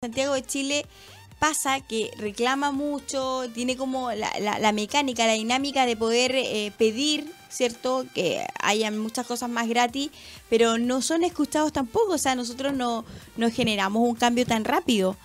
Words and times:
Santiago 0.00 0.34
de 0.34 0.44
Chile 0.44 0.86
pasa 1.40 1.80
que 1.80 2.12
reclama 2.18 2.70
mucho, 2.70 3.46
tiene 3.52 3.76
como 3.76 4.12
la, 4.12 4.30
la- 4.38 4.60
la 4.60 4.70
mecánica, 4.70 5.26
la 5.26 5.32
dinámica 5.32 5.86
de 5.86 5.96
poder 5.96 6.36
eh, 6.36 6.70
pedir, 6.78 7.32
¿cierto? 7.48 8.06
Que 8.14 8.46
hayan 8.62 8.96
muchas 8.96 9.26
cosas 9.26 9.50
más 9.50 9.66
gratis, 9.68 10.10
pero 10.48 10.78
no 10.78 11.02
son 11.02 11.24
escuchados 11.24 11.72
tampoco, 11.72 12.12
o 12.12 12.18
sea, 12.18 12.36
nosotros 12.36 12.74
no, 12.74 13.04
no 13.36 13.50
generamos 13.50 14.08
un 14.08 14.14
cambio 14.14 14.46
tan 14.46 14.64
rápido. 14.64 15.16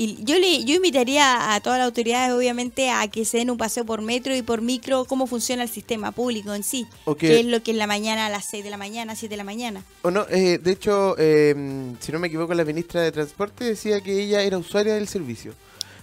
Y 0.00 0.16
yo 0.22 0.38
le 0.38 0.62
yo 0.64 0.76
invitaría 0.76 1.52
a 1.54 1.60
todas 1.60 1.80
las 1.80 1.86
autoridades, 1.86 2.32
obviamente, 2.32 2.88
a 2.90 3.08
que 3.08 3.24
se 3.24 3.38
den 3.38 3.50
un 3.50 3.56
paseo 3.58 3.84
por 3.84 4.00
metro 4.00 4.36
y 4.36 4.42
por 4.42 4.60
micro, 4.62 5.04
cómo 5.06 5.26
funciona 5.26 5.64
el 5.64 5.68
sistema 5.68 6.12
público 6.12 6.54
en 6.54 6.62
sí. 6.62 6.86
O 7.04 7.16
que- 7.16 7.40
es 7.40 7.46
lo 7.46 7.62
que 7.64 7.72
en 7.72 7.78
la 7.78 7.88
mañana, 7.88 8.26
a 8.26 8.28
las 8.28 8.44
6 8.44 8.62
de 8.62 8.70
la 8.70 8.76
mañana, 8.76 9.16
7 9.16 9.32
de 9.32 9.36
la 9.38 9.44
mañana. 9.44 9.82
O 10.02 10.12
no, 10.12 10.24
eh, 10.30 10.58
de 10.62 10.70
hecho, 10.70 11.16
eh, 11.18 11.52
si 11.98 12.12
no 12.12 12.20
me 12.20 12.28
equivoco, 12.28 12.54
la 12.54 12.64
ministra 12.64 13.02
de 13.02 13.10
Transporte 13.10 13.64
decía 13.64 14.00
que 14.00 14.22
ella 14.22 14.42
era 14.42 14.56
usuaria 14.58 14.94
del 14.94 15.08
servicio. 15.08 15.52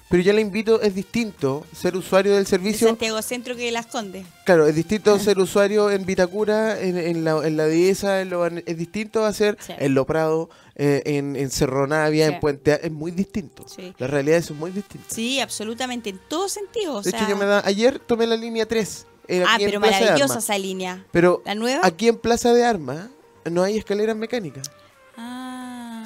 Pero 0.07 0.21
yo 0.21 0.33
la 0.33 0.39
invito, 0.41 0.81
es 0.81 0.93
distinto 0.93 1.65
ser 1.75 1.95
usuario 1.97 2.33
del 2.35 2.43
De 2.43 2.49
servicio. 2.49 2.87
Santiago 2.87 3.21
Centro 3.23 3.55
que 3.55 3.71
las 3.71 3.87
Condes. 3.87 4.25
Claro, 4.45 4.67
es 4.67 4.75
distinto 4.75 5.17
ser 5.17 5.39
usuario 5.39 5.89
en 5.89 6.05
Vitacura, 6.05 6.79
en, 6.79 6.95
en 6.97 7.23
la, 7.23 7.45
en 7.45 7.57
la 7.57 7.65
Dehesa, 7.65 8.21
en 8.21 8.29
lo 8.29 8.41
Ban- 8.45 8.61
es 8.65 8.77
distinto 8.77 9.25
a 9.25 9.33
ser 9.33 9.57
Sí. 9.59 9.73
en 9.79 9.95
Lo 9.95 10.05
Prado, 10.05 10.49
eh, 10.75 11.01
en, 11.05 11.35
en 11.35 11.49
Cerro 11.49 11.87
Navia, 11.87 12.27
Sí. 12.27 12.33
en 12.35 12.39
Puente 12.39 12.73
A- 12.73 12.75
es 12.75 12.91
muy 12.91 13.11
distinto. 13.11 13.65
Sí. 13.67 13.93
La 13.97 14.05
realidad 14.05 14.37
es 14.37 14.51
muy 14.51 14.69
distinta. 14.71 15.07
Sí, 15.13 15.39
absolutamente, 15.39 16.11
en 16.11 16.19
todo 16.27 16.49
sentido. 16.49 16.95
o 16.97 17.01
de 17.01 17.09
sea- 17.09 17.19
hecho, 17.19 17.29
yo 17.29 17.35
me 17.37 17.45
da, 17.45 17.63
ayer 17.65 17.97
tomé 17.97 18.27
la 18.27 18.35
línea 18.37 18.67
3. 18.67 19.07
era 19.27 19.45
Ah, 19.49 19.55
pero 19.57 19.79
maravillosa 19.79 20.37
esa 20.37 20.55
línea. 20.59 21.03
Pero 21.11 21.41
¿La 21.45 21.55
nueva? 21.55 21.81
aquí 21.83 22.07
en 22.07 22.17
Plaza 22.19 22.53
de 22.53 22.63
Armas 22.63 23.07
no 23.49 23.63
hay 23.63 23.75
escaleras 23.75 24.15
mecánicas. 24.15 24.69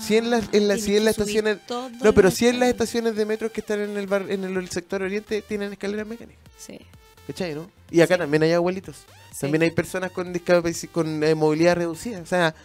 Sí 0.02 0.18
en 0.18 0.30
las, 0.30 0.44
en 0.46 0.50
tienes 0.52 0.84
sí 0.84 0.96
en 0.98 1.06
las 1.06 1.18
estaciones... 1.18 1.58
No, 2.02 2.14
pero 2.14 2.32
sí 2.32 2.48
en 2.48 2.60
las 2.60 2.70
estaciones 2.70 3.16
de 3.16 3.26
metro 3.26 3.52
que 3.52 3.62
están 3.62 3.80
en 3.82 3.98
el 3.98 4.08
bar, 4.08 4.26
en 4.30 4.44
el, 4.44 4.70
sector 4.70 5.02
oriente 5.02 5.42
tienen 5.42 5.72
escaleras 5.74 6.08
mecánicas. 6.08 6.42
Sí, 6.58 6.80
¿Cachai, 7.28 7.54
no? 7.54 7.70
Y 7.92 8.02
acá 8.02 8.16
Sí. 8.16 8.20
también 8.20 8.44
hay 8.44 8.54
abuelitos. 8.54 8.96
sí. 9.32 9.42
También 9.42 9.62
hay 9.64 9.72
personas 9.72 10.12
con 10.12 10.34
discapaci- 10.34 10.90
con 10.90 11.24
eh, 11.24 11.36
movilidad 11.36 11.76
reducida. 11.76 12.20
O 12.22 12.26
sea, 12.26 12.56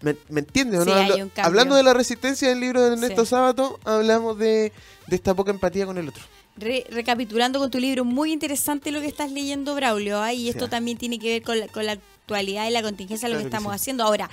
¿me, 0.00 0.16
me 0.28 0.40
entiendes 0.40 0.80
o 0.80 0.84
no? 0.84 0.92
Hablo- 0.92 1.30
hablando 1.36 1.74
de 1.76 1.82
la 1.82 1.94
resistencia 1.94 2.48
del 2.48 2.60
libro 2.60 2.80
de 2.82 2.94
Ernesto. 2.94 3.24
Sábato, 3.24 3.78
hablamos 3.84 4.38
de, 4.38 4.72
de 5.06 5.16
esta 5.16 5.34
poca 5.34 5.50
empatía 5.50 5.86
con 5.86 5.98
el 5.98 6.08
otro. 6.08 6.22
Re- 6.56 6.84
recapitulando 6.90 7.58
con 7.58 7.70
tu 7.70 7.78
libro, 7.78 8.04
muy 8.04 8.32
interesante 8.32 8.90
lo 8.90 9.00
que 9.00 9.06
estás 9.06 9.30
leyendo, 9.30 9.74
Braulio. 9.74 10.20
¿ah? 10.20 10.32
Y 10.32 10.48
esto 10.48 10.64
Sí. 10.64 10.70
también 10.70 10.98
tiene 10.98 11.18
que 11.18 11.28
ver 11.34 11.42
con 11.42 11.58
la, 11.60 11.68
con 11.68 11.86
la 11.86 11.92
actualidad 11.92 12.66
y 12.68 12.70
la 12.70 12.82
contingencia 12.82 13.28
de 13.28 13.34
lo 13.34 13.38
Claro 13.38 13.46
que 13.48 13.50
que 13.50 13.56
estamos 13.56 13.72
sí. 13.72 13.76
haciendo. 13.76 14.04
Ahora, 14.04 14.28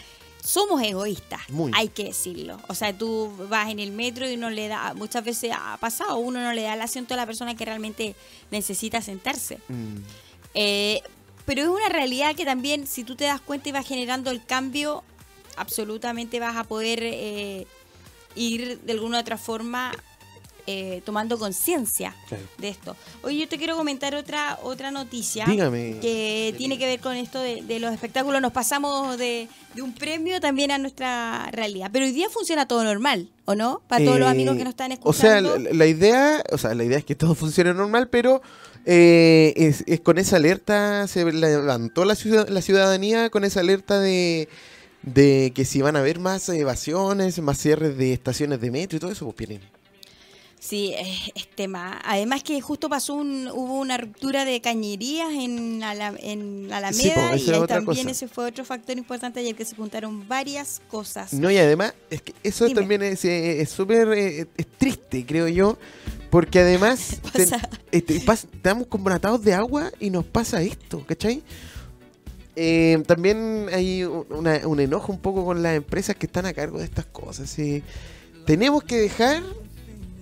somos 0.47 0.81
egoístas, 0.81 1.41
Muy. 1.49 1.73
hay 1.75 1.89
que 1.89 2.05
decirlo. 2.05 2.57
O 2.69 2.73
sea, 2.73 2.97
tú 2.97 3.33
vas 3.49 3.69
en 3.69 3.79
el 3.79 3.91
metro 3.91 4.29
y 4.29 4.37
no 4.37 4.49
le 4.49 4.69
da, 4.69 4.93
muchas 4.93 5.25
veces 5.25 5.51
ha 5.53 5.75
pasado, 5.75 6.17
uno 6.19 6.41
no 6.41 6.53
le 6.53 6.61
da 6.61 6.75
el 6.75 6.81
asiento 6.81 7.15
a 7.15 7.17
la 7.17 7.25
persona 7.25 7.53
que 7.55 7.65
realmente 7.65 8.15
necesita 8.49 9.01
sentarse. 9.01 9.59
Mm. 9.67 9.97
Eh, 10.53 11.01
pero 11.45 11.63
es 11.63 11.67
una 11.67 11.89
realidad 11.89 12.33
que 12.33 12.45
también, 12.45 12.87
si 12.87 13.03
tú 13.03 13.17
te 13.17 13.25
das 13.25 13.41
cuenta 13.41 13.67
y 13.67 13.71
vas 13.73 13.85
generando 13.85 14.31
el 14.31 14.45
cambio, 14.45 15.03
absolutamente 15.57 16.39
vas 16.39 16.55
a 16.55 16.63
poder 16.63 16.99
eh, 17.03 17.67
ir 18.35 18.79
de 18.79 18.93
alguna 18.93 19.17
u 19.17 19.19
otra 19.19 19.37
forma 19.37 19.91
eh, 20.67 21.01
tomando 21.05 21.39
conciencia 21.39 22.13
Claro. 22.27 22.43
de 22.57 22.67
esto. 22.69 22.95
Oye, 23.23 23.39
yo 23.39 23.47
te 23.47 23.57
quiero 23.57 23.75
comentar 23.77 24.13
otra 24.15 24.59
otra 24.63 24.91
noticia 24.91 25.45
Dígame. 25.45 25.97
que 26.01 26.53
tiene 26.57 26.77
que 26.77 26.85
ver 26.85 26.99
con 26.99 27.15
esto 27.15 27.39
de, 27.39 27.61
de 27.63 27.79
los 27.79 27.91
espectáculos. 27.93 28.41
Nos 28.41 28.51
pasamos 28.51 29.17
de, 29.17 29.47
de 29.73 29.81
un 29.81 29.93
premio 29.93 30.39
también 30.41 30.71
a 30.71 30.77
nuestra 30.77 31.49
realidad. 31.51 31.89
Pero 31.91 32.05
hoy 32.05 32.11
día 32.11 32.29
funciona 32.29 32.67
todo 32.67 32.83
normal, 32.83 33.29
¿o 33.45 33.55
no? 33.55 33.81
Para 33.87 34.03
todos 34.05 34.19
los 34.19 34.27
amigos 34.29 34.57
que 34.57 34.63
nos 34.65 34.71
están 34.71 34.91
O 35.03 35.13
sea, 35.13 35.37
escuchando. 35.39 35.69
la, 35.69 35.73
la 35.75 35.85
idea, 35.87 36.43
o 36.51 36.57
sea, 36.57 36.75
la 36.75 36.83
idea 36.83 36.97
es 36.97 37.05
que 37.05 37.15
todo 37.15 37.33
funcione 37.43 37.73
normal, 37.73 38.09
pero 38.09 38.41
eh, 38.85 39.53
es, 39.55 39.83
es 39.87 39.99
con 40.01 40.17
esa 40.17 40.35
alerta 40.37 41.07
se 41.07 41.29
levantó 41.31 42.05
la, 42.05 42.15
ciudad- 42.15 42.47
la 42.49 42.61
ciudadanía 42.61 43.29
con 43.29 43.43
esa 43.43 43.59
alerta 43.61 43.99
de, 43.99 44.47
de 45.03 45.51
que 45.55 45.65
si 45.65 45.81
van 45.81 45.95
a 45.95 45.99
haber 45.99 46.19
más 46.19 46.47
evasiones, 46.49 47.39
más 47.39 47.57
cierres 47.57 47.97
de 47.97 48.13
estaciones 48.13 48.59
de 48.61 48.71
metro 48.71 48.97
y 48.97 48.99
todo 48.99 49.11
eso, 49.11 49.25
pues 49.31 49.47
vienen. 49.47 49.67
Sí, 50.59 50.93
es, 50.97 51.31
es 51.35 51.47
tema. 51.55 52.01
Además 52.03 52.41
que 52.43 52.59
justo 52.61 52.89
pasó 52.89 53.13
un, 53.13 53.47
hubo 53.53 53.79
una 53.79 53.95
ruptura 53.97 54.43
de 54.43 54.59
cañerías 54.59 55.29
en, 55.31 55.83
Ala- 55.83 56.15
en 56.19 56.73
Alameda 56.73 57.37
Sí, 57.37 57.51
po, 57.51 57.63
y 57.63 57.67
también 57.67 57.85
cosa. 58.05 58.09
ese 58.11 58.27
fue 58.27 58.45
otro 58.47 58.65
factor 58.65 58.97
importante 58.97 59.39
ayer 59.39 59.55
que 59.55 59.65
se 59.65 59.75
juntaron 59.75 60.27
varias 60.27 60.81
cosas. 60.89 61.31
No, 61.33 61.51
y 61.51 61.57
además, 61.57 61.93
es 62.09 62.23
que 62.23 62.33
eso 62.43 62.65
Dime. 62.65 62.79
también 62.79 63.03
es 63.03 63.23
eh, 63.23 63.61
es 63.61 63.69
súper 63.69 64.07
eh, 64.13 64.47
es 64.57 64.67
triste, 64.79 65.23
creo 65.27 65.47
yo, 65.47 65.77
porque 66.31 66.59
además 66.59 67.17
ten- 67.33 67.49
este, 67.91 68.19
pas- 68.25 68.47
estamos 68.51 68.87
como 68.87 69.09
atados 69.09 69.43
de 69.43 69.53
agua 69.53 69.91
y 69.99 70.09
nos 70.09 70.25
pasa 70.25 70.61
esto, 70.63 71.05
¿cachai? 71.05 71.43
Eh, 72.55 73.03
también 73.05 73.67
hay 73.71 74.03
un, 74.03 74.25
una- 74.31 74.67
un 74.67 74.79
enojo 74.79 75.11
un 75.11 75.19
poco 75.19 75.45
con 75.45 75.61
las 75.61 75.75
empresas 75.75 76.15
que 76.15 76.25
están 76.25 76.47
a 76.47 76.53
cargo 76.53 76.79
de 76.79 76.85
estas 76.85 77.05
cosas. 77.05 77.55
tenemos 78.47 78.83
que 78.83 78.95
dejar 78.97 79.43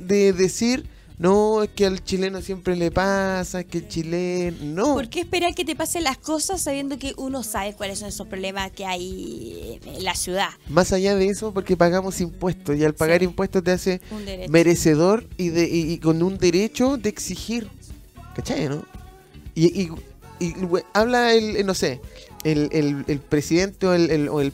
de 0.08 0.34
decir, 0.34 0.86
no, 1.18 1.64
es 1.64 1.70
que 1.70 1.86
al 1.86 2.04
chileno 2.04 2.42
siempre 2.42 2.76
le 2.76 2.92
pasa, 2.92 3.62
es 3.62 3.66
que 3.68 3.78
el 3.78 3.88
chileno... 3.88 4.58
No, 4.64 4.94
¿Por 4.96 5.08
qué 5.10 5.22
esperar 5.22 5.56
que 5.56 5.64
te 5.64 5.76
pasen 5.76 6.04
las 6.04 6.18
cosas 6.18 6.62
sabiendo 6.62 6.98
que 7.00 7.14
uno 7.18 7.42
sabe 7.42 7.74
cuáles 7.74 8.00
son 8.00 8.10
esos 8.10 8.28
problemas 8.28 8.72
que 8.72 8.86
hay 8.86 9.80
en 9.86 10.04
la 10.04 10.14
ciudad? 10.16 10.50
más 10.68 10.92
allá 10.92 11.16
de 11.16 11.28
eso, 11.28 11.54
porque 11.54 11.78
pagamos 11.78 12.20
impuestos 12.20 12.76
y 12.78 12.84
al 12.84 12.94
pagar 12.94 13.20
Sí. 13.20 13.26
impuestos 13.26 13.64
te 13.64 13.72
hace 13.72 14.02
merecedor 14.50 15.26
y, 15.38 15.50
de, 15.50 15.68
y, 15.70 15.94
y 15.94 15.98
con 16.00 16.22
un 16.22 16.38
derecho 16.38 16.98
de 16.98 17.10
exigir. 17.10 17.70
¿Cachai, 18.36 18.68
no? 18.68 18.84
Y, 19.54 19.84
y- 19.84 19.92
habla 20.94 21.34
el, 21.34 21.56
eh, 21.56 21.64
no 21.64 21.74
sé, 21.74 22.02
el, 22.46 22.70
el, 22.72 23.04
el 23.08 23.20
presidente 23.20 23.86
o 23.88 23.94
el, 23.94 24.30
o 24.30 24.40
el, 24.40 24.54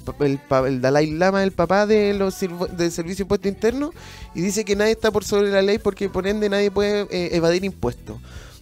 el 0.66 0.82
Dalai 0.82 1.12
Lama, 1.12 1.44
el 1.44 1.52
papá 1.52 1.86
de 1.86 2.14
los 2.16 2.40
del 2.40 2.92
Servicio 2.92 3.18
de 3.18 3.24
Impuesto 3.26 3.48
Interno, 3.48 3.92
y 4.34 4.42
dice 4.42 4.66
que 4.66 4.76
nadie 4.76 4.94
está 4.94 5.12
por 5.12 5.24
sobre 5.24 5.52
la 5.52 5.62
ley 5.62 5.78
porque 5.78 6.10
por 6.10 6.26
ende 6.26 6.50
nadie 6.50 6.72
puede 6.72 7.02
eh, 7.12 7.30
evadir 7.36 7.64
impuestos. 7.64 8.18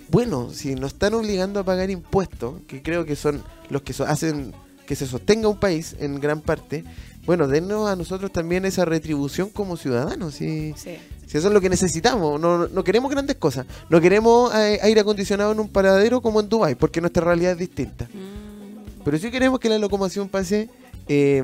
Bueno, 0.10 0.50
si 0.52 0.76
nos 0.76 0.94
están 0.94 1.14
obligando 1.14 1.60
a 1.60 1.64
pagar 1.64 1.90
impuestos, 1.90 2.56
que 2.68 2.82
creo 2.82 3.06
que 3.06 3.16
son 3.16 3.44
los 3.70 3.84
que 3.84 3.94
so- 3.94 4.06
hacen 4.06 4.54
que 4.88 4.96
se 4.96 5.06
sostenga 5.06 5.48
un 5.48 5.60
país 5.60 5.96
en 6.00 6.20
gran 6.20 6.42
parte, 6.42 6.84
bueno, 7.28 7.48
dennos 7.48 7.88
a 7.88 7.96
nosotros 7.96 8.32
también 8.32 8.66
esa 8.66 8.86
retribución 8.86 9.50
como 9.52 9.78
ciudadanos. 9.78 10.42
Y, 10.42 10.74
Sí. 10.76 10.98
si 11.28 11.38
eso 11.38 11.50
es 11.50 11.54
lo 11.54 11.62
que 11.62 11.70
necesitamos, 11.70 12.42
no, 12.42 12.68
no 12.68 12.84
queremos 12.84 13.12
grandes 13.12 13.36
cosas. 13.36 13.68
No 13.88 14.02
queremos 14.02 14.52
eh, 14.56 14.80
aire 14.82 15.02
acondicionado 15.02 15.52
en 15.52 15.60
un 15.60 15.70
paradero 15.70 16.22
como 16.22 16.40
en 16.40 16.50
Dubai, 16.50 16.74
porque 16.74 17.02
nuestra 17.02 17.24
realidad 17.24 17.52
es 17.52 17.60
distinta. 17.60 18.06
Mm, 18.12 18.49
Pero 19.10 19.18
sí 19.18 19.32
queremos 19.32 19.60
que 19.60 19.70
la 19.70 19.80
locomoción 19.80 20.30
pase, 20.30 20.70
eh, 21.08 21.44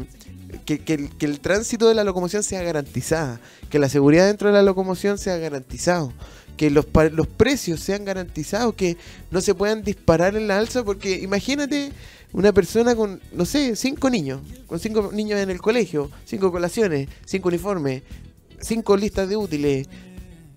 que, 0.65 0.77
que 0.77 1.09
que 1.09 1.25
el 1.25 1.39
tránsito 1.39 1.87
de 1.87 1.95
la 1.95 2.03
locomoción 2.03 2.43
sea 2.43 2.61
garantizada, 2.61 3.41
que 3.71 3.79
la 3.79 3.89
seguridad 3.89 4.27
dentro 4.27 4.49
de 4.49 4.53
la 4.53 4.61
locomoción 4.61 5.17
sea 5.17 5.39
garantizado, 5.39 6.13
que 6.57 6.69
los, 6.69 6.85
los 7.11 7.25
precios 7.25 7.79
sean 7.79 8.05
garantizados, 8.05 8.75
que 8.75 8.97
no 9.31 9.41
se 9.41 9.55
puedan 9.55 9.81
disparar 9.83 10.35
en 10.35 10.47
la 10.47 10.59
alza, 10.59 10.83
porque 10.83 11.17
imagínate 11.23 11.91
una 12.33 12.53
persona 12.53 12.95
con, 12.95 13.19
no 13.33 13.45
sé, 13.45 13.75
cinco 13.75 14.11
niños, 14.11 14.41
con 14.67 14.79
cinco 14.79 15.09
niños 15.11 15.39
en 15.39 15.49
el 15.49 15.59
colegio, 15.59 16.11
cinco 16.23 16.51
colaciones, 16.51 17.09
cinco 17.25 17.47
uniformes, 17.47 18.03
cinco 18.61 18.95
listas 18.95 19.27
de 19.27 19.37
útiles. 19.37 19.89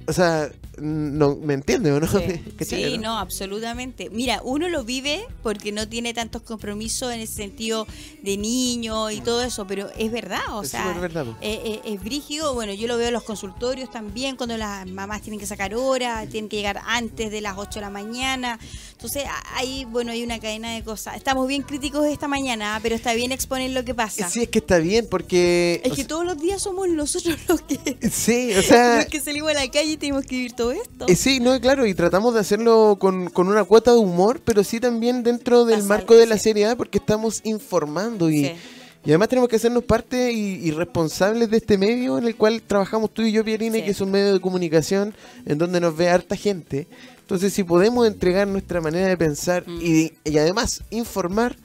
O 0.08 0.12
sea, 0.14 0.50
no, 0.78 1.36
¿me 1.36 1.52
entiendes 1.52 1.92
o 1.92 2.00
no? 2.00 2.06
Sí, 2.06 2.38
¿Cachai, 2.58 2.92
Sí, 2.92 2.98
no, 2.98 3.18
absolutamente. 3.18 4.08
Mira, 4.08 4.40
uno 4.42 4.70
lo 4.70 4.82
vive 4.82 5.22
porque 5.42 5.70
no 5.70 5.86
tiene 5.86 6.14
tantos 6.14 6.40
compromisos 6.40 7.12
en 7.12 7.20
el 7.20 7.28
sentido 7.28 7.86
de 8.22 8.38
niño 8.38 9.10
y 9.10 9.20
todo 9.20 9.42
eso, 9.42 9.66
pero 9.66 9.90
es 9.98 10.10
verdad, 10.10 10.40
o 10.52 10.62
Es 10.62 10.70
sea, 10.70 10.98
verdad, 10.98 11.26
po. 11.26 11.36
eh, 11.42 11.60
eh, 11.62 11.80
es 11.84 12.00
brígido. 12.02 12.54
Bueno, 12.54 12.72
yo 12.72 12.88
lo 12.88 12.96
veo 12.96 13.08
en 13.08 13.12
los 13.12 13.22
consultorios 13.22 13.90
también, 13.90 14.36
cuando 14.36 14.56
las 14.56 14.86
mamás 14.86 15.20
tienen 15.20 15.38
que 15.38 15.46
sacar 15.46 15.74
hora, 15.74 16.26
tienen 16.26 16.48
que 16.48 16.56
llegar 16.56 16.80
antes 16.86 17.30
de 17.30 17.42
las 17.42 17.58
8 17.58 17.74
de 17.74 17.80
la 17.82 17.90
mañana. 17.90 18.58
Entonces, 18.98 19.22
ahí, 19.54 19.84
bueno, 19.84 20.10
hay 20.10 20.24
una 20.24 20.40
cadena 20.40 20.74
de 20.74 20.82
cosas. 20.82 21.16
Estamos 21.16 21.46
bien 21.46 21.62
críticos 21.62 22.04
esta 22.08 22.26
mañana, 22.26 22.74
¿ah? 22.74 22.80
pero 22.82 22.96
está 22.96 23.14
bien 23.14 23.30
exponer 23.30 23.70
lo 23.70 23.84
que 23.84 23.94
pasa. 23.94 24.28
Sí, 24.28 24.42
es 24.42 24.48
que 24.48 24.58
está 24.58 24.78
bien, 24.78 25.06
porque... 25.08 25.80
es 25.84 25.90
que 25.90 25.96
sea, 25.98 26.08
todos 26.08 26.24
los 26.24 26.36
días 26.36 26.60
somos 26.60 26.88
nosotros 26.88 27.38
los 27.46 27.60
que, 27.62 27.78
Sí, 28.10 28.52
o 28.58 28.62
sea... 28.62 28.96
los 29.02 29.06
que 29.06 29.20
salimos 29.20 29.52
a 29.52 29.54
la 29.54 29.70
calle 29.70 29.92
y 29.92 29.96
tenemos 29.98 30.24
que 30.24 30.34
vivir 30.34 30.52
todo 30.54 30.72
esto. 30.72 31.06
Eh, 31.06 31.14
sí, 31.14 31.38
no, 31.38 31.60
claro, 31.60 31.86
y 31.86 31.94
tratamos 31.94 32.34
de 32.34 32.40
hacerlo 32.40 32.96
con, 32.98 33.30
con 33.30 33.46
una 33.46 33.62
cuota 33.62 33.92
de 33.92 33.98
humor, 33.98 34.40
pero 34.44 34.64
sí 34.64 34.80
también 34.80 35.22
dentro 35.22 35.64
del 35.64 35.84
marco 35.84 36.16
de 36.16 36.26
la 36.26 36.36
sí. 36.36 36.42
seriedad, 36.42 36.76
porque 36.76 36.98
estamos 36.98 37.40
informando 37.44 38.28
y, 38.28 38.46
Sí. 38.46 38.52
Y 39.04 39.10
además 39.10 39.28
tenemos 39.28 39.48
que 39.48 39.56
hacernos 39.56 39.84
parte 39.84 40.32
y, 40.32 40.60
y 40.66 40.70
responsables 40.72 41.48
de 41.50 41.56
este 41.58 41.78
medio 41.78 42.18
en 42.18 42.24
el 42.24 42.34
cual 42.36 42.60
trabajamos 42.66 43.12
tú 43.14 43.22
y 43.22 43.32
yo, 43.32 43.44
Pierina, 43.44 43.76
Sí. 43.76 43.82
que 43.84 43.90
es 43.92 44.00
un 44.00 44.10
medio 44.10 44.32
de 44.34 44.40
comunicación 44.40 45.14
en 45.46 45.56
donde 45.58 45.80
nos 45.80 45.96
ve 45.96 46.08
harta 46.10 46.36
gente. 46.36 46.86
Entonces, 47.20 47.52
si 47.52 47.62
podemos 47.64 48.06
entregar 48.06 48.48
nuestra 48.48 48.80
manera 48.80 49.06
de 49.06 49.16
pensar 49.16 49.64
Mm. 49.66 49.80
y, 49.82 50.12
y 50.24 50.38
además 50.38 50.82
informar, 50.90 51.56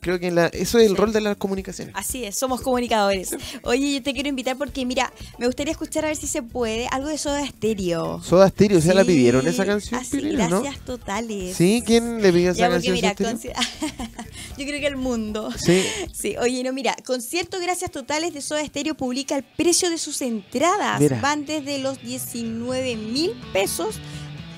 creo 0.00 0.18
que 0.18 0.30
la, 0.30 0.46
eso 0.46 0.78
es 0.78 0.86
el 0.86 0.96
rol 0.96 1.12
de 1.12 1.20
las 1.20 1.36
comunicaciones. 1.36 1.94
Así 1.96 2.24
es, 2.24 2.38
somos 2.38 2.60
comunicadores. 2.60 3.36
Oye, 3.62 3.94
yo 3.94 4.02
te 4.02 4.12
quiero 4.12 4.28
invitar 4.28 4.56
porque, 4.56 4.84
mira, 4.84 5.12
me 5.38 5.46
gustaría 5.46 5.72
escuchar 5.72 6.04
a 6.04 6.08
ver 6.08 6.16
si 6.16 6.26
se 6.26 6.42
puede 6.42 6.88
algo 6.88 7.08
de 7.08 7.18
Soda 7.18 7.46
Stereo. 7.46 8.22
Soda 8.22 8.48
Stereo, 8.48 8.78
¿ya 8.78 8.94
la 8.94 9.04
pidieron 9.04 9.46
esa 9.46 9.64
canción? 9.64 10.00
Así, 10.00 10.20
gracias 10.20 10.78
totales. 10.84 11.56
Sí, 11.56 11.82
¿quién 11.84 12.22
le 12.22 12.32
pidió 12.32 12.50
esa 12.52 12.68
canción? 12.68 12.94
mira, 12.94 13.14
yo 14.58 14.64
creo 14.64 14.80
que 14.80 14.86
el 14.86 14.96
mundo. 14.96 15.50
Sí. 15.56 15.82
Sí, 16.12 16.34
oye, 16.38 16.62
no, 16.62 16.72
mira, 16.72 16.96
concierto 17.04 17.60
Gracias 17.60 17.90
Totales 17.90 18.32
de 18.32 18.40
Soda 18.40 18.64
Stereo 18.64 18.94
publica 18.94 19.36
el 19.36 19.42
precio 19.42 19.90
de 19.90 19.98
sus 19.98 20.22
entradas. 20.22 21.00
Mira. 21.00 21.20
Van 21.20 21.44
desde 21.44 21.78
los 21.78 22.02
19 22.02 22.96
mil 22.96 23.32
pesos 23.52 23.96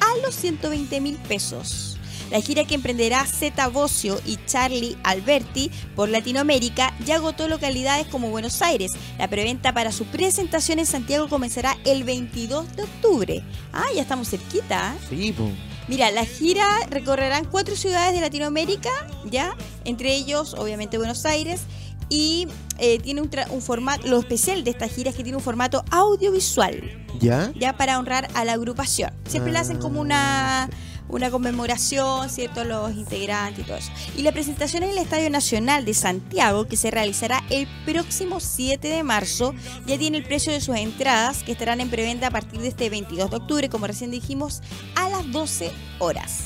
a 0.01 0.27
los 0.27 0.35
120 0.35 1.01
mil 1.01 1.17
pesos. 1.17 1.98
La 2.31 2.41
gira 2.41 2.65
que 2.65 2.75
emprenderá 2.75 3.25
Zeta 3.25 3.69
Bocio 3.69 4.21
y 4.27 4.39
Charlie 4.47 4.97
Alberti 5.03 5.71
por 5.97 6.09
Latinoamérica 6.09 6.95
ya 7.05 7.17
agotó 7.17 7.49
localidades 7.49 8.07
como 8.07 8.31
Buenos 8.31 8.61
Aires. 8.61 8.93
La 9.19 9.29
preventa 9.29 9.73
para 9.73 9.93
su 9.93 10.05
presentación 10.05 10.79
en 10.79 10.87
Santiago 10.87 11.29
comenzará 11.29 11.77
el 11.85 12.05
22 12.05 12.77
de 12.77 12.83
octubre. 12.83 13.43
Ah, 13.73 13.87
ya 13.95 14.03
estamos 14.03 14.29
cerquita. 14.29 14.95
¿eh? 14.95 15.07
Sí, 15.09 15.33
po. 15.33 15.49
Mira, 15.89 16.11
la 16.11 16.27
gira 16.27 16.67
recorrerán 16.91 17.47
cuatro 17.47 17.75
ciudades 17.75 18.13
de 18.13 18.21
Latinoamérica, 18.21 18.91
¿ya? 19.25 19.57
Entre 19.85 20.15
ellos, 20.15 20.55
obviamente, 20.59 20.99
Buenos 20.99 21.25
Aires. 21.25 21.63
Y 22.11 22.47
eh, 22.79 22.99
tiene 22.99 23.23
un, 23.23 23.63
formato, 23.63 24.07
lo 24.07 24.19
especial 24.19 24.65
de 24.65 24.71
esta 24.71 24.89
gira 24.89 25.11
es 25.11 25.17
que 25.17 25.23
tiene 25.23 25.37
un 25.37 25.43
formato 25.43 25.85
audiovisual, 25.91 27.07
¿Ya? 27.21 27.53
ya 27.55 27.77
para 27.77 27.99
honrar 27.99 28.29
a 28.35 28.45
la 28.45 28.53
agrupación. 28.55 29.13
Siempre 29.27 29.53
le 29.53 29.59
hacen 29.59 29.79
como 29.79 30.01
una, 30.01 30.71
una 31.09 31.31
conmemoración, 31.31 32.29
¿cierto? 32.31 32.65
Los 32.65 32.93
integrantes 32.93 33.65
y 33.65 33.67
todo 33.67 33.77
eso. 33.77 33.91
Y 34.17 34.23
la 34.23 34.33
presentación 34.33 34.83
en 34.83 34.91
el 34.91 34.99
Estadio 34.99 35.31
Nacional 35.31 35.85
de 35.85 35.95
Santiago, 35.95 36.67
que 36.67 36.77
se 36.77 36.91
realizará 36.91 37.43
el 37.51 37.67
próximo 37.85 38.41
7 38.41 38.89
de 38.89 39.03
marzo, 39.03 39.55
ya 39.87 39.99
tiene 39.99 40.19
el 40.19 40.25
precio 40.25 40.53
de 40.53 40.61
sus 40.61 40.77
entradas, 40.77 41.43
que 41.43 41.53
estarán 41.53 41.81
en 41.81 41.91
preventa 41.91 42.29
a 42.29 42.31
partir 42.31 42.61
de 42.61 42.69
este 42.69 42.91
22 42.91 43.31
de 43.31 43.37
octubre, 43.37 43.69
como 43.69 43.87
recién 43.87 44.11
dijimos, 44.11 44.63
a 44.95 45.09
las 45.09 45.31
12 45.31 45.71
horas. 45.99 46.45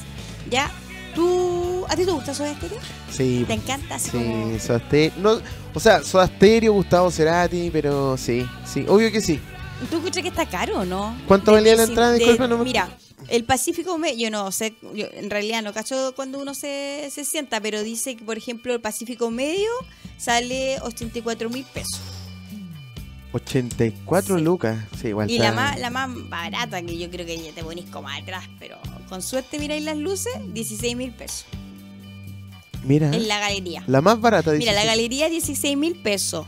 ¿Ya? 0.50 0.70
¿Tú, 1.14 1.84
¿A 1.88 1.96
ti 1.96 2.04
te 2.04 2.10
gusta 2.10 2.32
Soda 2.32 2.54
Stereo? 2.54 2.78
Sí. 3.10 3.44
¿Te 3.46 3.52
encanta? 3.52 3.96
Así 3.96 4.10
como... 4.10 4.52
Sí, 4.52 4.60
Soda 4.60 4.78
Stereo. 4.78 5.12
No, 5.18 5.40
o 5.74 5.80
sea, 5.80 6.02
Soda 6.02 6.26
Stereo, 6.26 6.72
Gustavo 6.72 7.10
Cerati, 7.10 7.70
pero 7.70 8.16
sí, 8.16 8.46
sí, 8.64 8.86
obvio 8.88 9.12
que 9.12 9.20
sí. 9.20 9.40
¿Tú 9.90 9.96
escuchas 9.96 10.22
que 10.22 10.28
está 10.28 10.46
caro 10.48 10.80
o 10.80 10.84
no? 10.84 11.16
¿Cuánto 11.26 11.50
De 11.52 11.58
valía 11.58 11.76
la 11.76 11.84
entrada? 11.84 12.12
de- 12.12 12.18
Disculpa, 12.18 12.46
no 12.48 12.58
me- 12.58 12.64
Mira, 12.64 12.96
el 13.28 13.44
Pacífico 13.44 13.98
Medio, 13.98 14.18
yo 14.18 14.30
no 14.30 14.50
sé, 14.52 14.74
yo 14.94 15.06
en 15.12 15.30
realidad 15.30 15.62
no 15.62 15.72
cacho 15.72 16.12
cuando 16.16 16.38
uno 16.40 16.54
se, 16.54 17.08
se 17.12 17.24
sienta, 17.24 17.60
pero 17.60 17.82
dice 17.82 18.16
que, 18.16 18.24
por 18.24 18.36
ejemplo, 18.38 18.72
el 18.74 18.80
Pacífico 18.80 19.30
Medio 19.30 19.70
sale 20.18 20.78
84 20.82 21.50
mil 21.50 21.64
pesos. 21.64 22.00
84 23.32 24.36
Sí. 24.38 24.42
lucas. 24.44 24.78
Sí, 25.00 25.08
igual 25.08 25.30
Y 25.30 25.36
está- 25.36 25.48
la 25.50 25.52
más, 25.54 25.78
la 25.80 25.90
más 25.90 26.10
barata, 26.28 26.82
que 26.82 26.98
yo 26.98 27.10
creo 27.10 27.24
que 27.26 27.38
ya 27.42 27.52
te 27.52 27.62
ponís 27.64 27.86
como 27.86 28.08
atrás, 28.08 28.44
pero 28.58 28.78
con 29.08 29.22
suerte 29.22 29.58
miráis 29.58 29.82
las 29.84 29.96
luces, 29.96 30.32
16 30.52 30.96
mil 30.96 31.12
pesos 31.12 31.46
Mira, 32.84 33.06
en 33.14 33.28
la 33.28 33.38
galería. 33.40 33.84
la 33.86 34.00
más 34.02 34.20
barata. 34.20 34.52
Mira, 34.52 34.72
la 34.72 34.80
dice- 34.80 34.86
galería 34.90 35.28
16 35.30 35.76
mil 35.76 35.94
pesos. 35.96 36.46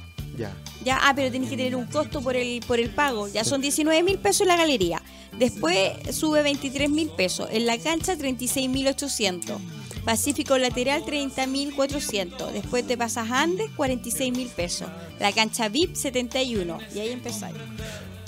Ya. 0.84 0.98
Ah, 1.02 1.12
pero 1.14 1.30
tenés 1.30 1.48
que 1.50 1.56
tener 1.56 1.76
un 1.76 1.86
costo 1.86 2.20
por 2.20 2.36
el, 2.36 2.60
por 2.66 2.78
el 2.78 2.90
pago. 2.90 3.28
Ya 3.28 3.44
son 3.44 3.60
19 3.60 4.02
mil 4.02 4.18
pesos 4.18 4.42
en 4.42 4.48
la 4.48 4.56
galería. 4.56 5.02
Después 5.38 5.92
sube 6.14 6.42
23 6.42 6.90
mil 6.90 7.08
pesos. 7.10 7.48
En 7.50 7.66
la 7.66 7.78
cancha 7.78 8.16
36 8.16 8.68
mil 8.68 8.86
800. 8.88 9.60
Pacífico 10.04 10.58
lateral 10.58 11.04
30 11.04 11.46
mil 11.46 11.74
400. 11.74 12.52
Después 12.52 12.86
te 12.86 12.96
pasas 12.96 13.30
Andes 13.30 13.70
46 13.76 14.32
mil 14.36 14.48
pesos. 14.48 14.88
La 15.18 15.32
cancha 15.32 15.68
VIP 15.68 15.96
71. 15.96 16.78
Y 16.94 16.98
ahí 16.98 17.10
empezáis. 17.10 17.56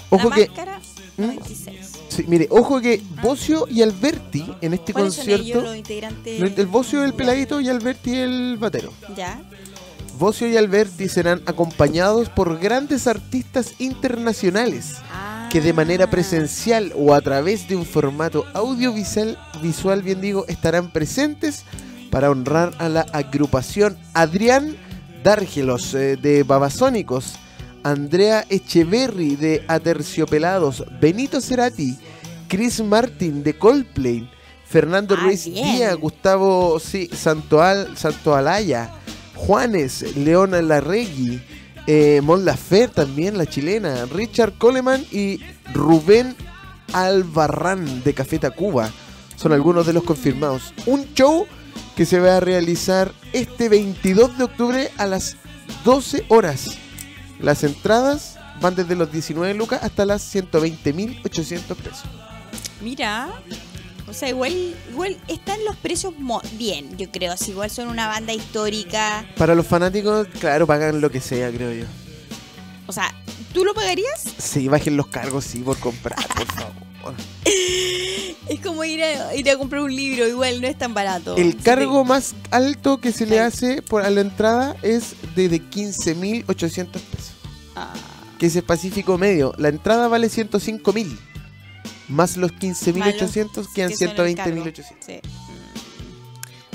Ojo 0.08 0.30
la 0.30 0.36
que, 0.36 0.46
máscara 0.46 0.78
¿Mm? 1.16 1.22
96. 1.22 1.92
sí, 2.08 2.24
mire, 2.28 2.46
ojo 2.50 2.80
que 2.80 3.02
Bocio 3.22 3.66
y 3.68 3.82
Alberti 3.82 4.44
en 4.60 4.74
este 4.74 4.92
¿Cuáles 4.92 5.14
son 5.14 5.28
ellos 5.28 5.38
concierto. 5.38 5.62
los 5.64 5.76
integrantes? 5.76 6.58
El 6.58 6.66
Bocio 6.66 7.04
el 7.04 7.12
peladito 7.12 7.60
y 7.60 7.68
Alberti 7.68 8.14
el 8.14 8.56
batero. 8.56 8.92
Ya. 9.16 9.42
Bocio 10.18 10.48
y 10.48 10.56
Alberti 10.56 11.08
serán 11.08 11.42
acompañados 11.46 12.28
por 12.28 12.58
grandes 12.58 13.06
artistas 13.06 13.74
internacionales 13.78 14.96
Ah. 15.12 15.48
que 15.52 15.60
de 15.60 15.72
manera 15.72 16.08
presencial 16.10 16.92
o 16.96 17.14
a 17.14 17.20
través 17.20 17.68
de 17.68 17.76
un 17.76 17.84
formato 17.86 18.44
audiovisual, 18.54 19.38
visual, 19.62 20.02
bien 20.02 20.20
digo, 20.20 20.44
estarán 20.48 20.90
presentes 20.90 21.64
para 22.10 22.30
honrar 22.30 22.72
a 22.78 22.88
la 22.88 23.02
agrupación 23.12 23.96
Adrián 24.14 24.76
Dárgelos 25.22 25.92
eh, 25.94 26.16
de 26.16 26.42
Babasónicos, 26.44 27.34
Andrea 27.82 28.44
Echeverry 28.48 29.36
de 29.36 29.64
Aterciopelados, 29.68 30.84
Benito 31.00 31.40
Cerati, 31.40 31.96
Chris 32.48 32.80
Martin 32.82 33.42
de 33.42 33.56
Coldplay, 33.58 34.28
Fernando 34.64 35.14
Ah, 35.18 35.22
Ruiz 35.22 35.46
bien. 35.46 35.76
Díaz, 35.76 35.96
Gustavo 35.96 36.78
sí, 36.80 37.08
Santoal, 37.12 37.96
Santoalaya, 37.96 38.90
Juanes, 39.36 40.16
Leona 40.16 40.60
Larregui, 40.62 41.40
eh, 41.86 42.20
Mon 42.22 42.44
Lafer 42.44 42.90
también, 42.90 43.38
la 43.38 43.46
chilena, 43.46 44.06
Richard 44.06 44.54
Coleman 44.58 45.04
y 45.12 45.40
Rubén 45.72 46.34
Albarrán 46.92 48.02
de 48.02 48.14
Café 48.14 48.38
Tacuba. 48.38 48.90
Son 49.36 49.52
algunos 49.52 49.86
de 49.86 49.92
los 49.92 50.02
confirmados. 50.02 50.72
Un 50.86 51.12
show 51.14 51.46
que 51.94 52.06
se 52.06 52.20
va 52.20 52.38
a 52.38 52.40
realizar 52.40 53.12
este 53.32 53.68
22 53.68 54.38
de 54.38 54.44
octubre 54.44 54.90
a 54.96 55.06
las 55.06 55.36
12 55.84 56.24
horas. 56.28 56.78
Las 57.40 57.64
entradas 57.64 58.38
van 58.60 58.74
desde 58.74 58.96
los 58.96 59.12
19 59.12 59.54
lucas 59.54 59.82
hasta 59.82 60.06
las 60.06 60.34
120.800 60.34 61.76
pesos. 61.76 62.04
Mira, 62.82 63.28
o 64.08 64.12
sea, 64.12 64.28
igual, 64.28 64.74
igual 64.90 65.16
están 65.28 65.64
los 65.64 65.76
precios 65.76 66.14
mo- 66.18 66.42
bien, 66.52 66.96
yo 66.96 67.10
creo. 67.10 67.32
Así, 67.32 67.50
igual 67.52 67.70
son 67.70 67.88
una 67.88 68.06
banda 68.08 68.32
histórica. 68.32 69.26
Para 69.36 69.54
los 69.54 69.66
fanáticos, 69.66 70.28
claro, 70.40 70.66
pagan 70.66 71.00
lo 71.00 71.10
que 71.10 71.20
sea, 71.20 71.50
creo 71.50 71.72
yo. 71.72 71.84
O 72.86 72.92
sea, 72.92 73.12
¿tú 73.52 73.64
lo 73.64 73.74
pagarías? 73.74 74.22
Sí, 74.38 74.68
bajen 74.68 74.96
los 74.96 75.08
cargos, 75.08 75.44
sí, 75.44 75.58
por 75.58 75.78
comprar, 75.78 76.18
por 76.28 76.46
favor. 76.52 77.14
Es 78.48 78.60
como 78.60 78.84
ir 78.84 79.02
a, 79.02 79.34
ir 79.34 79.50
a 79.50 79.56
comprar 79.58 79.82
un 79.82 79.94
libro, 79.94 80.26
igual 80.28 80.60
no 80.60 80.68
es 80.68 80.78
tan 80.78 80.94
barato. 80.94 81.36
El 81.36 81.52
Si 81.52 81.58
cargo 81.58 82.04
más 82.04 82.34
alto 82.52 83.00
que 83.00 83.10
se 83.12 83.26
le 83.26 83.40
hace 83.40 83.82
por 83.82 84.02
a 84.04 84.10
la 84.10 84.20
entrada 84.20 84.76
es 84.82 85.16
de, 85.34 85.48
de 85.48 85.60
15.800 85.60 86.86
pesos. 86.92 87.32
Ah, 87.74 87.92
Que 88.38 88.46
es 88.46 88.54
el 88.56 88.62
Pacífico 88.62 89.18
Medio. 89.18 89.52
La 89.58 89.68
entrada 89.68 90.06
vale 90.06 90.28
105.000. 90.28 91.18
Más 92.08 92.36
los 92.36 92.52
15.800 92.52 93.72
quedan 93.74 93.90
que 93.90 93.96
son 93.96 94.08
el 94.26 94.34
cargo. 94.36 94.64
120.800. 94.64 94.84
sí. 95.04 95.20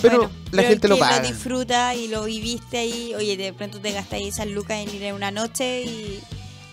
Pero 0.01 0.17
Bueno, 0.17 0.33
la 0.51 0.63
pero 0.63 0.67
gente 0.69 0.87
el 0.87 0.89
lo 0.89 0.95
que 0.95 0.99
paga. 1.01 1.21
lo 1.21 1.27
disfruta 1.27 1.95
y 1.95 2.07
lo 2.07 2.23
viviste 2.25 2.77
ahí, 2.79 3.13
oye, 3.15 3.37
de 3.37 3.53
pronto 3.53 3.79
te 3.79 3.91
gastáis 3.91 4.29
esas 4.33 4.47
lucas 4.47 4.77
en 4.79 4.95
ir 4.95 5.13
una 5.13 5.29
noche 5.29 5.83
y 5.83 6.19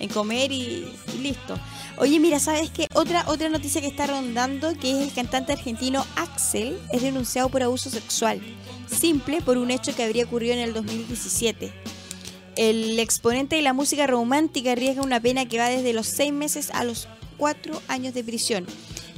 en 0.00 0.09
comer 0.09 0.50
y, 0.50 0.87
y 1.14 1.18
listo. 1.18 1.59
Oye, 1.99 2.21
mira, 2.21 2.38
¿sabes 2.40 2.71
qué? 2.71 2.87
Otra, 2.94 3.25
otra 3.26 3.49
noticia 3.50 3.80
que 3.83 3.87
está 3.88 4.06
rondando, 4.06 4.73
que 4.78 4.92
es 4.92 5.09
el 5.09 5.12
cantante 5.12 5.52
argentino 5.52 6.06
Axel, 6.16 6.78
es 6.92 7.02
denunciado 7.02 7.49
por 7.50 7.62
abuso 7.62 7.90
sexual. 7.90 8.40
Simple 8.87 9.42
por 9.42 9.59
un 9.59 9.71
hecho 9.71 9.94
que 9.94 10.04
habría 10.04 10.25
ocurrido 10.25 10.54
en 10.54 10.61
el 10.61 10.73
2017. 10.73 11.71
El 12.56 12.99
exponente 12.99 13.56
de 13.56 13.62
la 13.62 13.73
música 13.75 14.06
romántica 14.06 14.73
arriesga 14.73 15.02
una 15.02 15.21
pena 15.21 15.47
que 15.47 15.59
va 15.59 15.68
desde 15.68 15.92
los 15.92 16.06
seis 16.06 16.33
meses 16.33 16.71
a 16.73 16.83
los 16.85 17.09
cuatro 17.38 17.80
años 17.88 18.12
de 18.12 18.23
prisión. 18.23 18.66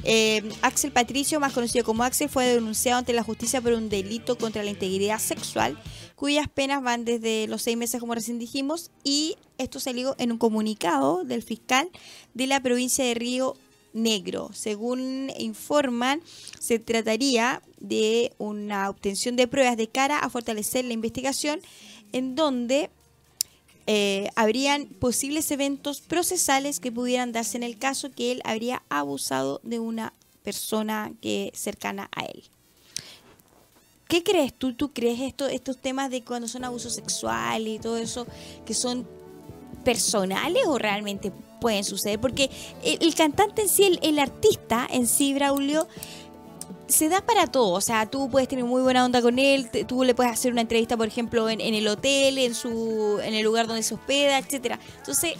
Eh, 0.03 0.41
Axel 0.61 0.91
Patricio, 0.91 1.39
más 1.39 1.53
conocido 1.53 1.85
como 1.85 2.03
Axel, 2.03 2.29
fue 2.29 2.45
denunciado 2.45 2.99
ante 2.99 3.13
la 3.13 3.23
justicia 3.23 3.61
por 3.61 3.73
un 3.73 3.89
delito 3.89 4.37
contra 4.37 4.63
la 4.63 4.71
integridad 4.71 5.19
sexual, 5.19 5.77
cuyas 6.15 6.47
penas 6.47 6.81
van 6.81 7.05
desde 7.05 7.47
los 7.47 7.61
seis 7.61 7.77
meses, 7.77 7.99
como 7.99 8.15
recién 8.15 8.39
dijimos, 8.39 8.91
y 9.03 9.35
esto 9.57 9.79
salió 9.79 10.15
en 10.17 10.31
un 10.31 10.37
comunicado 10.37 11.23
del 11.23 11.43
fiscal 11.43 11.89
de 12.33 12.47
la 12.47 12.61
provincia 12.61 13.05
de 13.05 13.13
Río 13.13 13.55
Negro. 13.93 14.49
Según 14.53 15.31
informan, 15.37 16.21
se 16.59 16.79
trataría 16.79 17.61
de 17.79 18.33
una 18.37 18.89
obtención 18.89 19.35
de 19.35 19.47
pruebas 19.47 19.77
de 19.77 19.87
cara 19.87 20.19
a 20.19 20.29
fortalecer 20.29 20.85
la 20.85 20.93
investigación, 20.93 21.59
en 22.11 22.35
donde 22.35 22.89
eh, 23.87 24.29
habrían 24.35 24.85
posibles 24.85 25.49
eventos 25.51 26.01
procesales 26.01 26.79
que 26.79 26.91
pudieran 26.91 27.31
darse 27.31 27.57
en 27.57 27.63
el 27.63 27.77
caso 27.77 28.11
que 28.11 28.31
él 28.31 28.41
habría 28.43 28.83
abusado 28.89 29.59
de 29.63 29.79
una 29.79 30.13
persona 30.43 31.11
que 31.21 31.51
cercana 31.55 32.09
a 32.15 32.25
él. 32.25 32.43
¿Qué 34.07 34.23
crees 34.23 34.53
tú? 34.53 34.73
¿Tú 34.73 34.91
crees 34.91 35.21
esto, 35.21 35.47
estos 35.47 35.77
temas 35.77 36.11
de 36.11 36.21
cuando 36.21 36.47
son 36.47 36.65
abusos 36.65 36.93
sexuales 36.93 37.75
y 37.75 37.79
todo 37.79 37.97
eso 37.97 38.27
que 38.65 38.73
son 38.73 39.07
personales 39.85 40.63
o 40.67 40.77
realmente 40.77 41.31
pueden 41.61 41.85
suceder? 41.85 42.19
Porque 42.19 42.49
el, 42.83 43.15
cantante 43.15 43.61
en 43.61 43.69
sí, 43.69 43.97
el 44.01 44.19
artista 44.19 44.85
en 44.91 45.07
sí, 45.07 45.33
Braulio, 45.33 45.87
se 46.91 47.09
da 47.09 47.21
para 47.21 47.47
todo, 47.47 47.71
o 47.73 47.81
sea, 47.81 48.05
tú 48.05 48.29
puedes 48.29 48.47
tener 48.47 48.65
muy 48.65 48.81
buena 48.81 49.03
onda 49.05 49.21
con 49.21 49.39
él, 49.39 49.69
te- 49.69 49.83
tú 49.85 50.03
le 50.03 50.13
puedes 50.15 50.31
hacer 50.31 50.51
una 50.51 50.61
entrevista, 50.61 50.95
por 50.97 51.07
ejemplo, 51.07 51.49
en, 51.49 51.61
en 51.61 51.73
el 51.73 51.87
hotel, 51.87 52.37
en 52.37 52.53
su 52.53 53.19
en 53.23 53.33
el 53.33 53.43
lugar 53.43 53.67
donde 53.67 53.83
se 53.83 53.93
hospeda, 53.95 54.37
etcétera. 54.37 54.79
Entonces, 54.97 55.33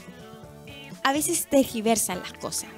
a 1.03 1.13
veces 1.13 1.48
tergiversan 1.50 2.20
las 2.20 2.34
cosas. 2.34 2.70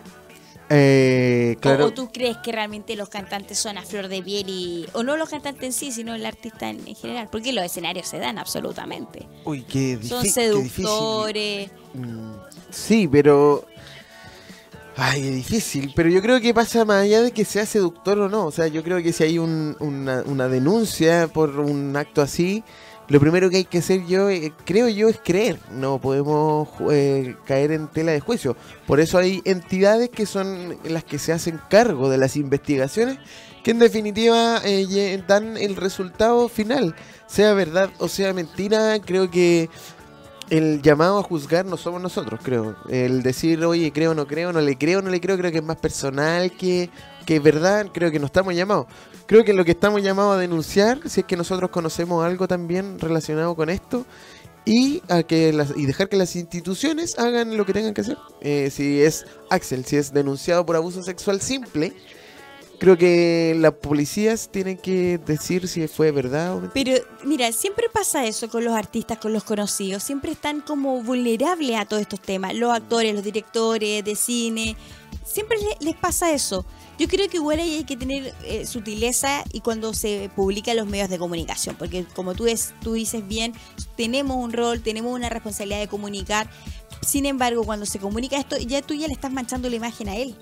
Eh, 0.69 1.57
claro. 1.59 1.87
O, 1.87 1.91
tú 1.93 2.09
crees 2.11 2.37
que 2.37 2.51
realmente 2.51 2.95
los 2.95 3.09
cantantes 3.09 3.59
son 3.59 3.77
a 3.77 3.83
flor 3.83 4.07
de 4.07 4.23
piel 4.23 4.45
y 4.49 4.85
o 4.93 5.03
no 5.03 5.17
los 5.17 5.29
cantantes 5.29 5.63
en 5.63 5.73
sí, 5.73 5.91
sino 5.91 6.15
el 6.15 6.25
artista 6.25 6.69
en, 6.69 6.87
en 6.87 6.95
general, 6.95 7.27
porque 7.31 7.51
los 7.53 7.63
escenarios 7.65 8.07
se 8.07 8.17
dan 8.17 8.37
absolutamente. 8.39 9.27
Uy, 9.43 9.61
qué 9.63 9.97
difícil. 9.97 10.09
Son 10.09 10.21
qué 10.21 10.63
difícil. 10.63 10.85
seductores. 10.85 11.71
Mm, 11.93 12.31
Sí, 12.71 13.07
pero. 13.07 13.65
Ay, 14.95 15.27
es 15.27 15.35
difícil. 15.35 15.91
Pero 15.95 16.09
yo 16.09 16.21
creo 16.21 16.39
que 16.39 16.53
pasa 16.53 16.85
más 16.85 17.03
allá 17.03 17.21
de 17.23 17.31
que 17.31 17.45
sea 17.45 17.65
seductor 17.65 18.19
o 18.19 18.29
no. 18.29 18.45
O 18.45 18.51
sea, 18.51 18.67
yo 18.67 18.83
creo 18.83 19.01
que 19.01 19.11
si 19.11 19.23
hay 19.23 19.39
un- 19.39 19.75
una, 19.79 20.21
una 20.25 20.47
denuncia 20.47 21.27
por 21.27 21.59
un 21.59 21.95
acto 21.97 22.21
así, 22.21 22.63
lo 23.09 23.19
primero 23.19 23.49
que 23.49 23.57
hay 23.57 23.65
que 23.65 23.79
hacer 23.79 24.05
yo, 24.05 24.29
eh, 24.29 24.53
creo 24.65 24.87
yo, 24.89 25.09
es 25.09 25.19
creer. 25.23 25.59
No 25.71 25.99
podemos 25.99 26.69
eh, 26.91 27.35
caer 27.45 27.71
en 27.71 27.87
tela 27.87 28.11
de 28.11 28.19
juicio. 28.19 28.55
Por 28.85 28.99
eso 28.99 29.17
hay 29.17 29.41
entidades 29.45 30.09
que 30.09 30.27
son 30.27 30.77
las 30.83 31.03
que 31.03 31.17
se 31.17 31.33
hacen 31.33 31.59
cargo 31.69 32.09
de 32.09 32.19
las 32.19 32.35
investigaciones, 32.37 33.17
que 33.63 33.71
en 33.71 33.79
definitiva 33.79 34.61
eh, 34.63 35.23
dan 35.27 35.57
el 35.57 35.75
resultado 35.75 36.49
final. 36.49 36.95
Sea 37.25 37.53
verdad 37.53 37.89
o 37.97 38.07
sea 38.07 38.31
mentira, 38.31 38.99
creo 39.03 39.31
que 39.31 39.69
el 40.53 40.83
llamado 40.83 41.17
a 41.17 41.23
juzgar 41.23 41.65
no 41.65 41.77
somos 41.77 41.99
nosotros, 41.99 42.39
creo. 42.43 42.75
El 42.87 43.23
decir, 43.23 43.65
oye, 43.65 43.91
creo 43.91 44.13
no 44.13 44.27
creo, 44.27 44.53
no 44.53 44.61
le 44.61 44.77
creo, 44.77 45.01
no 45.01 45.09
le 45.09 45.19
creo, 45.19 45.35
creo 45.35 45.51
que 45.51 45.57
es 45.57 45.63
más 45.63 45.77
personal 45.77 46.51
que, 46.51 46.91
que 47.25 47.39
verdad. 47.39 47.87
Creo 47.91 48.11
que 48.11 48.19
no 48.19 48.27
estamos 48.27 48.53
llamados. 48.53 48.85
Creo 49.25 49.43
que 49.43 49.51
lo 49.53 49.65
que 49.65 49.71
estamos 49.71 50.03
llamados 50.03 50.35
a 50.35 50.39
denunciar, 50.39 50.99
si 51.09 51.21
es 51.21 51.25
que 51.25 51.35
nosotros 51.35 51.71
conocemos 51.71 52.23
algo 52.23 52.47
también 52.47 52.99
relacionado 52.99 53.55
con 53.55 53.71
esto, 53.71 54.05
y 54.63 55.01
a 55.09 55.23
que 55.23 55.51
las, 55.53 55.73
y 55.75 55.87
dejar 55.87 56.07
que 56.07 56.17
las 56.17 56.35
instituciones 56.35 57.17
hagan 57.17 57.57
lo 57.57 57.65
que 57.65 57.73
tengan 57.73 57.95
que 57.95 58.01
hacer. 58.01 58.19
Eh, 58.39 58.69
si 58.71 59.01
es 59.01 59.25
Axel, 59.49 59.85
si 59.85 59.97
es 59.97 60.13
denunciado 60.13 60.67
por 60.67 60.75
abuso 60.75 61.01
sexual 61.01 61.41
simple, 61.41 61.93
creo 62.83 62.97
que 62.97 63.55
las 63.57 63.71
policías 63.75 64.49
tienen 64.51 64.77
que 64.77 65.17
decir 65.17 65.69
si 65.69 65.87
fue 65.87 66.11
verdad 66.11 66.53
o 66.57 66.59
mentira. 66.59 66.73
Pero 67.01 67.05
mira, 67.23 67.49
siempre 67.53 67.85
pasa 67.87 68.25
eso 68.25 68.49
con 68.49 68.65
los 68.65 68.73
artistas, 68.75 69.19
con 69.19 69.31
los 69.31 69.45
conocidos. 69.45 70.03
Siempre 70.03 70.33
están 70.33 70.59
como 70.59 71.01
vulnerables 71.01 71.77
a 71.77 71.85
todos 71.85 72.01
estos 72.01 72.19
temas. 72.19 72.53
Los 72.55 72.73
actores, 72.73 73.13
los 73.15 73.23
directores 73.23 74.03
de 74.03 74.15
cine. 74.17 74.75
Siempre 75.25 75.57
le- 75.59 75.77
les 75.85 75.95
pasa 75.95 76.33
eso. 76.33 76.65
Yo 76.99 77.07
creo 77.07 77.29
que 77.29 77.37
igual 77.37 77.59
hay 77.59 77.85
que 77.85 77.95
tener 77.95 78.33
eh, 78.43 78.67
sutileza 78.67 79.45
y 79.53 79.61
cuando 79.61 79.93
se 79.93 80.29
publica 80.35 80.71
en 80.71 80.77
los 80.77 80.85
medios 80.87 81.09
de 81.09 81.17
comunicación, 81.17 81.75
porque 81.79 82.03
como 82.13 82.35
tú, 82.35 82.47
es, 82.47 82.73
tú 82.81 82.93
dices 82.93 83.25
bien, 83.25 83.53
tenemos 83.95 84.35
un 84.35 84.51
rol, 84.51 84.81
tenemos 84.81 85.13
una 85.13 85.29
responsabilidad 85.29 85.79
de 85.79 85.87
comunicar. 85.87 86.49
Sin 87.01 87.25
embargo, 87.25 87.63
cuando 87.63 87.85
se 87.85 87.97
comunica 87.99 88.37
esto, 88.37 88.57
ya 88.57 88.81
tú 88.81 88.93
ya 88.93 89.07
le 89.07 89.13
estás 89.13 89.31
manchando 89.31 89.69
la 89.69 89.75
imagen 89.77 90.09
a 90.09 90.17
él. 90.17 90.35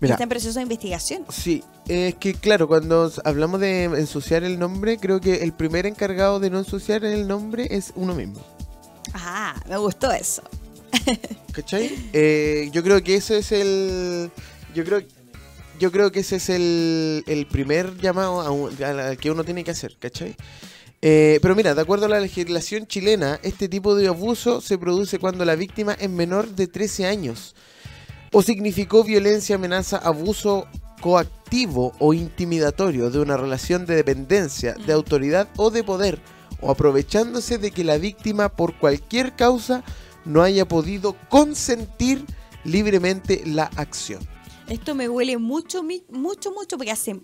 Mira. 0.00 0.14
está 0.14 0.24
en 0.24 0.28
proceso 0.28 0.54
de 0.58 0.62
investigación. 0.62 1.24
Sí, 1.30 1.62
es 1.88 2.14
que 2.16 2.34
claro, 2.34 2.68
cuando 2.68 3.10
hablamos 3.24 3.60
de 3.60 3.84
ensuciar 3.84 4.44
el 4.44 4.58
nombre, 4.58 4.98
creo 4.98 5.20
que 5.20 5.36
el 5.42 5.52
primer 5.52 5.86
encargado 5.86 6.38
de 6.40 6.50
no 6.50 6.58
ensuciar 6.58 7.04
el 7.04 7.26
nombre 7.26 7.66
es 7.70 7.92
uno 7.96 8.14
mismo. 8.14 8.40
Ah, 9.14 9.54
me 9.68 9.76
gustó 9.78 10.10
eso. 10.12 10.42
¿Cachai? 11.52 11.90
Eh, 12.12 12.68
yo 12.72 12.82
creo 12.82 13.02
que 13.02 13.14
ese 13.16 13.38
es 13.38 13.52
el. 13.52 14.30
Yo 14.74 14.84
creo, 14.84 15.02
yo 15.78 15.90
creo 15.92 16.12
que 16.12 16.20
ese 16.20 16.36
es 16.36 16.48
el, 16.50 17.24
el 17.26 17.46
primer 17.46 17.96
llamado 17.98 18.40
a 18.42 18.50
un- 18.50 18.82
a 18.82 18.92
la- 18.92 19.16
que 19.16 19.30
uno 19.30 19.44
tiene 19.44 19.64
que 19.64 19.70
hacer, 19.70 19.96
¿cachai? 19.98 20.36
Eh, 21.02 21.38
pero 21.42 21.54
mira, 21.54 21.74
de 21.74 21.80
acuerdo 21.80 22.06
a 22.06 22.08
la 22.08 22.20
legislación 22.20 22.86
chilena, 22.86 23.38
este 23.42 23.68
tipo 23.68 23.94
de 23.94 24.08
abuso 24.08 24.60
se 24.60 24.76
produce 24.78 25.18
cuando 25.18 25.44
la 25.44 25.54
víctima 25.54 25.92
es 25.94 26.10
menor 26.10 26.48
de 26.50 26.66
13 26.66 27.06
años 27.06 27.54
o 28.32 28.42
significó 28.42 29.04
violencia, 29.04 29.56
amenaza, 29.56 29.98
abuso 29.98 30.66
coactivo 31.00 31.92
o 31.98 32.14
intimidatorio 32.14 33.10
de 33.10 33.20
una 33.20 33.36
relación 33.36 33.86
de 33.86 33.96
dependencia, 33.96 34.74
de 34.74 34.92
autoridad 34.92 35.48
o 35.56 35.70
de 35.70 35.84
poder, 35.84 36.20
o 36.60 36.70
aprovechándose 36.70 37.58
de 37.58 37.70
que 37.70 37.84
la 37.84 37.98
víctima 37.98 38.48
por 38.48 38.76
cualquier 38.78 39.36
causa 39.36 39.84
no 40.24 40.42
haya 40.42 40.66
podido 40.66 41.14
consentir 41.28 42.24
libremente 42.64 43.42
la 43.46 43.64
acción. 43.76 44.26
Esto 44.68 44.94
me 44.94 45.08
huele 45.08 45.38
mucho, 45.38 45.82
mucho, 45.82 46.50
mucho, 46.50 46.76
porque 46.76 46.90
hace 46.90 47.20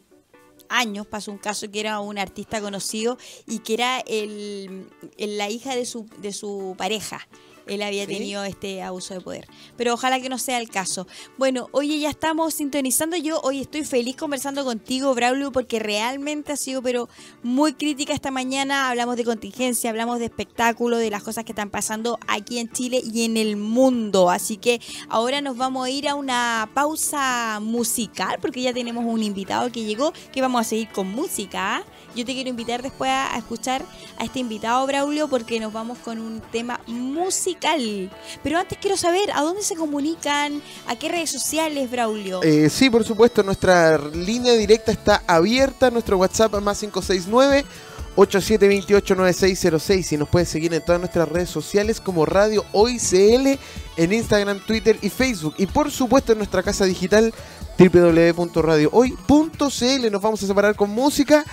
años 0.68 1.06
pasó 1.06 1.32
un 1.32 1.38
caso 1.38 1.68
que 1.71 1.80
era 1.80 1.99
un 2.00 2.18
artista 2.18 2.61
conocido 2.61 3.18
y 3.47 3.59
que 3.59 3.75
era 3.75 3.99
el, 4.06 4.87
el- 5.18 5.37
la 5.38 5.50
hija 5.50 5.75
de 5.75 5.85
su, 5.85 6.06
de 6.18 6.32
su 6.32 6.75
pareja. 6.78 7.26
Él 7.66 7.83
había 7.83 8.07
¿Sí? 8.07 8.14
tenido 8.14 8.45
este 8.45 8.83
abuso 8.83 9.14
de 9.14 9.21
poder. 9.21 9.49
Pero 9.76 9.95
ojalá 9.95 10.21
que 10.21 10.28
no 10.28 10.38
sea 10.38 10.59
el 10.59 10.69
caso. 10.71 11.07
Bueno, 11.38 11.69
oye, 11.73 11.99
ya 11.99 12.11
estamos 12.11 12.54
sintonizando. 12.54 13.16
Yo 13.16 13.40
hoy 13.42 13.61
estoy 13.61 13.85
feliz 13.85 14.16
conversando 14.16 14.64
contigo, 14.64 15.14
Braulio, 15.14 15.52
porque 15.52 15.78
realmente 15.78 16.52
ha 16.52 16.57
sido 16.57 16.83
pero 16.83 17.09
muy 17.42 17.75
crítica 17.75 18.12
esta 18.12 18.31
mañana. 18.31 18.88
Hablamos 18.88 19.16
de 19.16 19.25
contingencia, 19.25 19.90
hablamos 19.90 20.19
de 20.19 20.26
espectáculo, 20.26 20.99
de 20.99 21.11
las 21.11 21.23
cosas 21.23 21.45
que 21.45 21.52
están 21.52 21.71
pasando 21.71 22.19
aquí 22.26 22.59
en 22.59 22.71
Chile 22.73 23.00
y 23.02 23.25
en 23.25 23.37
el 23.37 23.57
mundo. 23.57 24.31
Así 24.31 24.57
que 24.57 24.81
ahora 25.09 25.40
nos 25.40 25.57
vamos 25.57 25.87
a 25.87 25.90
ir 25.90 26.09
a 26.09 26.14
una 26.14 26.71
pausa 26.75 27.59
musical, 27.61 28.38
porque 28.40 28.62
ya 28.62 28.73
tenemos 28.73 29.04
un 29.04 29.23
invitado 29.23 29.71
que 29.71 29.85
llegó, 29.85 30.12
que 30.33 30.40
vamos 30.40 30.61
a 30.61 30.64
seguir 30.64 30.88
con 30.88 31.09
música. 31.09 31.85
Yo 32.14 32.25
te 32.25 32.35
quiero 32.35 32.50
invitar 32.50 32.83
después 32.83 33.11
a, 33.11 33.37
escuchar 33.38 33.85
a 34.19 34.25
este 34.25 34.38
invitado, 34.38 34.87
Braulio, 34.87 35.28
porque 35.28 35.61
nos 35.61 35.73
vamos 35.73 35.99
con 35.99 36.19
un 36.19 36.40
tema 36.40 36.81
musical. 36.87 38.11
Pero 38.42 38.59
antes 38.59 38.78
quiero 38.78 38.97
saber, 38.97 39.31
¿a 39.33 39.42
dónde 39.42 39.62
se 39.62 39.76
comunican? 39.76 40.62
¿A 40.87 40.97
qué 40.97 41.09
redes 41.09 41.31
sociales, 41.31 41.90
Braulio? 41.90 42.42
Eh, 42.42 42.69
sí, 42.71 42.90
por 42.90 43.04
supuesto, 43.04 43.42
nuestra 43.42 43.99
línea 43.99 44.52
directa 44.54 44.92
está 44.92 45.23
abierta, 45.26 45.90
nuestro 45.90 46.19
WhatsApp 46.19 46.54
más 46.61 46.81
569 46.81 47.64
87289606 48.16 50.12
y 50.12 50.16
nos 50.19 50.28
pueden 50.28 50.47
seguir 50.47 50.75
en 50.75 50.85
todas 50.85 51.00
nuestras 51.00 51.28
redes 51.28 51.49
sociales 51.49 52.00
como 52.00 52.26
Radio 52.26 52.64
Hoy 52.73 52.99
CL 52.99 53.59
en 53.97 54.12
Instagram, 54.12 54.61
Twitter 54.61 54.99
y 55.00 55.09
Facebook 55.09 55.54
y 55.57 55.64
por 55.66 55.90
supuesto 55.90 56.33
en 56.33 56.38
nuestra 56.38 56.62
casa 56.62 56.85
digital 56.85 57.33
www.radiohoy.cl 57.78 60.11
nos 60.11 60.21
vamos 60.21 60.42
a 60.42 60.47
separar 60.47 60.76
con 60.76 60.90
música 60.90 61.47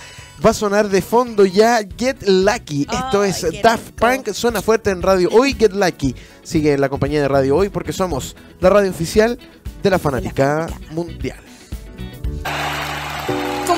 va 0.44 0.50
a 0.50 0.54
sonar 0.54 0.88
de 0.88 1.02
fondo 1.02 1.44
ya 1.44 1.80
Get 1.98 2.22
Lucky 2.26 2.86
esto 2.90 3.24
es 3.24 3.46
Daft. 3.62 3.92
Punk 3.92 4.32
suena 4.32 4.62
fuerte 4.62 4.90
en 4.90 5.02
Radio 5.02 5.28
Hoy 5.32 5.54
Get 5.54 5.72
Lucky 5.72 6.14
sigue 6.42 6.72
en 6.72 6.80
la 6.80 6.88
compañía 6.88 7.20
de 7.20 7.28
Radio 7.28 7.56
Hoy 7.56 7.68
porque 7.68 7.92
somos 7.92 8.36
la 8.60 8.70
radio 8.70 8.90
oficial 8.90 9.38
de 9.82 9.90
la 9.90 9.98
fanática. 9.98 10.66
mundial 10.92 11.38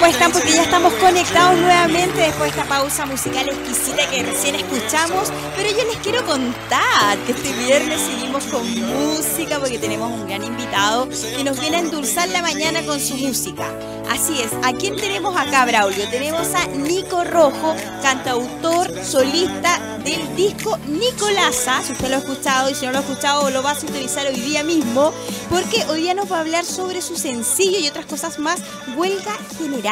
¿Cómo 0.02 0.12
están? 0.12 0.32
Porque 0.32 0.50
ya 0.50 0.64
estamos 0.64 0.92
conectados 0.94 1.60
nuevamente 1.60 2.22
después 2.22 2.52
de 2.52 2.60
esta 2.60 2.64
pausa 2.64 3.06
musical 3.06 3.48
exquisita 3.48 4.10
que 4.10 4.24
recién 4.24 4.56
escuchamos. 4.56 5.30
Pero 5.54 5.70
yo 5.70 5.84
les 5.84 5.96
quiero 5.98 6.26
contar 6.26 7.16
que 7.24 7.30
este 7.30 7.52
viernes 7.52 8.00
seguimos 8.00 8.42
con 8.46 8.66
música 8.80 9.60
porque 9.60 9.78
tenemos 9.78 10.10
un 10.10 10.26
gran 10.26 10.42
invitado 10.42 11.08
que 11.08 11.44
nos 11.44 11.60
viene 11.60 11.76
a 11.76 11.80
endulzar 11.80 12.28
la 12.30 12.42
mañana 12.42 12.82
con 12.84 12.98
su 12.98 13.16
música. 13.16 13.72
Así 14.10 14.42
es, 14.42 14.50
¿a 14.64 14.72
quién 14.72 14.96
tenemos 14.96 15.36
acá, 15.36 15.64
Braulio? 15.66 16.08
Tenemos 16.10 16.48
a 16.54 16.66
Nico 16.66 17.22
Rojo, 17.22 17.76
cantautor, 18.02 18.92
solista 19.04 19.78
del 20.04 20.34
disco 20.34 20.78
Nicolasa. 20.88 21.80
Si 21.82 21.92
usted 21.92 22.08
lo 22.08 22.16
ha 22.16 22.18
escuchado 22.18 22.70
y 22.70 22.74
si 22.74 22.86
no 22.86 22.92
lo 22.92 22.98
ha 22.98 23.00
escuchado, 23.02 23.50
lo 23.50 23.62
va 23.62 23.70
a 23.70 23.74
sintonizar 23.76 24.26
hoy 24.26 24.40
día 24.40 24.64
mismo, 24.64 25.12
porque 25.48 25.84
hoy 25.88 26.02
día 26.02 26.14
nos 26.14 26.30
va 26.30 26.38
a 26.38 26.40
hablar 26.40 26.64
sobre 26.64 27.00
su 27.00 27.16
sencillo 27.16 27.78
y 27.78 27.88
otras 27.88 28.06
cosas 28.06 28.38
más, 28.38 28.60
Huelga 28.96 29.36
General. 29.58 29.91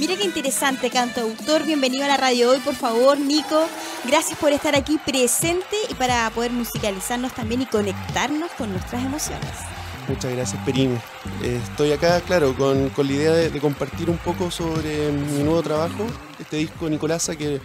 Mira 0.00 0.16
qué 0.16 0.24
interesante, 0.24 0.90
cantautor. 0.90 1.64
Bienvenido 1.64 2.04
a 2.04 2.08
la 2.08 2.16
radio 2.16 2.50
hoy, 2.50 2.58
por 2.58 2.74
favor, 2.74 3.16
Nico. 3.16 3.68
Gracias 4.04 4.36
por 4.40 4.50
estar 4.52 4.74
aquí 4.74 4.98
presente 4.98 5.76
y 5.88 5.94
para 5.94 6.28
poder 6.30 6.50
musicalizarnos 6.50 7.32
también 7.32 7.62
y 7.62 7.66
conectarnos 7.66 8.50
con 8.58 8.72
nuestras 8.72 9.04
emociones. 9.04 9.48
Muchas 10.08 10.32
gracias, 10.32 10.64
Perín. 10.64 10.98
Eh, 11.44 11.60
estoy 11.62 11.92
acá, 11.92 12.20
claro, 12.22 12.56
con, 12.56 12.90
con 12.90 13.06
la 13.06 13.12
idea 13.12 13.32
de, 13.32 13.50
de 13.50 13.60
compartir 13.60 14.10
un 14.10 14.18
poco 14.18 14.50
sobre 14.50 15.12
mi 15.12 15.44
nuevo 15.44 15.62
trabajo, 15.62 16.06
este 16.40 16.56
disco 16.56 16.88
Nicolasa, 16.88 17.36
que 17.36 17.60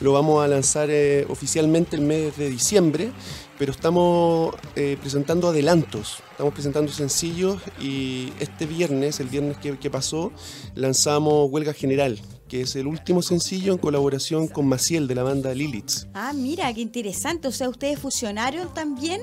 lo 0.00 0.12
vamos 0.12 0.44
a 0.44 0.48
lanzar 0.48 0.88
eh, 0.90 1.26
oficialmente 1.28 1.96
el 1.96 2.02
mes 2.02 2.36
de 2.36 2.50
diciembre, 2.50 3.10
pero 3.58 3.72
estamos 3.72 4.54
eh, 4.76 4.96
presentando 5.00 5.48
adelantos, 5.48 6.18
estamos 6.34 6.52
presentando 6.52 6.90
sencillos 6.90 7.62
y 7.80 8.32
este 8.40 8.66
viernes, 8.66 9.20
el 9.20 9.28
viernes 9.28 9.56
que, 9.58 9.78
que 9.78 9.88
pasó, 9.88 10.32
lanzamos 10.74 11.48
Huelga 11.48 11.72
General, 11.72 12.20
que 12.48 12.62
es 12.62 12.74
el 12.74 12.88
último 12.88 13.22
sencillo 13.22 13.72
en 13.72 13.78
colaboración 13.78 14.48
con 14.48 14.66
Maciel 14.66 15.06
de 15.06 15.14
la 15.14 15.22
banda 15.22 15.54
Lilith. 15.54 16.08
Ah, 16.12 16.32
mira, 16.34 16.74
qué 16.74 16.80
interesante. 16.80 17.46
O 17.46 17.52
sea, 17.52 17.68
ustedes 17.68 18.00
fusionaron 18.00 18.74
también 18.74 19.20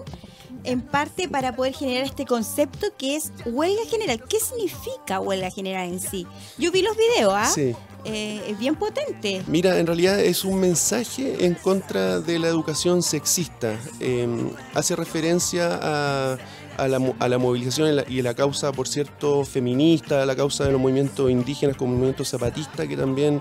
en 0.64 0.80
parte 0.80 1.28
para 1.28 1.54
poder 1.54 1.74
generar 1.74 2.06
este 2.06 2.26
concepto 2.26 2.88
que 2.98 3.18
es 3.18 3.34
huelga 3.46 3.82
general. 3.90 4.24
¿Qué 4.30 4.40
significa 4.40 5.20
huelga 5.20 5.52
general 5.52 5.90
en 5.90 6.00
sí? 6.00 6.26
Yo 6.58 6.72
vi 6.72 6.82
los 6.82 6.96
videos, 6.96 7.34
¿ah? 7.36 7.52
Sí. 7.54 7.76
Eh, 8.04 8.42
es 8.48 8.58
bien 8.58 8.76
potente. 8.76 9.44
Mira, 9.48 9.78
en 9.78 9.86
realidad 9.86 10.20
es 10.20 10.44
un 10.44 10.60
mensaje 10.60 11.46
en 11.46 11.54
contra 11.54 12.20
de 12.20 12.40
la 12.40 12.48
educación 12.48 13.04
sexista. 13.04 13.78
Eh, 14.00 14.28
hace 14.74 14.96
referencia 14.96 15.80
a, 15.82 16.38
a, 16.82 16.88
la, 16.88 16.98
a 17.20 17.38
movilización 17.38 17.90
y 17.90 18.22
la, 18.22 18.30
la, 18.30 18.34
causa, 18.34 18.72
por 18.72 18.88
cierto, 18.88 19.46
feminista, 19.46 20.26
la 20.26 20.36
causa 20.36 20.66
de 20.66 20.72
los 20.72 20.82
movimientos 20.82 21.30
indígenas 21.30 21.78
como 21.78 21.94
movimiento 21.94 22.26
zapatista, 22.26 22.88
que 22.88 22.98
también 22.98 23.40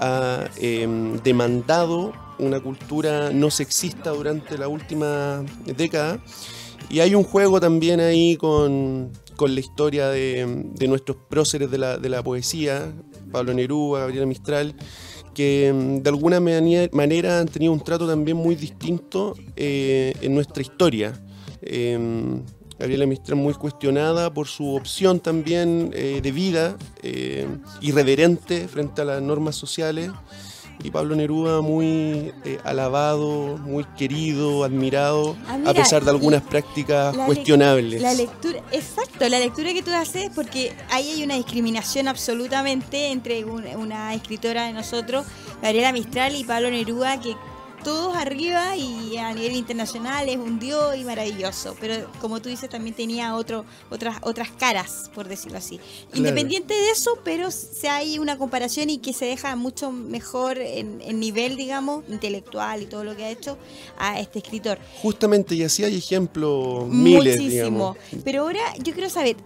ha 0.00 0.48
eh, 0.56 0.88
demandado 1.22 2.12
una 2.38 2.60
cultura 2.60 3.30
no 3.30 3.50
sexista 3.50 4.10
durante 4.10 4.56
la 4.56 4.68
última 4.68 5.44
década. 5.66 6.18
Y 6.88 7.00
hay 7.00 7.14
un 7.14 7.24
juego 7.24 7.60
también 7.60 8.00
ahí 8.00 8.36
con, 8.36 9.12
con 9.36 9.54
la 9.54 9.60
historia 9.60 10.08
de, 10.08 10.46
nuestros 10.88 11.18
próceres 11.28 11.70
de 11.70 11.76
la, 11.76 11.98
de 11.98 12.08
la, 12.08 12.22
poesía, 12.22 12.90
Pablo 13.30 13.52
Neruda, 13.52 14.00
Gabriela 14.00 14.24
Mistral, 14.24 14.74
que 15.34 15.70
mm, 15.74 16.02
de 16.02 16.08
alguna 16.08 16.40
manera 16.40 17.40
han 17.40 17.48
tenido 17.48 17.74
un 17.74 17.80
trato 17.80 18.08
también 18.08 18.38
muy 18.38 18.54
distinto 18.54 19.34
eh, 19.56 20.14
en 20.22 20.34
nuestra 20.34 20.62
historia. 20.62 21.12
Eh, 21.60 22.40
Gabriela 22.78 23.06
Mistral 23.06 23.36
muy 23.36 23.54
cuestionada 23.54 24.32
por 24.32 24.46
su 24.46 24.74
opción 24.74 25.18
también 25.18 25.90
eh, 25.94 26.20
de 26.22 26.32
vida, 26.32 26.76
eh, 27.02 27.46
irreverente 27.80 28.68
frente 28.68 29.02
a 29.02 29.04
las 29.04 29.22
normas 29.22 29.56
sociales. 29.56 30.10
Y 30.84 30.92
Pablo 30.92 31.16
Neruda 31.16 31.60
muy 31.60 32.32
eh, 32.44 32.58
alabado, 32.62 33.58
muy 33.58 33.84
querido, 33.96 34.62
admirado, 34.62 35.36
ah, 35.48 35.58
mira, 35.58 35.72
a 35.72 35.74
pesar 35.74 36.04
de 36.04 36.10
algunas 36.10 36.40
prácticas 36.42 37.16
la 37.16 37.26
cuestionables. 37.26 38.00
La 38.00 38.14
lectura, 38.14 38.60
exacto, 38.70 39.28
la 39.28 39.40
lectura 39.40 39.72
que 39.72 39.82
tú 39.82 39.90
haces, 39.92 40.30
porque 40.32 40.72
ahí 40.90 41.10
hay 41.10 41.24
una 41.24 41.34
discriminación 41.34 42.06
absolutamente 42.06 43.10
entre 43.10 43.44
una 43.44 44.14
escritora 44.14 44.66
de 44.66 44.72
nosotros, 44.72 45.26
Gabriela 45.60 45.90
Mistral 45.90 46.36
y 46.36 46.44
Pablo 46.44 46.70
Neruda, 46.70 47.18
que 47.18 47.34
todos 47.82 48.16
arriba 48.16 48.76
y 48.76 49.16
a 49.16 49.32
nivel 49.32 49.56
internacional 49.56 50.28
es 50.28 50.36
un 50.36 50.58
dios 50.58 50.96
y 50.96 51.04
maravilloso. 51.04 51.76
Pero 51.80 52.10
como 52.20 52.40
tú 52.40 52.48
dices, 52.48 52.68
también 52.68 52.94
tenía 52.94 53.34
otro, 53.34 53.64
otras, 53.90 54.16
otras 54.22 54.50
caras, 54.50 55.10
por 55.14 55.28
decirlo 55.28 55.58
así. 55.58 55.78
Claro. 55.78 56.16
Independiente 56.16 56.74
de 56.74 56.90
eso, 56.90 57.18
pero 57.24 57.50
se 57.50 57.88
hay 57.88 58.18
una 58.18 58.38
comparación 58.38 58.90
y 58.90 58.98
que 58.98 59.12
se 59.12 59.24
deja 59.24 59.54
mucho 59.56 59.90
mejor 59.90 60.58
en, 60.58 61.00
en, 61.02 61.20
nivel, 61.20 61.56
digamos, 61.56 62.04
intelectual 62.08 62.82
y 62.82 62.86
todo 62.86 63.04
lo 63.04 63.16
que 63.16 63.24
ha 63.24 63.30
hecho 63.30 63.58
a 63.98 64.20
este 64.20 64.38
escritor. 64.40 64.78
Justamente, 65.02 65.54
y 65.54 65.62
así 65.62 65.84
hay 65.84 65.96
ejemplos 65.96 66.86
miles, 66.88 67.36
Muchísimo. 67.36 67.50
digamos. 67.50 67.96
Pero 68.24 68.42
ahora 68.42 68.74
yo 68.78 68.92
quiero 68.92 69.10
saber, 69.10 69.36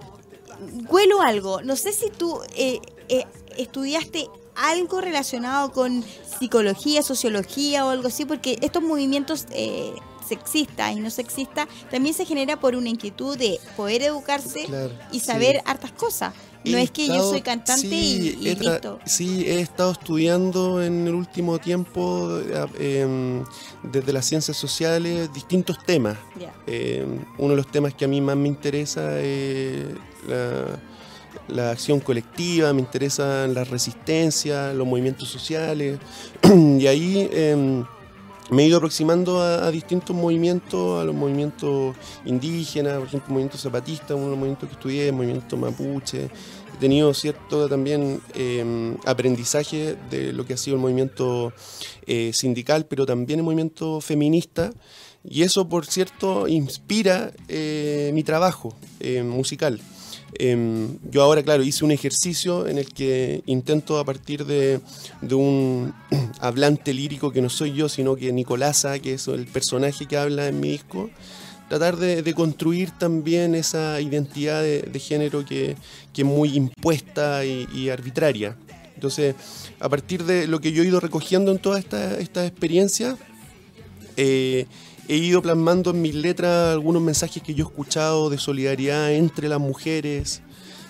huelo 0.88 1.22
algo. 1.22 1.62
No 1.62 1.76
sé 1.76 1.92
si 1.92 2.10
tú 2.10 2.40
eh, 2.56 2.80
eh, 3.08 3.26
estudiaste 3.56 4.28
algo 4.54 5.00
relacionado 5.00 5.72
con 5.72 6.04
psicología, 6.38 7.02
sociología 7.02 7.86
o 7.86 7.90
algo 7.90 8.08
así, 8.08 8.24
porque 8.24 8.58
estos 8.62 8.82
movimientos 8.82 9.46
eh, 9.50 9.92
sexistas 10.28 10.92
y 10.96 11.00
no 11.00 11.10
sexistas 11.10 11.68
también 11.90 12.14
se 12.14 12.24
genera 12.24 12.58
por 12.58 12.74
una 12.76 12.88
inquietud 12.88 13.36
de 13.36 13.58
poder 13.76 14.02
educarse 14.02 14.64
Claro, 14.66 14.92
y 15.10 15.20
saber 15.20 15.56
sí. 15.56 15.62
hartas 15.66 15.92
cosas. 15.92 16.34
No 16.64 16.78
He 16.78 16.82
es 16.82 16.90
que 16.92 17.08
yo 17.08 17.28
soy 17.28 17.42
cantante 17.42 17.88
sí, 17.88 18.36
y, 18.40 18.48
y 18.48 18.54
listo. 18.54 19.00
Sí, 19.04 19.44
he 19.46 19.58
estado 19.60 19.90
estudiando 19.92 20.80
en 20.80 21.08
el 21.08 21.14
último 21.14 21.58
tiempo 21.58 22.38
eh, 22.38 23.00
em, 23.02 23.44
desde 23.82 24.12
las 24.12 24.24
ciencias 24.26 24.56
sociales 24.56 25.32
distintos 25.32 25.76
temas. 25.84 26.16
Eh, 26.68 27.04
uno 27.38 27.50
de 27.50 27.56
los 27.56 27.66
temas 27.66 27.94
que 27.94 28.04
a 28.04 28.08
mí 28.08 28.20
más 28.20 28.36
me 28.36 28.46
interesa 28.46 29.18
es 29.18 29.86
la, 30.28 30.78
la 31.52 31.70
acción 31.70 32.00
colectiva, 32.00 32.72
me 32.72 32.80
interesan 32.80 33.54
las 33.54 33.68
resistencias, 33.68 34.74
los 34.74 34.86
movimientos 34.86 35.28
sociales. 35.28 35.98
y 36.78 36.86
ahí 36.86 37.28
em, 37.32 37.84
me 38.50 38.62
he 38.62 38.66
ido 38.66 38.78
aproximando 38.78 39.40
a, 39.40 39.66
a 39.66 39.70
distintos 39.70 40.14
movimientos, 40.16 41.00
a 41.00 41.04
los 41.04 41.14
movimientos 41.14 41.94
indígenas, 42.24 42.98
por 42.98 43.06
ejemplo, 43.06 43.28
el 43.28 43.32
movimiento 43.32 43.58
zapatista, 43.58 44.14
uno 44.14 44.24
de 44.24 44.30
los 44.30 44.38
movimientos 44.38 44.68
que 44.68 44.74
estudié, 44.74 45.08
el 45.08 45.14
movimiento 45.14 45.56
mapuche. 45.56 46.30
He 46.74 46.78
tenido 46.80 47.14
cierto 47.14 47.68
también 47.68 48.20
eh, 48.34 48.96
aprendizaje 49.04 49.96
de 50.10 50.32
lo 50.32 50.44
que 50.44 50.54
ha 50.54 50.56
sido 50.56 50.76
el 50.76 50.82
movimiento 50.82 51.52
eh, 52.06 52.32
sindical, 52.32 52.86
pero 52.86 53.06
también 53.06 53.38
el 53.38 53.44
movimiento 53.44 54.00
feminista. 54.00 54.72
Y 55.24 55.42
eso, 55.42 55.68
por 55.68 55.86
cierto, 55.86 56.48
inspira 56.48 57.32
eh, 57.48 58.10
mi 58.12 58.24
trabajo 58.24 58.74
eh, 58.98 59.22
musical. 59.22 59.80
Eh, 60.38 60.88
yo 61.10 61.22
ahora, 61.22 61.42
claro, 61.42 61.62
hice 61.62 61.84
un 61.84 61.90
ejercicio 61.90 62.66
en 62.66 62.78
el 62.78 62.92
que 62.92 63.42
intento 63.46 63.98
a 63.98 64.04
partir 64.04 64.44
de, 64.46 64.80
un 65.30 65.92
hablante 66.40 66.94
lírico 66.94 67.32
que 67.32 67.42
no 67.42 67.50
soy 67.50 67.72
yo, 67.74 67.88
sino 67.88 68.16
que 68.16 68.32
Nicolasa, 68.32 68.98
que 68.98 69.14
es 69.14 69.28
el 69.28 69.46
personaje 69.46 70.06
que 70.06 70.16
habla 70.16 70.48
en 70.48 70.60
mi 70.60 70.70
disco, 70.70 71.10
tratar 71.68 71.96
de, 71.96 72.34
construir 72.34 72.90
también 72.90 73.54
esa 73.54 74.00
identidad 74.00 74.62
de, 74.62 75.00
género 75.00 75.44
que, 75.44 75.76
es 76.14 76.24
muy 76.24 76.56
impuesta 76.56 77.44
y, 77.44 77.68
y 77.74 77.88
arbitraria. 77.90 78.56
Entonces, 78.94 79.34
a 79.80 79.88
partir 79.88 80.24
de 80.24 80.46
lo 80.46 80.60
que 80.60 80.72
yo 80.72 80.82
he 80.82 80.86
ido 80.86 81.00
recogiendo 81.00 81.50
en 81.50 81.58
toda 81.58 81.78
esta, 81.78 82.18
esta 82.18 82.46
experiencia, 82.46 83.16
eh, 84.16 84.66
he 85.12 85.16
ido 85.16 85.42
plasmando 85.42 85.90
en 85.90 86.00
mis 86.00 86.14
letras 86.14 86.72
algunos 86.72 87.02
mensajes 87.02 87.42
que 87.42 87.52
yo 87.52 87.66
he 87.66 87.68
escuchado 87.68 88.30
de 88.30 88.38
solidaridad 88.38 89.12
entre 89.12 89.46
las 89.46 89.60
mujeres, 89.60 90.40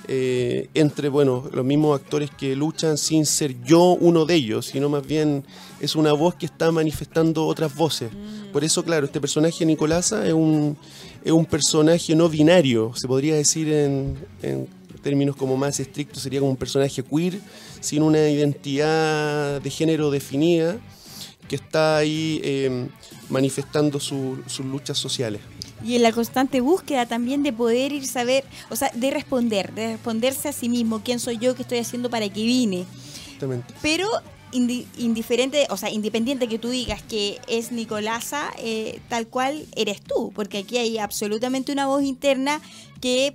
eh, 0.07 0.69
entre 0.75 1.09
bueno, 1.09 1.51
los 1.53 1.65
mismos 1.65 2.01
actores 2.01 2.31
que 2.31 2.55
luchan 2.55 2.97
sin 2.99 3.27
ser 3.27 3.61
yo 3.65 3.97
uno 4.01 4.25
de 4.25 4.37
ellos, 4.37 4.67
sino 4.67 4.89
más 4.89 5.05
bien 5.05 5.43
es 5.81 5.97
una 5.97 6.13
voz 6.13 6.37
que 6.37 6.47
está 6.47 6.71
manifestando 6.71 7.45
otras 7.47 7.75
voces. 7.75 8.13
Por 8.53 8.63
eso, 8.63 8.85
claro, 8.85 9.07
este 9.07 9.21
personaje 9.21 9.67
Nicolasa 9.67 10.25
es 10.25 10.35
un, 10.35 10.77
es 11.25 11.33
un 11.33 11.45
personaje 11.45 12.15
no 12.15 12.29
binario, 12.29 12.93
se 12.95 13.09
podría 13.09 13.35
decir 13.35 13.73
en, 13.73 14.17
en 14.41 14.69
términos 15.03 15.35
como 15.35 15.57
más 15.57 15.81
estrictos, 15.81 16.23
sería 16.23 16.39
como 16.39 16.53
un 16.53 16.57
personaje 16.57 17.03
queer, 17.03 17.41
sin 17.81 18.05
una 18.05 18.29
identidad 18.29 19.61
de 19.61 19.71
género 19.71 20.13
definida, 20.13 20.79
que 21.53 21.57
está 21.57 21.99
ahí 21.99 22.41
eh, 22.43 22.88
manifestando 23.29 24.01
su- 24.01 24.38
sus 24.47 24.65
luchas 24.65 24.97
sociales. 24.97 25.43
Y 25.85 25.97
en 25.97 26.03
la 26.03 26.11
constante 26.11 26.62
búsqueda 26.62 27.05
también 27.05 27.43
de 27.43 27.53
poder 27.53 27.93
ir 27.93 28.07
saber, 28.07 28.43
o 28.71 28.77
sea, 28.77 28.91
de 28.95 29.11
responder, 29.11 29.75
de 29.75 29.88
responderse 29.93 30.49
a 30.49 30.53
sí 30.53 30.71
mismo, 30.71 31.03
quién 31.05 31.21
soy 31.21 31.37
yo, 31.37 31.55
qué 31.55 31.61
estoy 31.61 31.77
haciendo 31.77 32.09
para 32.09 32.27
que 32.31 32.43
vine. 32.43 32.87
Exactamente. 33.27 33.75
Pero 33.83 34.09
indi- 34.53 34.87
indiferente, 34.97 35.67
o 35.69 35.77
sea, 35.77 35.91
independiente 35.91 36.49
que 36.49 36.59
tú 36.59 36.71
digas 36.71 37.03
que 37.03 37.38
es 37.49 37.71
Nicolasa, 37.71 38.51
eh, 38.59 39.01
tal 39.11 39.27
cual 39.27 39.67
eres 39.77 40.01
tú, 40.01 40.33
porque 40.35 40.57
aquí 40.59 40.79
hay 40.79 40.97
absolutamente 40.97 41.71
una 41.71 41.87
voz 41.87 42.03
interna 42.03 42.62
que 43.03 43.35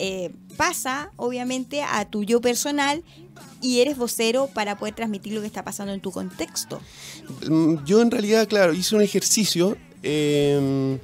eh, 0.00 0.32
pasa, 0.56 1.12
obviamente, 1.14 1.82
a 1.82 2.06
tu 2.06 2.24
yo 2.24 2.40
personal 2.40 3.04
y 3.60 3.80
eres 3.80 3.96
vocero 3.96 4.48
para 4.52 4.76
poder 4.78 4.94
transmitir 4.94 5.32
lo 5.34 5.40
que 5.40 5.46
está 5.46 5.62
pasando 5.64 5.92
en 5.92 6.00
tu 6.00 6.10
contexto. 6.10 6.80
Mm, 7.48 7.84
Yo 7.84 8.02
en 8.02 8.10
realidad, 8.10 8.46
claro, 8.48 8.72
hice 8.72 8.94
un 8.96 9.02
ejercicio 9.02 9.76
eh, 10.02 10.98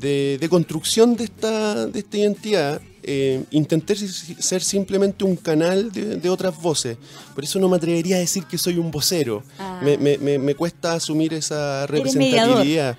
de, 0.00 0.38
de 0.40 0.48
construcción 0.48 1.16
de 1.16 1.24
esta, 1.24 1.86
de 1.86 1.98
esta 1.98 2.16
identidad. 2.18 2.80
Eh, 3.04 3.42
intenté 3.50 3.96
ser 3.96 4.62
simplemente 4.62 5.24
un 5.24 5.34
canal 5.34 5.90
de, 5.90 6.16
de 6.18 6.28
otras 6.30 6.56
voces. 6.62 6.96
Por 7.34 7.42
eso 7.42 7.58
no 7.58 7.68
me 7.68 7.76
atrevería 7.76 8.14
a 8.14 8.20
decir 8.20 8.44
que 8.44 8.56
soy 8.56 8.78
un 8.78 8.92
vocero. 8.92 9.42
Ah. 9.58 9.80
Me, 9.82 9.98
me- 9.98 10.18
me- 10.18 10.38
me 10.38 10.54
cuesta 10.54 10.92
asumir 10.92 11.34
esa 11.34 11.82
Eres 11.82 11.90
representatividad. 11.90 12.96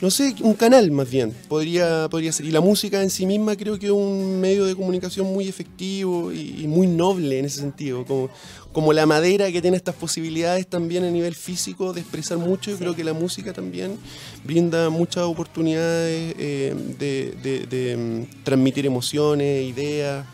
No 0.00 0.12
sé, 0.12 0.32
un 0.42 0.54
canal 0.54 0.92
más 0.92 1.10
bien, 1.10 1.34
podría, 1.48 2.08
podría 2.08 2.30
ser. 2.30 2.46
Y 2.46 2.52
la 2.52 2.60
música 2.60 3.02
en 3.02 3.10
sí 3.10 3.26
misma 3.26 3.56
creo 3.56 3.80
que 3.80 3.86
es 3.86 3.92
un 3.92 4.40
medio 4.40 4.64
de 4.64 4.76
comunicación 4.76 5.26
muy 5.26 5.48
efectivo 5.48 6.32
y, 6.32 6.62
y 6.62 6.68
muy 6.68 6.86
noble 6.86 7.40
en 7.40 7.46
ese 7.46 7.60
sentido. 7.60 8.04
Como, 8.04 8.30
como 8.72 8.92
la 8.92 9.06
madera 9.06 9.50
que 9.50 9.60
tiene 9.60 9.76
estas 9.76 9.96
posibilidades 9.96 10.68
también 10.68 11.02
a 11.02 11.10
nivel 11.10 11.34
físico 11.34 11.92
de 11.92 12.00
expresar 12.02 12.38
mucho, 12.38 12.70
yo 12.70 12.78
creo 12.78 12.94
que 12.94 13.02
la 13.02 13.12
música 13.12 13.52
también 13.52 13.98
brinda 14.44 14.88
muchas 14.88 15.24
oportunidades 15.24 16.32
eh, 16.38 16.74
de, 16.96 17.96
mm, 17.96 18.44
transmitir 18.44 18.86
emociones, 18.86 19.64
ideas. 19.64 20.24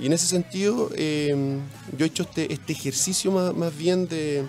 Y 0.00 0.06
en 0.06 0.12
ese 0.12 0.26
sentido, 0.26 0.90
eh, 0.96 1.60
yo 1.96 2.04
he 2.04 2.08
hecho 2.08 2.24
este, 2.24 2.52
este 2.52 2.72
ejercicio 2.72 3.30
más, 3.30 3.54
más 3.54 3.76
bien 3.78 4.08
de, 4.08 4.44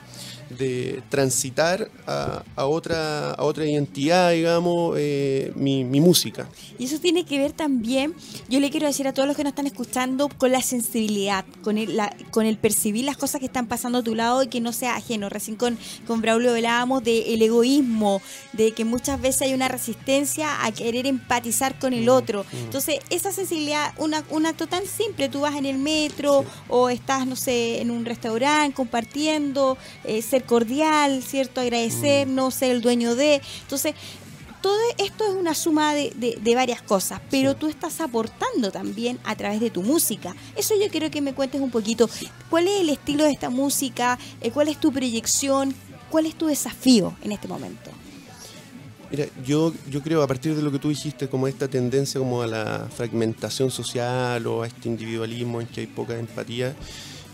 de 0.50 1.02
transitar 1.10 1.90
a, 2.08 2.44
a 2.56 2.66
otra, 2.66 3.32
a 3.32 3.44
otra 3.44 3.66
identidad, 3.66 4.32
digamos, 4.32 4.96
eh, 4.98 5.52
mi, 5.56 5.84
mi 5.84 6.00
música. 6.02 6.48
Y 6.78 6.86
eso 6.86 7.00
tiene 7.00 7.26
que 7.26 7.38
ver 7.40 7.52
también, 7.52 8.14
yo 8.50 8.60
le 8.60 8.70
quiero 8.70 8.88
decir 8.88 9.08
a 9.08 9.14
todos 9.14 9.28
los 9.28 9.36
que 9.36 9.44
nos 9.44 9.52
están 9.52 9.66
escuchando, 9.68 10.30
con 10.30 10.52
la 10.52 10.62
sensibilidad, 10.62 11.46
con 11.64 11.78
el, 11.78 11.98
la- 11.98 12.16
con 12.32 12.46
el 12.46 12.58
percibir 12.58 13.06
las 13.06 13.18
cosas 13.18 13.40
que 13.40 13.48
están 13.48 13.68
pasando 13.68 14.00
a 14.00 14.04
tu 14.04 14.14
lado 14.16 14.44
y 14.44 14.48
que 14.48 14.62
no 14.62 14.72
sea 14.74 14.96
ajeno. 14.96 15.30
Recién 15.30 15.58
con, 15.58 15.78
con 16.06 16.22
Braulio 16.22 16.52
hablábamos 16.52 17.04
del 17.04 17.42
egoísmo, 17.42 18.22
de 18.54 18.72
que 18.74 18.86
muchas 18.86 19.20
veces 19.22 19.44
hay 19.44 19.54
una 19.54 19.68
resistencia 19.68 20.64
a 20.66 20.72
querer 20.72 21.08
empatizar 21.08 21.80
con 21.80 21.94
el 21.94 22.08
otro. 22.10 22.46
Entonces, 22.54 23.00
esa 23.10 23.32
sensibilidad, 23.32 23.94
una, 23.98 24.24
un 24.30 24.46
acto 24.46 24.68
tan 24.68 24.86
simple, 24.86 25.30
tú 25.30 25.42
vas 25.42 25.56
en 25.56 25.66
el 25.66 25.78
metro 25.78 26.46
o 26.70 26.90
estás, 26.90 27.26
no 27.26 27.36
sé, 27.36 27.82
en 27.82 27.90
un 27.92 28.06
restaurante 28.06 28.76
compartiendo, 28.76 29.78
eh, 30.04 30.22
cordial, 30.46 31.22
¿cierto? 31.24 31.62
Agradecer, 31.62 32.28
no 32.28 32.52
ser 32.52 32.72
el 32.72 32.82
dueño 32.82 33.16
de. 33.16 33.42
Entonces, 33.62 33.94
todo 34.62 34.78
esto 34.98 35.24
es 35.26 35.36
una 35.36 35.54
suma 35.54 35.94
de, 35.94 36.12
de- 36.16 36.40
de 36.42 36.56
varias 36.56 36.82
cosas, 36.82 37.22
pero 37.30 37.56
tú 37.56 37.68
estás 37.68 38.02
aportando 38.02 38.72
también 38.72 39.20
a 39.24 39.36
través 39.36 39.60
de 39.60 39.70
tu 39.70 39.84
música. 39.84 40.36
Eso 40.56 40.74
yo 40.82 40.90
quiero 40.90 41.12
que 41.12 41.22
me 41.22 41.34
cuentes 41.36 41.62
un 41.62 41.70
poquito. 41.70 42.10
¿Cuál 42.50 42.68
es 42.68 42.82
el 42.82 42.90
estilo 42.90 43.24
de 43.26 43.32
esta 43.32 43.50
música? 43.52 44.18
Eh, 44.42 44.50
¿Cuál 44.52 44.70
es 44.70 44.80
tu 44.80 44.92
proyección? 44.92 45.76
¿Cuál 46.10 46.26
es 46.26 46.36
tu 46.36 46.48
desafío 46.48 47.16
en 47.24 47.32
este 47.32 47.48
momento? 47.48 47.92
Mira, 49.12 49.28
yo, 49.46 49.72
yo 49.88 50.02
creo, 50.02 50.24
a 50.24 50.28
partir 50.28 50.56
de 50.56 50.64
lo 50.64 50.72
que 50.72 50.80
tú 50.80 50.90
dijiste, 50.90 51.28
como 51.30 51.48
esta 51.48 51.68
tendencia 51.68 52.20
como 52.20 52.42
a 52.42 52.48
la 52.48 52.88
fragmentación 52.96 53.70
social 53.70 54.46
o 54.48 54.64
a 54.64 54.68
este 54.68 54.90
individualismo 54.90 55.62
en 55.62 55.68
que 55.68 55.82
hay 55.82 55.88
poca 55.88 56.18
empatía, 56.18 56.76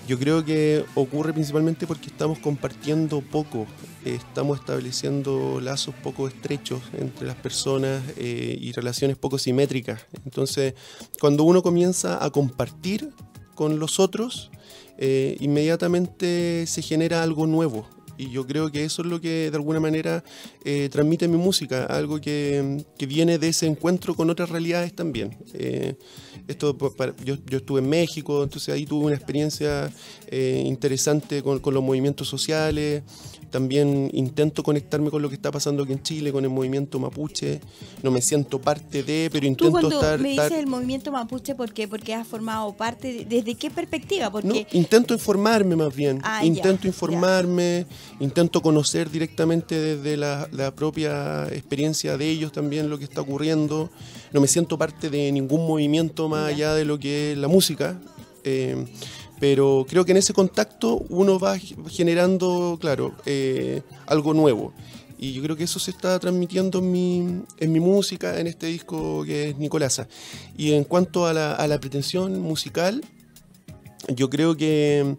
yo 0.07 0.17
creo 0.17 0.43
que 0.43 0.83
ocurre 0.95 1.33
principalmente 1.33 1.85
porque 1.85 2.07
estamos 2.07 2.39
compartiendo 2.39 3.21
poco, 3.21 3.67
estamos 4.03 4.59
estableciendo 4.59 5.59
lazos 5.61 5.93
poco 6.03 6.27
estrechos 6.27 6.81
entre 6.97 7.27
las 7.27 7.35
personas 7.35 8.01
eh, 8.17 8.57
y 8.59 8.71
relaciones 8.71 9.17
poco 9.17 9.37
simétricas. 9.37 10.05
Entonces, 10.25 10.73
cuando 11.19 11.43
uno 11.43 11.61
comienza 11.61 12.23
a 12.23 12.29
compartir 12.31 13.09
con 13.53 13.79
los 13.79 13.99
otros, 13.99 14.51
eh, 14.97 15.37
inmediatamente 15.39 16.65
se 16.67 16.81
genera 16.81 17.21
algo 17.21 17.45
nuevo. 17.45 17.87
Y 18.17 18.29
yo 18.29 18.45
creo 18.45 18.71
que 18.71 18.83
eso 18.83 19.01
es 19.01 19.07
lo 19.07 19.19
que 19.19 19.49
de 19.49 19.57
alguna 19.57 19.79
manera 19.79 20.23
eh, 20.63 20.89
transmite 20.91 21.27
mi 21.27 21.37
música, 21.37 21.85
algo 21.85 22.19
que, 22.21 22.83
que 22.97 23.05
viene 23.07 23.39
de 23.39 23.47
ese 23.47 23.65
encuentro 23.65 24.13
con 24.13 24.29
otras 24.29 24.49
realidades 24.49 24.93
también. 24.93 25.37
Esto, 26.47 26.77
para- 26.77 27.15
yo, 27.23 27.36
yo 27.45 27.58
estuve 27.60 27.80
en 27.80 27.89
México, 27.89 28.43
entonces 28.43 28.73
ahí 28.73 28.86
tuve 28.86 29.06
una 29.06 29.15
experiencia 29.15 29.91
eh, 30.27 30.63
interesante 30.65 31.41
con, 31.43 31.60
con 31.60 31.73
los 31.73 31.84
movimientos 31.84 32.27
sociales. 32.27 33.04
También 33.49 34.10
intento 34.13 34.63
conectarme 34.63 35.10
con 35.10 35.21
lo 35.21 35.27
que 35.27 35.36
está 35.36 35.51
pasando 35.51 35.84
aquí 35.84 35.91
en 35.91 36.01
Chile, 36.01 36.32
con 36.32 36.45
el 36.45 36.49
movimiento 36.49 36.99
mapuche. 36.99 37.60
No 38.01 38.10
me 38.10 38.21
siento 38.21 38.62
parte 38.62 39.04
de, 39.04 39.27
pero 39.30 39.41
Tú 39.41 39.47
intento 39.47 39.71
cuando 39.71 39.89
estar... 39.89 40.19
me 40.19 40.32
estar- 40.32 40.45
dices 40.45 40.60
el 40.60 40.67
movimiento 40.67 41.12
mapuche, 41.12 41.54
¿por 41.54 41.73
qué? 41.73 41.86
Porque 41.86 42.13
has 42.13 42.25
formado 42.25 42.71
parte, 42.77 43.12
de- 43.12 43.25
¿desde 43.25 43.56
qué 43.56 43.69
perspectiva? 43.69 44.27
No, 44.27 44.32
Porque 44.32 44.65
intento 44.71 45.13
informarme 45.13 45.75
más 45.75 45.93
bien. 45.93 46.19
Ah, 46.23 46.45
intento 46.45 46.84
ya. 46.84 46.88
informarme, 46.89 47.86
intento 48.21 48.62
conocer 48.62 49.12
directamente 49.12 49.75
desde 49.77 50.15
la, 50.15 50.47
la 50.54 50.73
propia 50.73 51.45
experiencia 51.49 52.15
de 52.17 52.30
ellos 52.30 52.54
también 52.54 52.89
lo 52.89 52.97
que 52.97 53.04
está 53.04 53.19
ocurriendo. 53.19 53.89
No 54.32 54.41
me 54.41 54.48
siento 54.48 54.78
parte 54.78 55.10
de 55.10 55.32
ningún 55.32 55.67
movimiento 55.67 56.30
más 56.30 56.48
allá 56.48 56.74
de 56.74 56.86
lo 56.86 56.98
que 57.00 57.34
es 57.34 57.38
la 57.38 57.48
música. 57.48 58.00
eh, 58.44 58.86
pero 59.41 59.88
creo 59.89 60.06
que 60.06 60.12
en 60.12 60.17
ese 60.17 60.34
contacto 60.34 61.04
uno 61.10 61.39
va 61.39 61.58
generando, 61.89 62.78
claro, 62.80 63.15
eh, 63.26 63.82
algo 64.06 64.36
nuevo. 64.36 64.72
Y 65.17 65.34
yo 65.34 65.41
creo 65.41 65.56
que 65.56 65.63
eso 65.63 65.80
se 65.80 65.89
está 65.89 66.20
transmitiendo 66.20 66.78
en 66.78 66.91
mi, 66.91 67.41
en 67.58 67.72
mi 67.72 67.80
música, 67.80 68.39
en 68.39 68.46
este 68.46 68.67
disco 68.67 69.24
que 69.26 69.50
es 69.50 69.58
Nicolasa. 69.58 70.08
Y 70.56 70.74
en 70.74 70.84
cuanto 70.84 71.26
a 71.26 71.34
la, 71.34 71.54
a 71.56 71.65
la 71.65 71.80
pretensión 71.80 72.39
musical, 72.39 73.04
yo 74.10 74.30
creo 74.30 74.56
que 74.56 75.15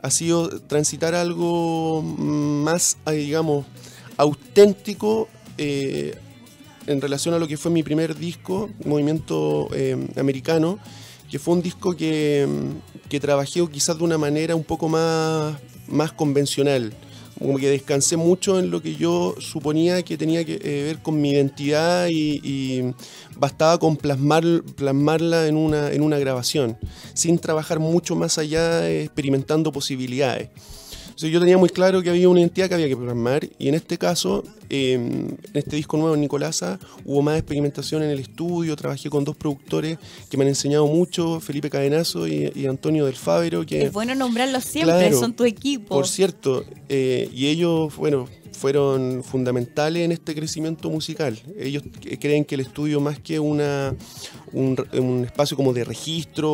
ha 0.00 0.10
sido 0.10 0.48
transitar 0.60 1.14
algo 1.14 2.00
más, 2.00 2.96
eh, 3.06 3.12
digamos, 3.12 3.66
auténtico 4.16 5.28
eh, 5.58 6.16
en 6.86 7.00
relación 7.00 7.34
a 7.34 7.38
lo 7.38 7.48
que 7.48 7.56
fue 7.56 7.70
mi 7.70 7.82
primer 7.82 8.16
disco, 8.16 8.70
Movimiento 8.84 9.68
eh, 9.72 9.96
Americano, 10.16 10.78
que 11.30 11.38
fue 11.38 11.54
un 11.54 11.62
disco 11.62 11.96
que, 11.96 12.46
que 13.08 13.20
trabajé 13.20 13.66
quizás 13.70 13.98
de 13.98 14.04
una 14.04 14.18
manera 14.18 14.54
un 14.54 14.64
poco 14.64 14.88
más, 14.88 15.56
más 15.88 16.12
convencional. 16.12 16.92
Como 17.38 17.58
que 17.58 17.68
descansé 17.68 18.16
mucho 18.16 18.58
en 18.58 18.70
lo 18.70 18.80
que 18.80 18.94
yo 18.96 19.34
suponía 19.38 20.02
que 20.02 20.16
tenía 20.16 20.42
que 20.44 20.54
eh, 20.54 20.84
ver 20.84 21.02
con 21.02 21.20
mi 21.20 21.32
identidad 21.32 22.06
y, 22.08 22.40
y 22.42 22.94
bastaba 23.36 23.78
con 23.78 23.98
plasmar, 23.98 24.42
plasmarla 24.74 25.46
en 25.46 25.56
una, 25.56 25.92
en 25.92 26.00
una 26.00 26.18
grabación, 26.18 26.78
sin 27.12 27.38
trabajar 27.38 27.78
mucho 27.78 28.16
más 28.16 28.38
allá, 28.38 28.88
experimentando 28.88 29.70
posibilidades. 29.70 30.48
Entonces 31.16 31.32
yo 31.32 31.40
tenía 31.40 31.56
muy 31.56 31.70
claro 31.70 32.02
que 32.02 32.10
había 32.10 32.28
una 32.28 32.40
identidad 32.40 32.68
que 32.68 32.74
había 32.74 32.88
que 32.88 32.96
plasmar 32.96 33.48
y 33.58 33.68
en 33.68 33.74
este 33.74 33.96
caso, 33.96 34.44
eh, 34.68 34.92
en 34.92 35.38
este 35.54 35.76
disco 35.76 35.96
nuevo, 35.96 36.14
Nicolasa, 36.14 36.78
hubo 37.06 37.22
más 37.22 37.38
experimentación 37.38 38.02
en 38.02 38.10
el 38.10 38.18
estudio, 38.18 38.76
trabajé 38.76 39.08
con 39.08 39.24
dos 39.24 39.34
productores 39.34 39.96
que 40.28 40.36
me 40.36 40.44
han 40.44 40.48
enseñado 40.48 40.86
mucho, 40.86 41.40
Felipe 41.40 41.70
Cadenazo 41.70 42.28
y, 42.28 42.52
y 42.54 42.66
Antonio 42.66 43.06
del 43.06 43.14
Fávero, 43.16 43.64
que 43.64 43.84
es 43.84 43.92
bueno 43.94 44.14
nombrarlos 44.14 44.62
siempre, 44.64 44.94
Claro, 44.94 45.18
son 45.18 45.32
tu 45.32 45.44
equipo. 45.44 45.88
por 45.88 46.06
cierto, 46.06 46.66
eh, 46.90 47.30
y 47.32 47.46
ellos, 47.46 47.96
bueno, 47.96 48.28
fueron 48.56 49.22
fundamentales 49.22 50.04
en 50.04 50.12
este 50.12 50.34
crecimiento 50.34 50.90
musical. 50.90 51.38
Ellos 51.58 51.82
creen 52.20 52.44
que 52.44 52.54
el 52.56 52.62
estudio, 52.62 53.00
más 53.00 53.18
que 53.20 53.38
una, 53.38 53.94
un, 54.52 55.24
espacio 55.24 55.56
como 55.56 55.72
de 55.72 55.84
registro 55.84 56.50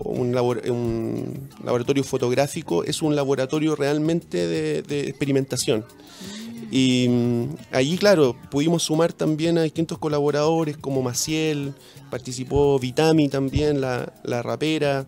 un, 0.00 0.32
labor- 0.34 0.68
un 0.70 1.48
laboratorio 1.64 2.02
fotográfico, 2.02 2.82
es 2.84 3.02
un 3.02 3.14
laboratorio 3.14 3.76
realmente 3.76 4.46
de, 4.46 4.82
de 4.82 5.00
experimentación. 5.08 5.84
Y 6.70 7.06
mm, 7.08 7.44
allí, 7.72 7.96
claro, 7.98 8.34
pudimos 8.50 8.82
sumar 8.82 9.12
también 9.12 9.58
a 9.58 9.62
distintos 9.62 9.98
colaboradores 9.98 10.76
como 10.76 11.02
Maciel, 11.02 11.74
participó 12.10 12.78
Vitami 12.78 13.28
también, 13.28 13.80
la, 13.80 14.12
la 14.24 14.42
rapera. 14.42 15.06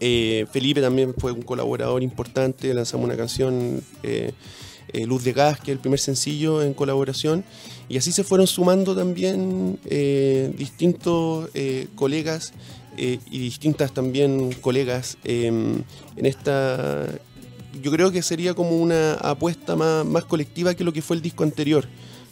Eh, 0.00 0.46
Felipe 0.52 0.80
también 0.80 1.14
fue 1.16 1.32
un 1.32 1.42
colaborador 1.42 2.02
importante, 2.02 2.72
lanzamos 2.74 3.06
una 3.06 3.16
canción, 3.16 3.80
eh, 4.02 4.32
eh, 4.94 5.06
Luz 5.06 5.24
de 5.24 5.32
Gas, 5.32 5.58
que 5.58 5.72
es 5.72 5.76
el 5.76 5.80
primer 5.80 6.00
sencillo 6.00 6.62
en 6.62 6.72
colaboración. 6.72 7.44
Y 7.88 7.98
así 7.98 8.12
se 8.12 8.24
fueron 8.24 8.46
sumando 8.46 8.94
también 8.96 9.78
eh, 9.84 10.50
distintos 10.56 11.50
eh, 11.52 11.88
colegas 11.94 12.52
y 12.96 13.38
distintas 13.38 13.92
también 13.92 14.52
colegas 14.60 15.18
eh, 15.24 15.46
en 15.46 16.26
esta... 16.26 17.06
Yo 17.82 17.90
creo 17.90 18.12
que 18.12 18.22
sería 18.22 18.54
como 18.54 18.70
una 18.70 19.14
apuesta 19.14 19.74
más, 19.74 20.06
más 20.06 20.24
colectiva 20.24 20.74
que 20.74 20.84
lo 20.84 20.92
que 20.92 21.02
fue 21.02 21.16
el 21.16 21.22
disco 21.22 21.42
anterior, 21.42 21.86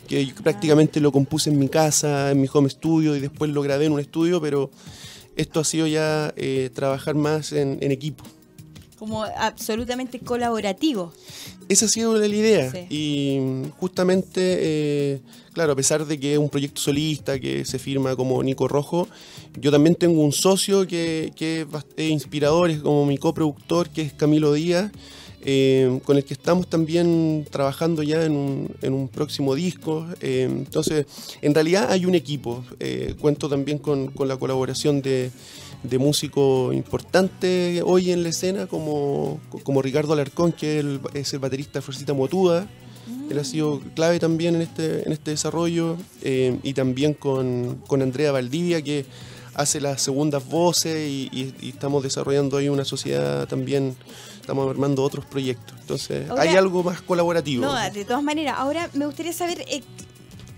que 0.07 0.25
yo 0.25 0.35
prácticamente 0.37 1.01
lo 1.01 1.11
compuse 1.11 1.51
en 1.51 1.59
mi 1.59 1.69
casa, 1.69 2.31
en 2.31 2.41
mi 2.41 2.49
home 2.53 2.71
studio 2.71 3.17
y 3.17 3.21
después 3.21 3.51
lo 3.51 3.61
grabé 3.61 3.87
en 3.87 3.93
un 3.93 3.99
estudio, 3.99 4.41
pero 4.41 4.71
esto 5.35 5.59
ha 5.59 5.65
sido 5.65 5.89
ya 5.89 6.33
eh, 6.37 6.71
trabajar 6.73 7.17
más 7.17 7.53
en, 7.53 7.79
en 7.81 7.91
equipo. 7.91 8.23
Como 9.03 9.25
absolutamente 9.25 10.21
colaborativo. 10.21 11.13
Esa 11.69 11.87
ha 11.87 11.89
sido 11.89 12.17
la 12.17 12.25
idea. 12.25 12.71
Sí. 12.71 12.87
Y 12.89 13.41
justamente, 13.81 14.39
eh, 14.39 15.21
claro, 15.53 15.73
a 15.73 15.75
pesar 15.75 16.07
de 16.07 16.21
que 16.21 16.35
es 16.35 16.39
un 16.39 16.49
proyecto 16.49 16.81
solista 16.81 17.41
que 17.41 17.65
se 17.65 17.81
firma 17.81 18.15
como 18.15 18.41
Nico 18.45 18.69
Rojo, 18.69 19.09
yo 19.61 19.73
también 19.73 19.97
tengo 19.97 20.23
un 20.23 20.31
socio 20.31 20.87
que, 20.87 21.33
que 21.35 21.67
es 21.97 22.11
inspirador, 22.13 22.71
es 22.71 22.79
como 22.79 23.05
mi 23.05 23.19
coproductor, 23.19 23.89
que 23.89 24.03
es 24.03 24.13
Camilo 24.13 24.53
Díaz, 24.53 24.93
eh, 25.45 25.99
con 26.05 26.17
el 26.17 26.25
que 26.25 26.35
estamos 26.35 26.69
también 26.69 27.45
trabajando 27.51 28.05
ya 28.05 28.25
en 28.25 28.37
un, 28.37 28.71
en 28.83 28.93
un 28.93 29.09
próximo 29.09 29.57
disco. 29.57 30.07
Eh, 30.21 30.47
entonces, 30.49 31.07
en 31.41 31.53
realidad 31.53 31.91
hay 31.91 32.07
un 32.07 32.15
equipo. 32.15 32.65
Eh, 32.79 33.17
cuento 33.21 33.49
también 33.49 33.79
con, 33.79 34.13
con 34.13 34.29
la 34.29 34.37
colaboración 34.37 35.03
de, 35.03 35.33
de 35.83 35.99
músicos 35.99 36.75
importantes 36.75 37.83
hoy 37.85 38.13
en 38.13 38.23
la 38.23 38.29
escena, 38.29 38.67
como, 38.67 39.41
como 39.65 39.83
Ricardo 39.83 40.13
Alarcón, 40.13 40.53
que 40.53 40.79
es 40.79 40.85
el, 40.85 41.01
es 41.15 41.33
el 41.33 41.39
baterista 41.41 41.79
de 41.79 41.83
Fuercita 41.83 42.13
Motuda. 42.15 42.67
Él 43.31 43.39
ha 43.39 43.45
sido 43.45 43.81
clave 43.95 44.19
también 44.21 44.55
en 44.55 44.63
este, 44.63 45.05
en 45.07 45.13
este 45.13 45.31
desarrollo. 45.33 45.97
eh, 46.23 46.59
y 46.63 46.75
también 46.75 47.15
con, 47.15 47.83
con 47.87 48.01
Andrea 48.03 48.31
Valdivia, 48.33 48.81
que 48.83 49.07
hace 49.55 49.81
las 49.81 50.01
segundas 50.03 50.49
voces 50.49 51.09
y, 51.11 51.29
y- 51.33 51.55
y 51.61 51.69
estamos 51.71 52.03
desarrollando 52.03 52.57
ahí 52.59 52.69
una 52.69 52.85
sociedad 52.85 53.47
también. 53.49 53.97
Estamos 54.41 54.69
armando 54.71 55.03
otros 55.05 55.25
proyectos. 55.25 55.75
Entonces, 55.81 56.29
Ahora- 56.29 56.43
hay 56.43 56.57
algo 56.57 56.83
más 56.83 57.01
colaborativo. 57.03 57.65
No, 57.65 57.91
de 57.91 58.05
todas 58.05 58.23
maneras, 58.25 58.57
ahora 58.59 58.89
me 58.95 59.07
gustaría 59.07 59.33
saber, 59.33 59.65
eh, 59.69 59.83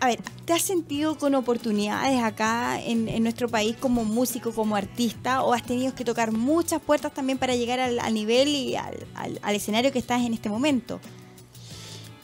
a 0.05 0.09
ver, 0.09 0.21
¿te 0.45 0.53
has 0.53 0.62
sentido 0.62 1.17
con 1.19 1.35
oportunidades 1.35 2.23
acá 2.23 2.81
en, 2.83 3.09
en 3.09 3.23
nuestro 3.23 3.49
país 3.49 3.75
como 3.79 4.05
músico, 4.05 4.53
como 4.53 4.77
artista? 4.77 5.43
¿O 5.43 5.53
has 5.55 5.62
tenido 5.64 5.95
que 5.95 6.05
tocar 6.05 6.31
muchas 6.33 6.81
puertas 6.81 7.12
también 7.14 7.38
para 7.38 7.57
llegar 7.57 7.81
al, 7.81 7.99
al 7.99 8.12
nivel 8.14 8.49
y 8.49 8.77
al, 8.77 9.07
al- 9.14 9.40
al 9.43 9.55
escenario 9.55 9.90
que 9.93 9.99
estás 9.99 10.23
en 10.23 10.35
este 10.35 10.49
momento? 10.49 11.01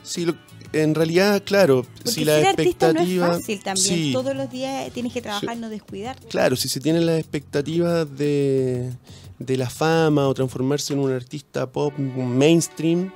Sí, 0.03 0.25
lo- 0.27 0.37
en 0.73 0.95
realidad, 0.95 1.43
claro, 1.45 1.83
Porque 1.97 2.11
si 2.13 2.25
la 2.25 2.37
artista 2.37 2.93
no 2.93 3.01
es 3.01 3.07
expectativa... 3.09 3.27
fácil 3.29 3.63
también. 3.63 3.87
Sí, 3.97 4.13
Todos 4.13 4.37
los 4.37 4.51
días 4.51 4.93
tienes 4.93 5.13
que 5.13 5.21
trabajar, 5.21 5.57
no 5.57 5.69
descuidar. 5.69 6.17
Claro, 6.29 6.55
si 6.57 6.69
se 6.69 6.79
tienen 6.81 7.07
las 7.07 7.19
expectativas 7.19 8.07
de, 8.17 8.93
de 9.41 9.57
la 9.57 9.69
fama 9.69 10.29
o 10.29 10.35
transformarse 10.35 10.93
en 10.93 11.01
un 11.01 11.13
artista 11.13 11.67
pop 11.73 11.93
mainstream, 11.99 13.11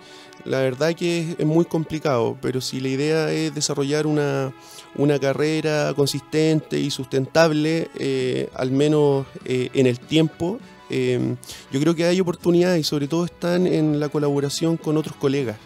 la 0.44 0.60
verdad 0.60 0.94
que 0.94 1.34
es, 1.38 1.46
muy 1.46 1.64
complicado, 1.64 2.36
pero 2.40 2.60
si 2.60 2.80
la 2.80 2.88
idea 2.88 3.32
es 3.32 3.54
desarrollar 3.54 4.06
una, 4.06 4.52
una 4.96 5.18
carrera 5.18 5.92
consistente 5.94 6.78
y 6.78 6.90
sustentable, 6.90 7.88
eh, 7.98 8.48
al 8.54 8.70
menos 8.70 9.26
eh, 9.44 9.70
en 9.74 9.86
el 9.86 9.98
tiempo, 9.98 10.58
eh, 10.90 11.34
yo 11.72 11.80
creo 11.80 11.94
que 11.94 12.04
hay 12.04 12.20
oportunidades 12.20 12.80
y 12.80 12.84
sobre 12.84 13.08
todo 13.08 13.24
están 13.24 13.66
en 13.66 13.98
la 14.00 14.08
colaboración 14.08 14.76
con 14.76 14.96
otros 14.96 15.16
colegas. 15.16 15.56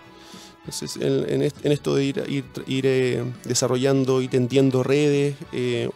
Entonces, 0.65 0.97
en, 1.03 1.29
en 1.33 1.43
est- 1.43 1.65
en 1.65 1.73
esto 1.73 1.95
de 1.95 2.05
ir, 2.05 2.23
ir, 2.29 2.45
ir, 2.67 2.85
eh, 2.87 3.25
desarrollando 3.45 4.21
y 4.23 4.29
tendiendo 4.29 4.83
redes, 4.83 5.35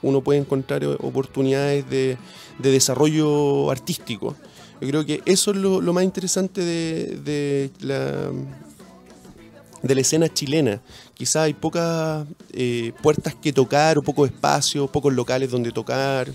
uno 0.01 0.23
puede 0.23 0.41
encontrar 0.41 0.83
oportunidades 1.01 1.89
de, 1.91 2.17
de 2.59 2.71
desarrollo 2.71 3.71
artístico. 3.71 4.35
Yo 4.81 4.89
creo 4.89 5.07
que 5.07 5.23
eso 5.27 5.51
es 5.53 5.59
lo, 5.59 5.81
lo 5.81 5.93
más 5.93 6.03
interesante 6.05 6.63
de, 6.63 7.19
de 7.23 7.71
la, 7.81 8.31
de 9.83 9.95
la 9.95 10.01
escena 10.01 10.33
chilena. 10.33 10.81
Quizás 11.15 11.45
hay 11.45 11.55
pocas 11.55 12.27
eh, 12.53 12.93
puertas 13.03 13.35
que 13.35 13.53
tocar 13.53 13.99
o 13.99 14.03
pocos 14.03 14.31
espacios, 14.31 14.91
pocos 14.91 15.13
locales 15.13 15.51
donde 15.51 15.73
tocar, 15.73 16.29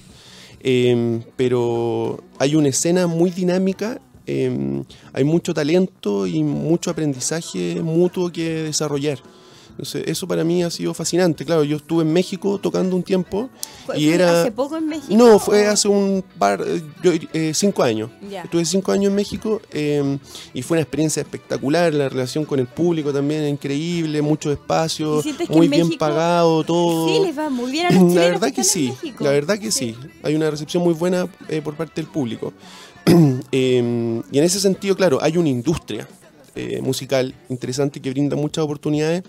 eh, 0.61 1.21
pero 1.35 2.23
hay 2.39 2.55
una 2.55 2.69
escena 2.69 3.07
muy 3.07 3.29
dinámica, 3.29 4.01
eh, 4.25 4.83
hay 5.13 5.23
mucho 5.23 5.53
talento 5.53 6.27
y 6.27 6.43
mucho 6.43 6.91
aprendizaje 6.91 7.81
mutuo 7.81 8.31
que 8.31 8.63
desarrollar. 8.63 9.19
Entonces, 9.77 10.05
eso 10.07 10.27
para 10.27 10.43
mí 10.43 10.63
ha 10.63 10.71
sido 10.71 10.91
fascinante. 10.95 11.45
Claro, 11.45 11.63
yo 11.63 11.77
estuve 11.77 12.01
en 12.01 12.11
México 12.11 12.57
tocando 12.57 12.95
un 12.95 13.03
tiempo 13.03 13.47
¿Fue- 13.85 13.99
y 13.99 14.09
era... 14.09 14.41
¿Hace 14.41 14.51
poco 14.51 14.75
en 14.75 14.87
México? 14.87 15.13
No, 15.15 15.37
fue 15.37 15.67
hace 15.67 15.87
un 15.87 16.23
par, 16.39 16.63
eh, 16.65 16.81
yo, 17.03 17.11
eh, 17.31 17.51
cinco 17.53 17.83
años. 17.83 18.09
Ya. 18.27 18.41
Estuve 18.41 18.65
cinco 18.65 18.91
años 18.91 19.11
en 19.11 19.15
México 19.15 19.61
eh, 19.71 20.17
y 20.55 20.63
fue 20.63 20.77
una 20.77 20.81
experiencia 20.81 21.21
espectacular. 21.21 21.93
La 21.93 22.09
relación 22.09 22.43
con 22.43 22.59
el 22.59 22.65
público 22.65 23.13
también 23.13 23.47
increíble, 23.47 24.19
muchos 24.23 24.49
¿Y 24.49 24.53
espacios, 24.53 25.23
muy 25.49 25.65
en 25.65 25.71
bien 25.71 25.83
México- 25.85 25.99
pagado 25.99 26.63
todo. 26.63 27.07
Sí, 27.09 27.19
les 27.23 27.37
va 27.37 27.49
muy 27.51 27.69
bien 27.71 27.85
a 27.85 27.91
los 28.01 28.13
La 28.15 28.21
verdad 28.21 28.51
que 28.51 28.63
sí, 28.63 28.95
la 29.19 29.29
verdad 29.29 29.59
que 29.59 29.69
sí. 29.69 29.95
Hay 30.23 30.33
una 30.33 30.49
recepción 30.49 30.81
muy 30.83 30.95
buena 30.95 31.27
eh, 31.49 31.61
por 31.61 31.75
parte 31.75 32.01
del 32.01 32.09
público. 32.09 32.51
Eh, 33.51 34.23
y 34.31 34.37
en 34.39 34.43
ese 34.43 34.59
sentido, 34.59 34.95
claro, 34.95 35.19
hay 35.21 35.37
una 35.37 35.49
industria 35.49 36.07
eh, 36.55 36.81
musical 36.81 37.35
interesante 37.49 38.01
que 38.01 38.09
brinda 38.09 38.35
muchas 38.35 38.63
oportunidades 38.63 39.21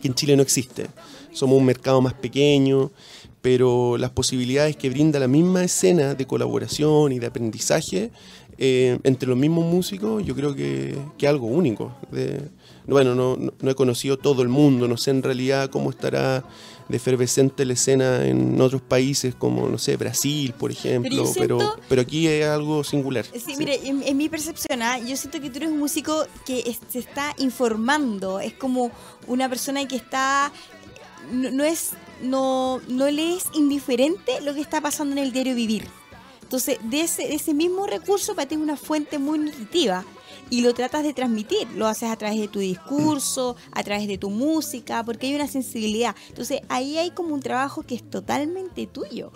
que 0.00 0.08
en 0.08 0.14
Chile 0.14 0.36
no 0.36 0.42
existe. 0.42 0.86
Somos 1.32 1.58
un 1.58 1.64
mercado 1.64 2.00
más 2.00 2.14
pequeño, 2.14 2.90
pero 3.40 3.96
las 3.98 4.10
posibilidades 4.10 4.76
que 4.76 4.88
brinda 4.90 5.18
la 5.18 5.28
misma 5.28 5.64
escena 5.64 6.14
de 6.14 6.26
colaboración 6.26 7.12
y 7.12 7.18
de 7.18 7.26
aprendizaje 7.26 8.10
eh, 8.58 8.98
entre 9.02 9.28
los 9.28 9.36
mismos 9.36 9.64
músicos, 9.64 10.24
yo 10.24 10.34
creo 10.34 10.54
que 10.54 10.96
es 11.18 11.28
algo 11.28 11.46
único. 11.46 11.92
Bueno, 12.86 13.14
no, 13.14 13.36
no- 13.36 13.52
no 13.60 13.70
he 13.70 13.74
conocido 13.74 14.18
todo 14.18 14.42
el 14.42 14.48
mundo, 14.48 14.86
no 14.88 14.96
sé 14.96 15.10
en 15.10 15.22
realidad 15.22 15.70
cómo 15.70 15.90
estará 15.90 16.44
de 16.88 16.96
efervescente 16.96 17.64
la 17.64 17.72
escena 17.74 18.26
en 18.26 18.60
otros 18.60 18.82
países 18.82 19.34
como, 19.34 19.68
no 19.68 19.78
sé, 19.78 19.96
Brasil, 19.96 20.52
por 20.58 20.70
ejemplo, 20.70 21.24
pero, 21.38 21.58
siento- 21.58 21.80
pero 21.88 22.02
aquí 22.02 22.26
es 22.26 22.46
algo 22.46 22.84
singular. 22.84 23.24
Sí, 23.32 23.40
Sí. 23.40 23.54
mire, 23.56 23.80
en, 23.88 24.02
en 24.02 24.16
mi 24.16 24.28
percepción, 24.28 24.82
¿ah? 24.82 24.98
yo 24.98 25.16
siento 25.16 25.40
que 25.40 25.50
tú 25.50 25.58
eres 25.58 25.70
un 25.70 25.78
músico 25.78 26.24
que 26.44 26.60
es- 26.66 26.80
se 26.88 26.98
está 26.98 27.34
informando, 27.38 28.40
es 28.40 28.54
como 28.54 28.90
una 29.26 29.48
persona 29.48 29.86
que 29.86 29.96
está, 29.96 30.52
no, 31.30 31.50
no 31.50 31.64
es, 31.64 31.90
no, 32.22 32.80
no 32.88 33.10
le 33.10 33.36
es 33.36 33.44
indiferente 33.54 34.40
lo 34.42 34.54
que 34.54 34.60
está 34.60 34.80
pasando 34.80 35.12
en 35.12 35.18
el 35.18 35.32
diario 35.32 35.54
vivir. 35.54 35.86
Entonces, 36.42 36.78
de 36.82 37.00
ese, 37.00 37.22
de 37.28 37.34
ese 37.36 37.54
mismo 37.54 37.86
recurso 37.86 38.34
para 38.34 38.46
ti 38.46 38.56
es 38.56 38.60
una 38.60 38.76
fuente 38.76 39.18
muy 39.18 39.38
nutritiva 39.38 40.04
y 40.52 40.60
lo 40.60 40.74
tratas 40.74 41.02
de 41.02 41.14
transmitir, 41.14 41.66
lo 41.76 41.86
haces 41.86 42.10
a 42.10 42.16
través 42.16 42.38
de 42.38 42.46
tu 42.46 42.58
discurso, 42.58 43.56
a 43.72 43.82
través 43.82 44.06
de 44.06 44.18
tu 44.18 44.28
música, 44.28 45.02
porque 45.02 45.28
hay 45.28 45.34
una 45.34 45.48
sensibilidad. 45.48 46.14
Entonces, 46.28 46.60
ahí 46.68 46.98
hay 46.98 47.10
como 47.10 47.32
un 47.32 47.40
trabajo 47.40 47.82
que 47.84 47.94
es 47.94 48.02
totalmente 48.10 48.86
tuyo 48.86 49.32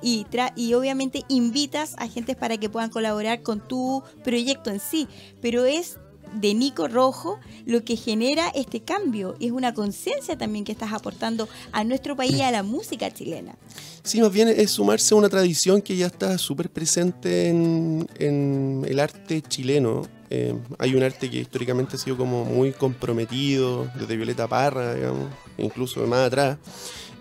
y, 0.00 0.24
tra- 0.32 0.54
y 0.56 0.72
obviamente 0.72 1.24
invitas 1.28 1.94
a 1.98 2.08
gente 2.08 2.34
para 2.34 2.56
que 2.56 2.70
puedan 2.70 2.88
colaborar 2.88 3.42
con 3.42 3.60
tu 3.68 4.02
proyecto 4.24 4.70
en 4.70 4.80
sí, 4.80 5.08
pero 5.42 5.66
es 5.66 5.98
de 6.32 6.54
Nico 6.54 6.88
Rojo 6.88 7.38
lo 7.66 7.84
que 7.84 7.96
genera 7.96 8.48
este 8.48 8.80
cambio 8.80 9.36
y 9.38 9.46
es 9.46 9.52
una 9.52 9.74
conciencia 9.74 10.38
también 10.38 10.64
que 10.64 10.72
estás 10.72 10.92
aportando 10.94 11.48
a 11.72 11.84
nuestro 11.84 12.16
país 12.16 12.32
y 12.32 12.40
a 12.40 12.50
la 12.50 12.62
música 12.62 13.12
chilena. 13.12 13.56
Sí, 14.02 14.22
más 14.22 14.32
bien 14.32 14.48
es 14.48 14.70
sumarse 14.70 15.14
a 15.14 15.18
una 15.18 15.28
tradición 15.28 15.82
que 15.82 15.96
ya 15.96 16.06
está 16.06 16.38
súper 16.38 16.70
presente 16.70 17.48
en, 17.48 18.08
en 18.18 18.86
el 18.88 19.00
arte 19.00 19.42
chileno. 19.42 20.02
Eh, 20.38 20.54
hay 20.78 20.94
un 20.94 21.02
arte 21.02 21.30
que 21.30 21.38
históricamente 21.38 21.96
ha 21.96 21.98
sido 21.98 22.16
como 22.18 22.44
muy 22.44 22.72
comprometido, 22.72 23.88
desde 23.98 24.16
Violeta 24.16 24.46
Parra, 24.46 24.94
digamos, 24.94 25.30
incluso 25.56 26.06
más 26.06 26.26
atrás. 26.26 26.58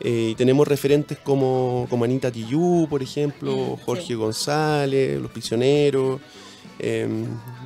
Eh, 0.01 0.29
y 0.31 0.35
tenemos 0.35 0.67
referentes 0.67 1.17
como, 1.19 1.87
como 1.89 2.03
Anita 2.03 2.29
Tillú, 2.29 2.87
por 2.89 3.01
ejemplo, 3.01 3.55
Mm, 3.55 3.85
Jorge 3.85 4.07
sí. 4.07 4.13
González, 4.15 5.21
Los 5.21 5.31
Prisioneros, 5.31 6.19
eh, 6.79 7.07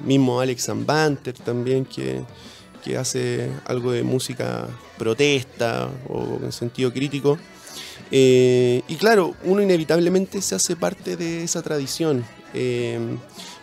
mismo 0.05 0.39
Alex 0.39 0.65
Zambanter 0.65 1.33
también, 1.33 1.85
que, 1.85 2.21
que 2.83 2.95
hace 2.97 3.49
algo 3.65 3.91
de 3.91 4.03
música 4.03 4.67
protesta 4.99 5.89
o 6.07 6.37
en 6.43 6.51
sentido 6.51 6.93
crítico. 6.93 7.39
Eh, 8.11 8.83
y 8.87 8.95
claro, 8.97 9.33
uno 9.45 9.63
inevitablemente 9.63 10.41
se 10.43 10.53
hace 10.53 10.75
parte 10.75 11.15
de 11.17 11.43
esa 11.43 11.63
tradición. 11.63 12.23
eh, 12.53 12.99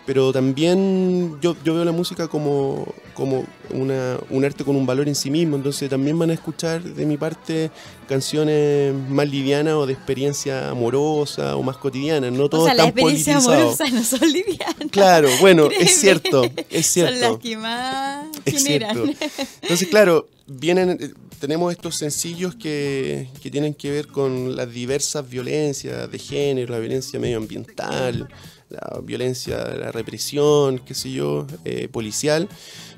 pero 0.07 0.33
también 0.33 1.37
yo, 1.43 1.57
yo 1.65 1.75
veo 1.75 1.85
la 1.85 1.91
música 1.93 2.29
como, 2.29 2.87
como 3.15 3.45
una, 3.71 4.19
un 4.31 4.45
arte 4.45 4.63
con 4.65 4.77
un 4.77 4.87
valor 4.87 5.09
en 5.09 5.17
sí 5.17 5.31
mismo. 5.31 5.57
Entonces 5.57 5.91
también 5.91 6.17
van 6.19 6.31
a 6.31 6.35
escuchar 6.35 6.81
de 6.83 7.05
mi 7.05 7.17
parte 7.17 7.71
canciones 8.09 8.95
más 9.09 9.29
livianas 9.29 9.75
o 9.75 9.85
de 9.87 9.93
experiencia 9.93 10.71
amorosa 10.71 11.57
o 11.57 11.63
más 11.63 11.77
cotidiana. 11.77 12.31
No 12.31 12.49
todo 12.49 12.63
o 12.63 12.67
sea, 12.67 12.77
tan 12.77 12.93
politizado. 12.93 13.51
amorosas 13.53 13.93
no 13.93 14.05
son 14.05 14.33
livianas. 14.33 14.77
Claro, 14.91 15.29
bueno, 15.41 15.67
Créeme. 15.69 15.85
es 15.85 16.01
cierto, 16.01 16.45
es 16.71 16.87
Son 16.87 17.05
las 17.05 17.15
cierto. 17.19 17.39
que 17.41 17.57
más 17.57 18.27
Es 18.45 18.63
generan. 18.63 18.95
cierto. 19.17 19.25
Entonces, 19.63 19.89
claro, 19.89 20.29
vienen, 20.47 20.99
eh, 21.01 21.11
tenemos 21.41 21.73
estos 21.73 21.97
sencillos 21.97 22.55
que, 22.55 23.29
que 23.43 23.51
tienen 23.51 23.75
que 23.75 23.91
ver 23.91 24.07
con 24.07 24.55
las 24.57 24.71
diversas 24.73 25.29
violencias 25.29 26.11
de 26.11 26.19
género, 26.21 26.73
la 26.73 26.79
violencia 26.79 27.19
medioambiental, 27.19 28.29
la 28.69 29.01
violencia 29.03 29.65
la 29.77 29.93
represión, 29.93 30.79
qué 30.79 30.95
sé 30.95 31.13
yo, 31.13 31.47
eh, 31.65 31.89
policial. 31.89 32.49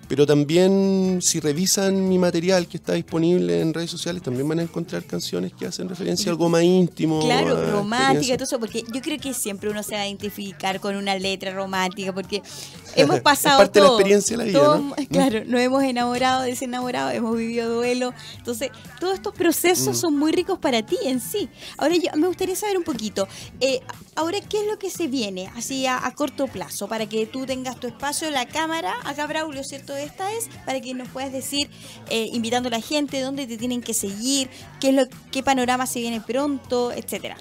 Pero 0.09 0.25
también, 0.27 1.19
si 1.21 1.39
revisan 1.39 2.09
mi 2.09 2.19
material 2.19 2.67
que 2.67 2.79
está 2.79 2.95
disponible 2.95 3.61
en 3.61 3.75
redes 3.75 3.91
sociales, 3.91 4.23
también 4.23 4.49
van 4.49 4.59
a 4.59 4.63
encontrar 4.63 5.05
canciones 5.05 5.53
que 5.53 5.67
hacen 5.67 5.89
referencia 5.89 6.31
a 6.31 6.33
algo 6.33 6.49
más 6.49 6.63
íntimo. 6.63 7.21
Claro, 7.21 7.71
romántica, 7.71 8.35
todo 8.37 8.45
eso, 8.47 8.59
porque 8.59 8.85
yo 8.93 9.03
creo 9.03 9.19
que 9.19 9.35
siempre 9.35 9.69
uno 9.69 9.83
se 9.83 9.95
va 9.97 10.01
a 10.01 10.07
identificar 10.09 10.81
con 10.81 10.97
una 10.97 11.15
letra 11.19 11.53
romántica, 11.53 12.15
porque 12.15 12.43
hemos 12.97 13.21
pasado 13.21 13.59
parte 13.59 13.81
de 13.81 13.85
la 13.87 13.93
experiencia 13.93 14.37
de 14.37 14.45
la 14.45 14.49
vida, 14.49 14.59
todo- 14.59 14.79
¿no? 14.79 14.95
Claro, 15.11 15.45
nos 15.45 15.61
hemos 15.61 15.83
enamorado, 15.85 16.43
desenamorado, 16.43 17.11
hemos 17.11 17.37
vivido 17.37 17.73
duelo, 17.75 18.15
entonces 18.39 18.71
todos 19.01 19.15
estos 19.15 19.35
procesos 19.35 19.89
Mm. 19.89 20.01
son 20.01 20.19
muy 20.19 20.33
ricos 20.33 20.59
para 20.59 20.81
ti 20.85 20.97
en 21.05 21.21
sí. 21.21 21.49
Ahora 21.77 21.95
yo 21.97 22.11
me 22.17 22.27
gustaría 22.29 22.57
saber 22.57 22.79
un 22.79 22.85
poquito, 22.85 23.29
eh, 23.61 23.81
ahora 24.17 24.39
qué 24.41 24.61
es 24.61 24.67
lo 24.67 24.79
que 24.79 24.89
se 24.91 25.07
viene, 25.07 25.51
así 25.55 25.85
a, 25.87 26.05
a 26.07 26.15
corto 26.15 26.47
plazo, 26.47 26.89
para 26.89 27.07
que 27.07 27.27
tú 27.27 27.45
tengas 27.45 27.79
tu 27.79 27.87
espacio, 27.87 28.31
la 28.31 28.47
cámara, 28.47 28.95
acá 29.05 29.27
Braulio, 29.27 29.63
¿cierto? 29.65 29.95
Esta 29.99 30.33
es, 30.33 30.49
para 30.65 30.81
que 30.81 30.95
nos 30.95 31.09
puedas 31.09 31.33
decir, 31.33 31.69
eh, 32.11 32.29
invitando 32.33 32.69
a 32.69 32.71
la 32.71 32.81
gente, 32.81 33.21
dónde 33.21 33.47
te 33.47 33.59
tienen 33.59 33.83
que 33.83 33.95
seguir, 33.95 34.49
qué 34.81 34.89
es 34.91 34.95
lo, 34.95 35.03
qué 35.31 35.43
panorama 35.43 35.87
se 35.87 36.01
viene 36.01 36.21
pronto, 36.21 36.93
etcétera. 36.93 37.37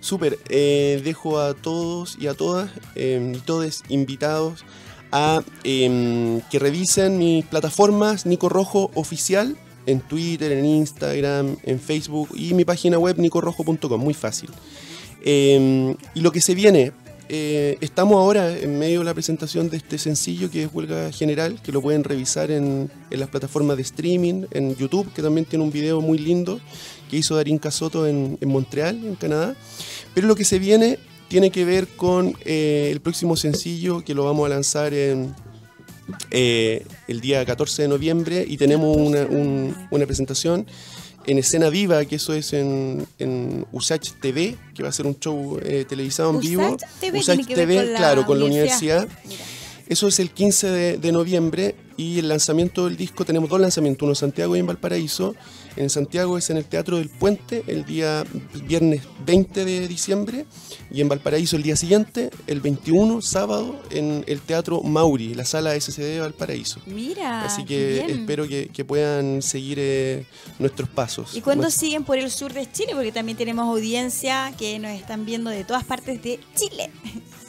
Súper, 0.00 0.38
eh, 0.48 1.00
dejo 1.04 1.38
a 1.38 1.54
todos 1.54 2.16
y 2.18 2.26
a 2.26 2.34
todas 2.34 2.70
y 2.96 3.38
todos 3.44 3.82
invitados 3.88 4.64
a 5.12 5.42
eh, 5.64 6.40
que 6.50 6.58
revisen 6.58 7.18
mis 7.18 7.44
plataformas 7.44 8.26
Nico 8.26 8.48
Rojo 8.48 8.90
Oficial 8.94 9.56
en 9.86 10.00
Twitter, 10.00 10.52
en 10.52 10.64
Instagram, 10.64 11.56
en 11.62 11.80
Facebook 11.80 12.30
y 12.34 12.54
mi 12.54 12.64
página 12.64 12.98
web 12.98 13.18
nicorrojo.com, 13.18 14.00
muy 14.00 14.14
fácil. 14.14 14.50
Eh, 15.22 15.94
y 16.14 16.20
lo 16.20 16.32
que 16.32 16.40
se 16.40 16.54
viene, 16.54 16.92
eh, 17.32 17.78
estamos 17.80 18.16
ahora 18.16 18.58
en 18.58 18.76
medio 18.78 18.98
de 18.98 19.04
la 19.04 19.14
presentación 19.14 19.70
de 19.70 19.76
este 19.76 19.98
sencillo 19.98 20.50
que 20.50 20.64
es 20.64 20.70
Huelga 20.72 21.12
General, 21.12 21.60
que 21.62 21.70
lo 21.70 21.80
pueden 21.80 22.02
revisar 22.02 22.50
en, 22.50 22.90
en 23.08 23.20
las 23.20 23.28
plataformas 23.28 23.76
de 23.76 23.82
streaming, 23.84 24.46
en 24.50 24.74
YouTube, 24.74 25.12
que 25.12 25.22
también 25.22 25.44
tiene 25.44 25.64
un 25.64 25.70
video 25.70 26.00
muy 26.00 26.18
lindo 26.18 26.60
que 27.08 27.16
hizo 27.18 27.36
Darín 27.36 27.58
Casoto 27.58 28.06
en, 28.06 28.36
Montreal, 28.44 28.96
en 29.06 29.14
Canadá. 29.14 29.54
Pero 30.12 30.26
lo 30.26 30.34
que 30.34 30.44
se 30.44 30.58
viene 30.58 30.98
tiene 31.28 31.50
que 31.50 31.64
ver 31.64 31.86
con 31.86 32.34
eh, 32.44 32.88
el 32.90 33.00
próximo 33.00 33.36
sencillo 33.36 34.02
que 34.04 34.12
lo 34.14 34.24
vamos 34.24 34.46
a 34.46 34.48
lanzar 34.48 34.92
eh, 34.92 36.84
el 37.06 37.20
día 37.20 37.44
14 37.46 37.82
de 37.82 37.88
noviembre 37.88 38.44
y 38.48 38.56
tenemos 38.56 38.96
una, 38.96 39.22
un- 39.26 39.76
una 39.92 40.06
presentación 40.06 40.66
en 41.26 41.38
escena 41.38 41.68
viva, 41.68 42.04
que 42.04 42.16
eso 42.16 42.34
es 42.34 42.52
en, 42.52 43.06
en 43.18 43.66
Usach 43.72 44.12
TV, 44.20 44.56
que 44.74 44.82
va 44.82 44.88
a 44.88 44.92
ser 44.92 45.06
un 45.06 45.18
show 45.18 45.58
eh, 45.62 45.84
televisado 45.88 46.30
en 46.30 46.40
vivo. 46.40 46.76
TV 47.00 47.18
Usach 47.18 47.46
TV, 47.46 47.76
con 47.76 47.92
la 47.92 47.98
claro, 47.98 48.26
con 48.26 48.38
la 48.38 48.46
universidad. 48.46 49.08
Eso 49.86 50.08
es 50.08 50.20
el 50.20 50.30
15 50.30 50.68
de, 50.68 50.98
de 50.98 51.12
noviembre 51.12 51.74
y 52.00 52.18
el 52.18 52.28
lanzamiento 52.28 52.86
del 52.86 52.96
disco, 52.96 53.26
tenemos 53.26 53.50
dos 53.50 53.60
lanzamientos, 53.60 54.02
uno 54.04 54.12
en 54.12 54.16
Santiago 54.16 54.56
y 54.56 54.60
en 54.60 54.66
Valparaíso. 54.66 55.34
En 55.76 55.90
Santiago 55.90 56.38
es 56.38 56.48
en 56.50 56.56
el 56.56 56.64
Teatro 56.64 56.96
del 56.96 57.10
Puente 57.10 57.62
el 57.66 57.84
día 57.84 58.24
viernes 58.66 59.02
20 59.26 59.64
de 59.66 59.86
diciembre 59.86 60.46
y 60.90 61.00
en 61.02 61.08
Valparaíso 61.08 61.56
el 61.56 61.62
día 61.62 61.76
siguiente, 61.76 62.30
el 62.46 62.60
21, 62.60 63.20
sábado, 63.22 63.78
en 63.90 64.24
el 64.26 64.40
Teatro 64.40 64.80
Mauri, 64.82 65.34
la 65.34 65.44
sala 65.44 65.78
SCD 65.78 66.00
de 66.14 66.20
Valparaíso. 66.20 66.80
Mira. 66.86 67.44
Así 67.44 67.64
que 67.66 68.02
bien. 68.06 68.20
espero 68.20 68.48
que, 68.48 68.68
que 68.72 68.84
puedan 68.84 69.42
seguir 69.42 69.76
eh, 69.80 70.24
nuestros 70.58 70.88
pasos. 70.88 71.36
¿Y 71.36 71.42
cuándo 71.42 71.62
Nuestro- 71.64 71.80
siguen 71.86 72.04
por 72.04 72.16
el 72.18 72.30
sur 72.30 72.52
de 72.52 72.70
Chile? 72.72 72.92
Porque 72.94 73.12
también 73.12 73.36
tenemos 73.36 73.66
audiencia 73.68 74.52
que 74.58 74.78
nos 74.78 74.92
están 74.92 75.24
viendo 75.26 75.50
de 75.50 75.64
todas 75.64 75.84
partes 75.84 76.22
de 76.22 76.40
Chile. 76.56 76.90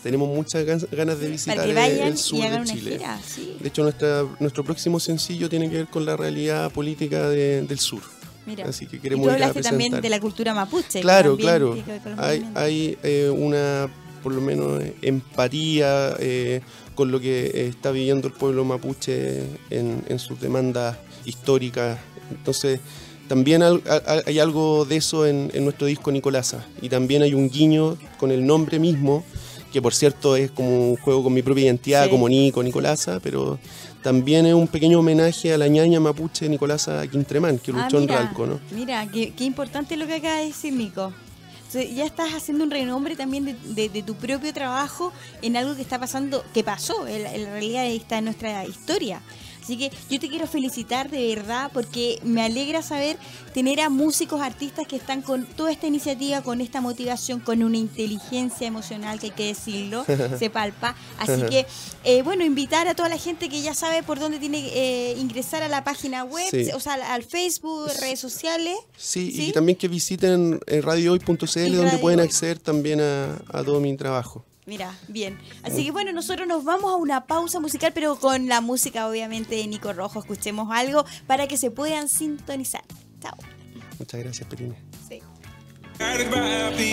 Tenemos 0.04 0.30
muchas 0.30 0.66
gan- 0.66 0.88
ganas 0.92 1.20
de 1.20 1.30
visitar 1.30 1.68
el- 1.70 2.18
sur 2.18 2.40
y 2.40 2.48
de 2.50 2.64
Chile. 2.66 2.92
gira. 2.98 3.20
Sí. 3.26 3.56
De 3.60 3.68
hecho, 3.68 3.84
nuestra, 3.84 4.26
nuestro 4.40 4.64
próximo 4.64 5.00
sencillo 5.00 5.48
tiene 5.50 5.70
que 5.70 5.78
ver 5.78 5.88
con 5.88 6.06
la 6.06 6.18
realidad 6.18 6.72
política 6.72 7.30
de- 7.30 7.62
del 7.62 7.80
sur. 7.80 8.02
Mira. 8.46 8.66
Así 8.68 8.88
que 8.88 8.96
y 8.96 9.00
queremos 9.00 9.24
tú 9.26 9.30
ir 9.30 9.32
a 9.32 9.34
hablaste 9.36 9.62
también 9.62 10.02
de 10.02 10.10
la 10.10 10.20
cultura 10.20 10.54
mapuche. 10.56 11.02
Claro, 11.02 11.38
claro. 11.38 11.78
Hay, 12.18 12.44
hay 12.56 12.98
eh, 13.04 13.30
una, 13.30 13.88
por 14.24 14.34
lo 14.34 14.42
menos, 14.42 14.82
empatía 15.04 16.16
eh, 16.20 16.62
con 16.96 17.12
lo 17.12 17.20
que 17.20 17.68
está 17.68 17.92
viviendo 17.92 18.28
el 18.28 18.34
pueblo 18.34 18.66
mapuche 18.66 19.44
en, 19.70 20.04
en 20.08 20.18
sus 20.20 20.40
demandas 20.42 20.98
históricas. 21.26 22.00
Entonces, 22.32 22.80
también 23.28 23.62
hay 23.64 24.40
algo 24.40 24.86
de 24.86 24.98
eso 24.98 25.26
en, 25.26 25.52
en 25.54 25.64
nuestro 25.64 25.86
disco 25.88 26.12
Nicolasa. 26.12 26.66
Y 26.82 26.90
también 26.90 27.22
hay 27.22 27.34
un 27.34 27.50
guiño 27.50 27.98
con 28.18 28.32
el 28.32 28.46
nombre 28.46 28.80
mismo, 28.80 29.24
que 29.72 29.82
por 29.82 29.94
cierto 29.94 30.36
es 30.36 30.52
como 30.52 30.90
un 30.92 30.96
juego 30.98 31.24
con 31.24 31.34
mi 31.34 31.42
propia 31.42 31.66
identidad, 31.66 32.06
Sí. 32.06 32.10
como 32.12 32.28
Nico, 32.28 32.62
Nicolasa, 32.64 33.20
pero 33.22 33.58
también 34.04 34.46
es 34.46 34.54
un 34.54 34.68
pequeño 34.68 35.00
homenaje 35.00 35.54
a 35.54 35.58
la 35.58 35.68
ñaña 35.68 36.00
mapuche 36.00 36.50
Nicolasa 36.50 37.08
Quintremán, 37.08 37.58
que 37.60 37.72
Ah, 37.72 37.84
luchó 37.84 37.98
en 37.98 38.04
mira, 38.06 38.16
Ralco, 38.22 38.46
¿no? 38.48 38.60
Mira, 38.72 39.08
qué, 39.12 39.34
qué 39.34 39.44
importante 39.46 39.96
lo 39.96 40.08
que 40.08 40.16
acaba 40.16 40.38
de 40.38 40.48
decir 40.48 40.74
Nico. 40.74 41.14
Entonces, 41.68 41.96
ya 41.96 42.04
estás 42.04 42.34
haciendo 42.34 42.66
un 42.66 42.72
renombre 42.72 43.16
también 43.16 43.46
de, 43.46 43.56
de- 43.64 43.88
de 43.88 44.04
tu 44.04 44.16
propio 44.16 44.54
trabajo 44.54 45.14
en 45.42 45.56
algo 45.56 45.74
que 45.74 45.82
está 45.82 45.98
pasando, 45.98 46.44
que 46.54 46.66
pasó, 46.66 47.08
en, 47.08 47.24
la- 47.24 47.34
en 47.34 47.46
realidad 47.46 47.86
está 47.86 48.18
en 48.18 48.26
nuestra 48.26 48.66
historia. 48.66 49.22
Así 49.72 49.78
que 49.78 49.90
yo 50.10 50.20
te 50.20 50.28
quiero 50.28 50.48
felicitar 50.48 51.10
de 51.10 51.34
verdad 51.34 51.72
porque 51.74 52.20
me 52.24 52.42
alegra 52.44 52.82
saber 52.82 53.18
tener 53.54 53.80
a 53.80 53.90
músicos, 53.90 54.42
artistas 54.42 54.86
que 54.86 54.98
están 54.98 55.22
con 55.22 55.46
toda 55.46 55.72
esta 55.72 55.88
iniciativa, 55.88 56.42
con 56.42 56.60
esta 56.60 56.82
motivación, 56.82 57.40
con 57.40 57.64
una 57.64 57.78
inteligencia 57.78 58.68
emocional 58.68 59.18
que 59.20 59.28
hay 59.28 59.32
que 59.32 59.46
decirlo, 59.46 60.04
se 60.40 60.50
palpa. 60.50 60.94
Así 61.20 61.42
que, 61.50 61.66
eh, 62.04 62.22
bueno, 62.22 62.44
invitar 62.44 62.90
a 62.90 62.96
toda 62.96 63.08
la 63.08 63.18
gente 63.18 63.48
que 63.48 63.62
ya 63.62 63.74
sabe 63.74 64.04
por 64.04 64.20
dónde 64.20 64.40
tiene 64.40 64.62
que 64.62 65.12
eh, 65.12 65.18
ingresar 65.18 65.64
a 65.64 65.70
la 65.70 65.86
página 65.86 66.26
web, 66.26 66.48
Sí. 66.52 66.70
o 66.74 66.80
sea, 66.82 66.96
al- 67.14 67.24
Facebook, 67.24 67.88
redes 68.02 68.20
sociales. 68.20 68.76
Sí, 68.98 69.32
¿Sí? 69.32 69.48
y 69.50 69.52
también 69.54 69.78
que 69.78 69.88
visiten 69.88 70.60
eh, 70.68 70.82
radiohoy.cl 70.82 71.32
donde 71.38 71.82
Radio 71.84 72.02
pueden 72.02 72.20
acceder 72.20 72.60
también 72.60 73.00
a, 73.00 73.36
a 73.54 73.64
todo 73.64 73.80
mi 73.80 73.96
trabajo. 73.96 74.44
Mira, 74.66 74.96
bien. 75.08 75.40
Así 75.64 75.84
que 75.86 75.92
bueno, 75.92 76.12
nosotros 76.14 76.48
nos 76.48 76.64
vamos 76.64 76.92
a 76.92 76.96
una 76.96 77.26
pausa 77.26 77.60
musical, 77.60 77.92
pero 77.94 78.18
con 78.18 78.48
la 78.48 78.62
música 78.62 79.08
obviamente 79.08 79.56
de 79.56 79.68
Nico 79.68 79.92
Rojo. 79.92 80.20
Escuchemos 80.20 80.70
algo 80.72 81.06
para 81.28 81.48
que 81.48 81.58
se 81.58 81.72
puedan 81.72 82.08
sintonizar. 82.08 82.84
Chao. 83.20 83.36
Muchas 83.98 84.20
gracias, 84.20 84.48
Perine. 84.48 84.91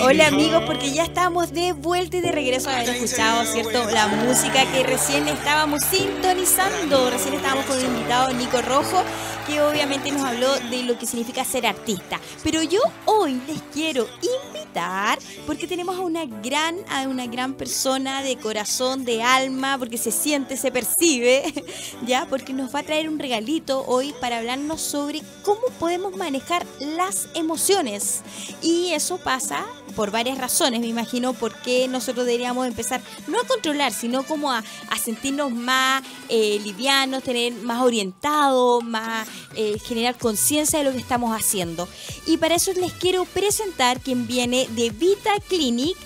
Hola 0.01 0.29
amigos, 0.29 0.63
porque 0.67 0.93
ya 0.93 1.05
estamos 1.05 1.53
de 1.53 1.73
vuelta 1.73 2.19
y 2.19 2.21
de 2.21 2.31
regreso 2.31 2.71
a 2.71 2.77
haber 2.77 2.91
escuchado, 2.91 3.45
¿cierto? 3.45 3.91
La 3.91 4.07
música 4.07 4.65
que 4.73 4.83
recién 4.85 5.27
estábamos 5.29 5.83
sintonizando. 5.83 7.11
Recién 7.11 7.35
estábamos 7.35 7.67
con 7.67 7.79
el 7.79 7.87
invitado 7.87 8.33
Nico 8.33 8.63
Rojo, 8.63 9.03
que 9.47 9.61
obviamente 9.61 10.13
nos 10.13 10.23
habló 10.23 10.55
de 10.71 10.85
lo 10.85 10.99
que 10.99 11.07
significa 11.07 11.45
ser 11.45 11.67
artista. 11.67 12.21
Pero 12.45 12.63
yo 12.63 12.81
hoy 13.07 13.41
les 13.47 13.61
quiero 13.73 14.07
invitar, 14.53 15.19
porque 15.47 15.67
tenemos 15.67 15.97
a 15.97 16.01
una 16.01 16.25
gran, 16.27 16.77
a 16.89 17.09
una 17.09 17.27
gran 17.27 17.55
persona 17.55 18.23
de 18.23 18.37
corazón, 18.37 19.05
de 19.05 19.23
alma, 19.23 19.79
porque 19.79 19.99
se 19.99 20.13
siente, 20.13 20.57
se 20.57 20.71
percibe, 20.71 21.43
¿ya? 22.07 22.27
Porque 22.29 22.53
nos 22.53 22.75
va 22.75 22.81
a 22.81 22.83
traer 22.85 23.09
un 23.09 23.19
regalito 23.19 23.85
hoy 23.87 24.15
para 24.21 24.39
hablarnos 24.39 24.81
sobre 24.81 25.23
cómo 25.43 25.63
podemos 25.79 26.17
manejar 26.17 26.67
las 26.79 27.29
emociones. 27.35 28.21
Y 28.63 28.93
eso 28.99 29.17
pasa 29.19 29.65
por 29.97 30.11
varias 30.11 30.39
razones, 30.39 30.81
me 30.81 30.87
imagino, 30.87 31.33
porque 31.33 31.89
nosotros 31.89 32.27
deberíamos 32.27 32.67
empezar 32.67 33.01
no 33.27 33.41
a 33.41 33.45
controlar, 33.45 33.93
sino 33.93 34.23
como 34.23 34.53
a, 34.53 34.63
a 34.91 34.99
sentirnos 34.99 35.51
más 35.51 36.03
eh, 36.29 36.61
livianos, 36.63 37.23
tener 37.23 37.53
más 37.55 37.83
orientados, 37.83 38.85
más 38.85 39.27
eh, 39.55 39.79
generar 39.79 40.17
conciencia 40.19 40.79
de 40.81 40.85
lo 40.85 40.93
que 40.93 40.99
estamos 40.99 41.35
haciendo. 41.35 41.89
Y 42.27 42.37
para 42.37 42.55
eso 42.57 42.73
les 42.75 42.93
quiero 42.93 43.25
presentar 43.25 44.01
quien 44.01 44.27
viene 44.27 44.69
de 44.71 44.91
Vita 44.91 45.33
Clinic. 45.49 45.97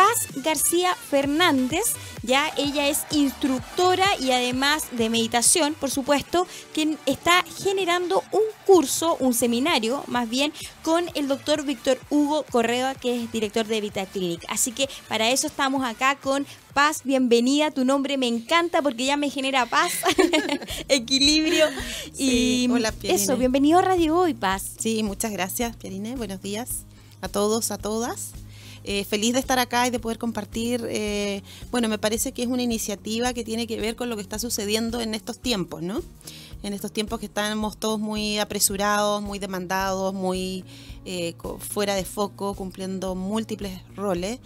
Paz 0.00 0.28
García 0.42 0.94
Fernández, 0.94 1.92
ya 2.22 2.50
ella 2.56 2.88
es 2.88 3.00
instructora 3.10 4.06
y 4.18 4.30
además 4.30 4.84
de 4.92 5.10
meditación, 5.10 5.74
por 5.74 5.90
supuesto, 5.90 6.46
quien 6.72 6.98
está 7.04 7.44
generando 7.62 8.24
un 8.32 8.40
curso, 8.64 9.18
un 9.20 9.34
seminario 9.34 10.02
más 10.06 10.26
bien, 10.30 10.54
con 10.82 11.04
el 11.14 11.28
doctor 11.28 11.66
Víctor 11.66 11.98
Hugo 12.08 12.46
Correa, 12.50 12.94
que 12.94 13.24
es 13.24 13.30
director 13.30 13.66
de 13.66 13.82
Vita 13.82 14.06
Clinic. 14.06 14.42
Así 14.48 14.72
que 14.72 14.88
para 15.06 15.28
eso 15.28 15.46
estamos 15.46 15.84
acá 15.84 16.16
con 16.16 16.46
Paz, 16.72 17.02
bienvenida, 17.04 17.70
tu 17.70 17.84
nombre 17.84 18.16
me 18.16 18.26
encanta 18.26 18.80
porque 18.80 19.04
ya 19.04 19.18
me 19.18 19.28
genera 19.28 19.66
paz, 19.66 19.92
equilibrio 20.88 21.66
Sí, 22.14 22.64
y 22.64 22.70
hola, 22.72 22.90
Pierine. 22.92 23.22
eso, 23.22 23.36
bienvenido 23.36 23.80
a 23.80 23.82
Radio 23.82 24.16
Hoy, 24.16 24.32
Paz. 24.32 24.76
Sí, 24.78 25.02
muchas 25.02 25.30
gracias, 25.30 25.76
Pierine. 25.76 26.16
Buenos 26.16 26.40
días 26.40 26.86
a 27.20 27.28
todos, 27.28 27.70
a 27.70 27.76
todas. 27.76 28.30
Eh, 28.84 29.04
feliz 29.04 29.34
de 29.34 29.40
estar 29.40 29.58
acá 29.58 29.86
y 29.86 29.90
de 29.90 29.98
poder 29.98 30.18
compartir. 30.18 30.86
eh, 30.88 31.42
bueno, 31.70 31.88
me 31.88 31.98
parece 31.98 32.32
que 32.32 32.42
es 32.42 32.48
una 32.48 32.62
iniciativa 32.62 33.32
que 33.34 33.44
tiene 33.44 33.66
que 33.66 33.78
ver 33.78 33.96
con 33.96 34.08
lo 34.08 34.16
que 34.16 34.22
está 34.22 34.38
sucediendo 34.38 35.00
en 35.00 35.14
estos 35.14 35.38
tiempos, 35.38 35.82
¿no? 35.82 36.02
En 36.62 36.72
estos 36.72 36.92
tiempos 36.92 37.20
que 37.20 37.26
estamos 37.26 37.78
todos 37.78 37.98
muy 37.98 38.38
apresurados, 38.38 39.22
muy 39.22 39.38
demandados, 39.38 40.12
muy 40.14 40.64
eh, 41.04 41.34
fuera 41.58 41.94
de 41.94 42.04
foco, 42.04 42.54
cumpliendo 42.54 43.14
múltiples 43.14 43.80
roles. 43.96 44.40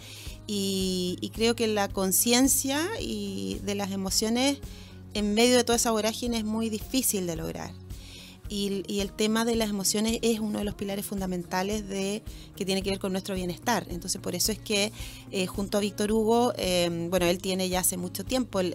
Y, 0.47 1.17
y 1.21 1.29
creo 1.29 1.55
que 1.55 1.67
la 1.67 1.87
conciencia 1.89 2.87
y 2.99 3.59
de 3.63 3.75
las 3.75 3.91
emociones 3.91 4.59
en 5.13 5.33
medio 5.33 5.55
de 5.57 5.63
toda 5.63 5.77
esa 5.77 5.91
vorágine 5.91 6.37
es 6.37 6.45
muy 6.45 6.69
difícil 6.69 7.25
de 7.25 7.35
lograr. 7.35 7.84
Y, 8.47 8.83
y 8.87 8.99
el 8.99 9.11
tema 9.11 9.43
de 9.43 9.55
las 9.55 9.69
emociones 9.71 10.19
es 10.21 10.39
uno 10.39 10.59
de 10.59 10.65
los 10.65 10.75
pilares 10.75 11.05
fundamentales 11.05 11.87
de 11.87 12.21
que 12.55 12.63
tiene 12.65 12.83
que 12.83 12.91
ver 12.91 12.99
con 12.99 13.11
nuestro 13.11 13.33
bienestar. 13.35 13.87
Entonces, 13.89 14.21
por 14.21 14.35
eso 14.35 14.51
es 14.51 14.59
que 14.59 14.91
eh, 15.31 15.47
junto 15.47 15.77
a 15.77 15.81
Víctor 15.81 16.11
Hugo, 16.11 16.53
eh, 16.57 17.07
bueno, 17.09 17.25
él 17.25 17.39
tiene 17.39 17.69
ya 17.69 17.79
hace 17.79 17.97
mucho 17.97 18.23
tiempo 18.23 18.59
el- 18.59 18.73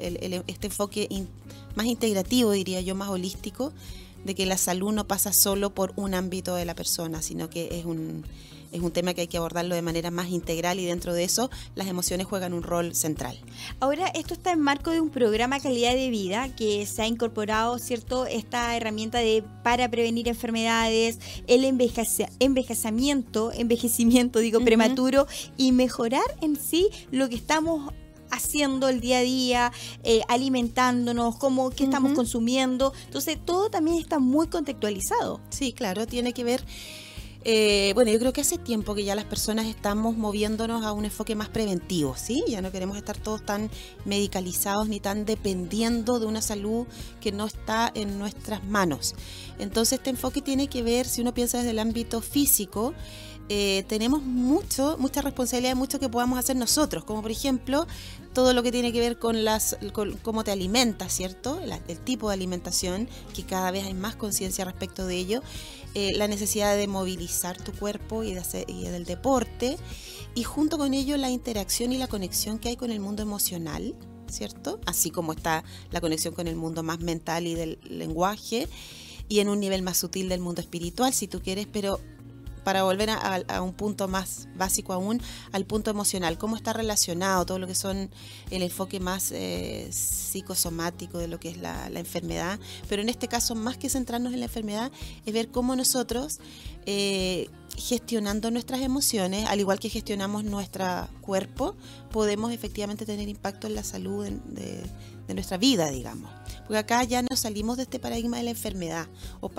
este 0.49 0.67
enfoque 0.67 1.07
in- 1.09 1.29
más 1.77 1.87
integrativo, 1.87 2.51
diría 2.51 2.81
yo, 2.81 2.95
más 2.97 3.11
holístico, 3.11 3.73
de 4.25 4.35
que 4.35 4.45
la 4.45 4.59
salud 4.59 4.93
no 4.93 5.07
pasa 5.07 5.33
solo 5.33 5.71
por 5.73 5.93
un 5.97 6.15
ámbito 6.15 6.55
de 6.57 6.65
la 6.65 6.75
persona, 6.75 7.23
sino 7.23 7.49
que 7.49 7.79
es 7.79 7.85
un, 7.85 8.25
es 8.73 8.81
un 8.83 8.91
tema 8.93 9.15
que 9.15 9.23
hay 9.23 9.27
que 9.27 9.37
abordarlo 9.37 9.75
de 9.75 9.83
manera 9.83 10.11
más 10.11 10.29
integral 10.29 10.79
y 10.79 10.87
dentro 10.87 11.13
de 11.13 11.25
eso 11.25 11.51
las 11.75 11.89
emociones 11.89 12.27
juegan 12.27 12.53
un 12.53 12.63
rol 12.63 12.95
central. 12.95 13.39
Ahora, 13.81 14.07
esto 14.09 14.35
está 14.35 14.53
en 14.53 14.61
marco 14.61 14.91
de 14.91 15.01
un 15.01 15.11
programa 15.11 15.59
calidad 15.61 15.93
de 15.95 16.09
vida 16.11 16.55
que 16.55 16.87
se 16.87 17.03
ha 17.03 17.07
incorporado, 17.07 17.79
¿cierto? 17.79 18.27
Esta 18.27 18.77
herramienta 18.77 19.19
de 19.19 19.43
para 19.65 19.91
prevenir 19.91 20.29
enfermedades, 20.29 21.19
el 21.47 21.65
envejece- 21.65 22.31
envejecimiento, 22.39 23.51
envejecimiento, 23.55 24.39
digo, 24.39 24.61
prematuro 24.61 25.27
y 25.57 25.73
mejorar 25.73 26.23
en 26.41 26.57
sí 26.57 26.89
lo 27.11 27.29
que 27.29 27.35
estamos 27.37 27.93
haciendo 28.33 28.89
el 28.89 29.01
día 29.01 29.19
a 29.19 29.23
día, 29.23 29.73
eh, 30.05 30.21
alimentándonos, 30.29 31.37
cómo, 31.37 31.71
qué 31.71 31.83
estamos 31.85 32.13
consumiendo. 32.13 32.93
Entonces, 33.07 33.37
todo 33.45 33.71
también 33.71 33.99
está 33.99 34.21
muy 34.21 34.47
contextualizado. 34.47 35.41
Sí, 35.51 35.73
claro, 35.73 36.07
tiene 36.07 36.33
que 36.33 36.45
ver. 36.45 36.63
Eh, 37.43 37.93
bueno, 37.95 38.11
yo 38.11 38.19
creo 38.19 38.33
que 38.35 38.43
hace 38.43 38.59
tiempo 38.59 38.95
que 38.95 39.05
ya 39.05 39.15
las 39.15 39.25
personas 39.25 39.67
estamos 39.67 40.17
moviéndonos 40.17 40.85
a 40.85 40.93
un 40.93 41.07
enfoque 41.07 41.35
más 41.35 41.49
preventivo, 41.49 42.15
¿sí? 42.17 42.45
Ya 42.47 42.61
no 42.61 42.71
queremos 42.71 42.99
estar 42.99 43.17
todos 43.17 43.45
tan 43.45 43.71
medicalizados 44.05 44.89
ni 44.89 45.01
tan 45.01 45.25
dependiendo 45.25 46.21
de 46.21 46.27
una 46.27 46.43
salud 46.43 46.87
que 47.21 47.33
no 47.33 47.47
está 47.47 47.91
en 47.95 48.19
nuestras 48.19 48.63
manos. 48.65 49.15
Entonces 49.59 49.99
este 49.99 50.11
enfoque 50.11 50.43
tiene 50.43 50.69
que 50.69 50.83
ver, 50.83 51.07
si 51.07 51.23
uno 51.23 51.33
piensa 51.33 51.59
desde 51.59 51.71
el 51.71 51.79
ámbito 51.79 52.21
físico, 52.21 52.93
eh, 53.53 53.85
tenemos 53.89 54.23
mucho, 54.23 54.97
mucha 55.01 55.23
responsabilidad, 55.23 55.75
mucho 55.75 55.99
que 55.99 56.09
podamos 56.09 56.39
hacer 56.39 56.55
nosotros, 56.55 57.03
como 57.03 57.21
por 57.21 57.33
ejemplo 57.33 57.85
todo 58.33 58.53
lo 58.53 58.63
que 58.63 58.71
tiene 58.71 58.93
que 58.93 59.01
ver 59.01 59.19
con 59.19 59.45
las 59.45 59.77
cómo 60.23 60.45
te 60.45 60.53
alimentas, 60.53 61.13
¿cierto? 61.13 61.61
el 61.89 61.99
tipo 61.99 62.29
de 62.29 62.35
alimentación, 62.35 63.09
que 63.35 63.45
cada 63.45 63.73
vez 63.73 63.87
hay 63.87 63.95
más 63.95 64.15
conciencia 64.15 64.65
respecto 64.65 65.05
de 65.05 65.17
ello, 65.17 65.43
eh, 65.95 66.13
la 66.15 66.29
necesidad 66.29 66.77
de 66.77 66.87
movilizar 66.87 67.57
tu 67.63 67.73
cuerpo 67.73 68.23
y, 68.23 68.35
de 68.35 68.41
hacer, 68.41 68.65
y 68.69 68.85
del 68.85 69.05
deporte, 69.05 69.77
y 70.35 70.45
junto 70.45 70.79
con 70.79 70.95
ello 70.95 71.17
la 71.17 71.31
interacción 71.31 71.93
y 71.93 71.99
la 71.99 72.07
conexión 72.07 72.59
que 72.59 72.69
hay 72.69 72.77
con 72.77 72.91
el 72.91 73.01
mundo 73.01 73.23
emocional, 73.23 73.95
¿cierto? 74.29 74.81
Así 74.87 75.11
como 75.11 75.33
está 75.33 75.65
la 75.91 76.01
conexión 76.01 76.35
con 76.35 76.47
el 76.47 76.57
mundo 76.57 76.83
más 76.83 77.01
mental 77.01 77.47
y 77.47 77.55
del 77.55 77.79
lenguaje, 77.83 78.69
y 79.29 79.41
en 79.41 79.49
un 79.49 79.61
nivel 79.61 79.83
más 79.83 79.97
sutil 79.97 80.29
del 80.29 80.41
mundo 80.41 80.61
espiritual, 80.61 81.13
si 81.13 81.29
tú 81.29 81.41
quieres, 81.41 81.67
pero 81.71 82.01
para 82.65 82.83
volver 82.83 83.11
a, 83.11 83.63
un 83.63 83.73
punto 83.73 84.09
más 84.09 84.49
básico 84.57 84.93
aún, 84.93 85.21
al 85.53 85.65
punto 85.65 85.91
emocional, 85.91 86.39
cómo 86.39 86.57
está 86.57 86.73
relacionado 86.73 87.47
todo 87.47 87.59
lo 87.59 87.67
que 87.67 87.75
son 87.75 88.11
el 88.51 88.63
enfoque 88.63 89.01
más 89.01 89.33
eh, 89.33 89.89
psicosomático 89.93 91.19
de 91.19 91.29
lo 91.29 91.41
que 91.41 91.51
es 91.51 91.57
la, 91.59 91.89
enfermedad, 91.95 92.59
pero 92.89 93.03
en 93.03 93.09
este 93.09 93.29
caso 93.29 93.55
más 93.55 93.77
que 93.77 93.91
centrarnos 93.91 94.33
en 94.33 94.41
la 94.41 94.47
enfermedad 94.47 94.91
es 95.27 95.35
ver 95.35 95.51
cómo 95.51 95.77
nosotros 95.77 96.41
eh, 96.87 97.51
gestionando 97.77 98.51
nuestras 98.51 98.81
emociones, 98.81 99.47
al 99.47 99.61
igual 99.61 99.79
que 99.79 99.89
gestionamos 99.89 100.45
nuestro 100.45 101.09
cuerpo, 101.21 101.77
podemos 102.11 102.53
efectivamente 102.53 103.05
tener 103.07 103.29
impacto 103.29 103.67
en 103.67 103.75
la 103.75 103.85
salud 103.85 104.27
de 104.27 105.35
nuestra 105.35 105.59
vida, 105.59 105.91
digamos. 105.91 106.40
Porque 106.71 106.79
acá 106.79 107.03
ya 107.03 107.21
no 107.23 107.35
salimos 107.35 107.79
de 107.79 107.83
este 107.83 107.99
paradigma 107.99 108.37
de 108.37 108.45
la 108.45 108.51
enfermedad 108.51 109.09
o 109.41 109.51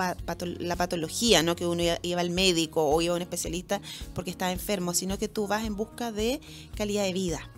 la 0.60 0.76
patología, 0.78 1.44
no 1.44 1.58
que 1.58 1.68
uno 1.68 1.84
iba 2.04 2.22
al 2.22 2.30
médico 2.30 2.90
o 2.90 3.02
iba 3.02 3.14
a 3.14 3.18
un 3.18 3.22
especialista 3.22 3.82
porque 4.16 4.32
estaba 4.32 4.54
enfermo, 4.54 4.94
sino 4.94 5.18
que 5.18 5.28
tú 5.28 5.46
vas 5.46 5.66
en 5.66 5.76
busca 5.76 6.14
de 6.14 6.40
calidad 6.74 7.04
de 7.04 7.12
vida 7.12 7.52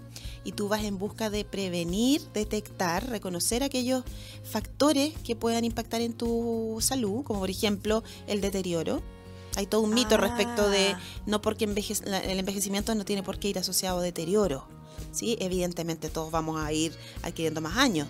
y 0.43 0.53
tú 0.53 0.69
vas 0.69 0.83
en 0.83 0.97
busca 0.97 1.29
de 1.29 1.45
prevenir, 1.45 2.23
detectar, 2.33 3.07
reconocer 3.07 3.61
aquellos 3.61 4.03
factores 4.43 5.13
que 5.23 5.35
puedan 5.35 5.65
impactar 5.65 6.01
en 6.01 6.13
tu 6.13 6.79
salud, 6.81 7.23
como 7.23 7.41
por 7.41 7.51
ejemplo 7.51 8.03
el 8.25 8.41
deterioro. 8.41 9.03
Hay 9.55 9.67
todo 9.67 9.81
un 9.81 9.93
mito 9.93 10.17
respecto 10.17 10.67
de 10.67 10.93
ah. 10.93 10.99
no 11.27 11.43
porque 11.43 11.65
el 11.65 12.39
envejecimiento 12.39 12.95
no 12.95 13.05
tiene 13.05 13.21
por 13.21 13.37
qué 13.37 13.49
ir 13.49 13.59
asociado 13.59 13.99
a 13.99 14.01
deterioro. 14.01 14.67
¿sí? 15.11 15.37
Evidentemente 15.39 16.09
todos 16.09 16.31
vamos 16.31 16.59
a 16.59 16.73
ir 16.73 16.97
adquiriendo 17.21 17.61
más 17.61 17.77
años. 17.77 18.07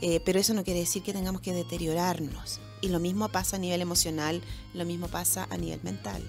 Eh, 0.00 0.20
pero 0.24 0.38
eso 0.38 0.54
no 0.54 0.64
quiere 0.64 0.80
decir 0.80 1.02
que 1.02 1.12
tengamos 1.12 1.40
que 1.40 1.52
deteriorarnos. 1.52 2.60
Y 2.80 2.88
lo 2.88 3.00
mismo 3.00 3.28
pasa 3.28 3.56
a 3.56 3.58
nivel 3.58 3.80
emocional, 3.80 4.42
lo 4.74 4.84
mismo 4.84 5.08
pasa 5.08 5.46
a 5.50 5.56
nivel 5.56 5.80
mental. 5.82 6.22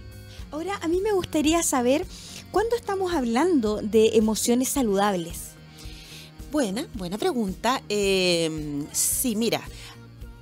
Ahora, 0.51 0.78
a 0.82 0.88
mí 0.88 1.01
me 1.01 1.11
gustaría 1.11 1.61
saber, 1.61 2.05
¿cuándo 2.51 2.76
estamos 2.76 3.13
hablando 3.13 3.82
de 3.82 4.11
emociones 4.13 4.70
saludables? 4.70 5.51
Buena, 6.51 6.88
buena 6.93 7.18
pregunta. 7.18 7.84
Eh, 7.89 8.86
sí, 8.93 9.36
mira, 9.36 9.61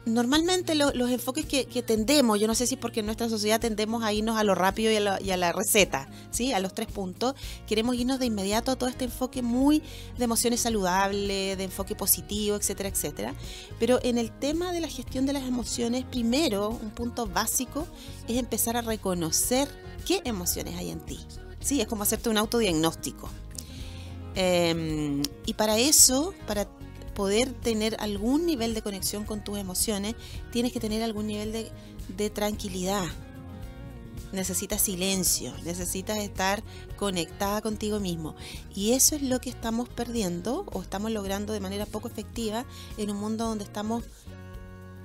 normalmente 0.05 0.75
los 0.75 1.09
enfoques 1.09 1.45
que, 1.45 1.65
tendemos, 1.83 2.39
yo 2.39 2.47
no 2.47 2.55
sé 2.55 2.67
si 2.67 2.75
porque 2.75 2.99
en 2.99 3.07
nuestra 3.07 3.29
sociedad 3.29 3.59
tendemos 3.59 4.03
a 4.03 4.13
irnos 4.13 4.37
a 4.37 4.43
lo 4.43 4.55
rápido 4.55 4.91
y 4.91 5.31
a, 5.31 5.37
la 5.37 5.51
receta, 5.51 6.07
¿sí? 6.31 6.53
a 6.53 6.59
los 6.59 6.73
tres 6.73 6.87
puntos, 6.87 7.35
queremos 7.67 7.95
irnos 7.95 8.19
de 8.19 8.27
inmediato 8.27 8.71
a 8.71 8.75
todo 8.75 8.89
este 8.89 9.05
enfoque 9.05 9.41
muy 9.41 9.81
de 10.17 10.23
emociones 10.23 10.61
saludables, 10.61 11.57
de 11.57 11.63
enfoque 11.63 11.95
positivo, 11.95 12.55
etcétera, 12.55 12.89
etcétera. 12.89 13.33
Pero 13.79 13.99
en 14.03 14.17
el 14.17 14.31
tema 14.31 14.71
de 14.71 14.81
la 14.81 14.87
gestión 14.87 15.25
de 15.25 15.33
las 15.33 15.43
emociones, 15.43 16.05
primero, 16.05 16.69
un 16.69 16.91
punto 16.91 17.25
básico 17.25 17.87
es 18.27 18.37
empezar 18.37 18.77
a 18.77 18.81
reconocer 18.81 19.67
qué 20.05 20.21
emociones 20.25 20.75
hay 20.77 20.91
en 20.91 20.99
ti. 20.99 21.19
Sí, 21.59 21.81
es 21.81 21.87
como 21.87 22.03
hacerte 22.03 22.29
un 22.29 22.37
autodiagnóstico. 22.37 23.29
Em, 24.35 25.21
y 25.45 25.53
para 25.53 25.77
eso, 25.79 26.33
para 26.45 26.67
poder 27.15 27.51
tener 27.51 27.95
algún 27.99 28.45
nivel 28.45 28.75
de 28.75 28.83
conexión 28.83 29.23
con 29.23 29.43
tus 29.43 29.57
emociones, 29.57 30.13
tienes 30.51 30.71
que 30.71 30.79
tener 30.79 31.01
algún 31.01 31.25
nivel 31.25 31.51
de, 31.51 32.29
tranquilidad. 32.29 33.05
Necesitas 34.31 34.81
silencio, 34.81 35.53
necesitas 35.63 36.17
estar 36.17 36.61
conectada 36.97 37.61
contigo 37.61 37.99
mismo. 37.99 38.35
Y 38.75 38.91
eso 38.91 39.15
es 39.15 39.23
lo 39.23 39.39
que 39.39 39.49
estamos 39.49 39.89
perdiendo 39.89 40.65
o 40.73 40.81
estamos 40.81 41.11
logrando 41.11 41.53
de 41.53 41.61
manera 41.61 41.85
poco 41.85 42.07
efectiva 42.07 42.65
en 42.97 43.09
un 43.09 43.17
mundo 43.17 43.45
donde 43.45 43.63
estamos 43.63 44.03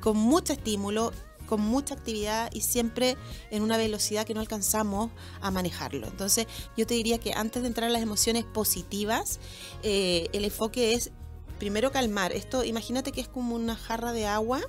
con 0.01 0.17
mucho 0.17 0.53
estímulo, 0.53 1.13
con 1.47 1.61
mucha 1.61 1.95
actividad 1.95 2.51
y 2.53 2.63
siempre 2.63 3.17
en 3.51 3.63
una 3.63 3.77
velocidad 3.77 4.25
que 4.27 4.35
no 4.35 4.41
alcanzamos 4.41 5.11
a 5.41 5.51
manejarlo. 5.51 6.09
Entonces 6.09 6.47
yo 6.77 6.87
te 6.87 6.95
diría 6.95 7.19
que 7.19 7.33
antes 7.35 7.63
de 7.63 7.69
entrar 7.69 7.89
a 7.89 7.93
las 7.93 8.03
emociones 8.03 8.45
positivas, 8.45 9.39
eh, 9.83 10.29
el 10.33 10.45
enfoque 10.45 10.95
es 10.95 11.13
primero 11.61 11.93
calmar. 11.93 12.33
Esto, 12.33 12.65
imagínate 12.65 13.13
que 13.13 13.21
es 13.21 13.29
como 13.29 13.55
una 13.55 13.77
jarra 13.77 14.13
de 14.13 14.27
agua 14.27 14.61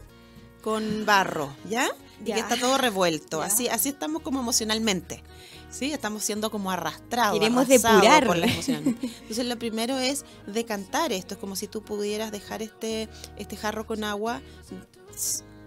con 0.62 1.08
barro, 1.08 1.52
¿ya? 1.68 1.90
Y 2.24 2.26
que 2.26 2.40
está 2.40 2.56
todo 2.56 2.78
revuelto. 2.78 3.42
Así, 3.42 3.68
así 3.68 3.90
estamos 3.90 4.22
como 4.22 4.40
emocionalmente. 4.40 5.24
Sí, 5.72 5.92
estamos 5.92 6.24
siendo 6.24 6.52
como 6.52 6.70
arrastrados. 6.70 7.40
Queremos 7.40 7.68
depurar. 7.68 8.28
Por 8.28 8.38
la 8.38 8.46
emoción. 8.46 8.84
Entonces, 9.02 9.46
lo 9.46 9.58
primero 9.58 9.98
es 9.98 10.24
decantar 10.46 11.12
esto. 11.14 11.34
Es 11.34 11.40
como 11.40 11.56
si 11.56 11.68
tú 11.68 11.82
pudieras 11.82 12.32
dejar 12.32 12.62
este, 12.62 13.10
este 13.38 13.58
jarro 13.58 13.88
con 13.88 14.04
agua 14.04 14.42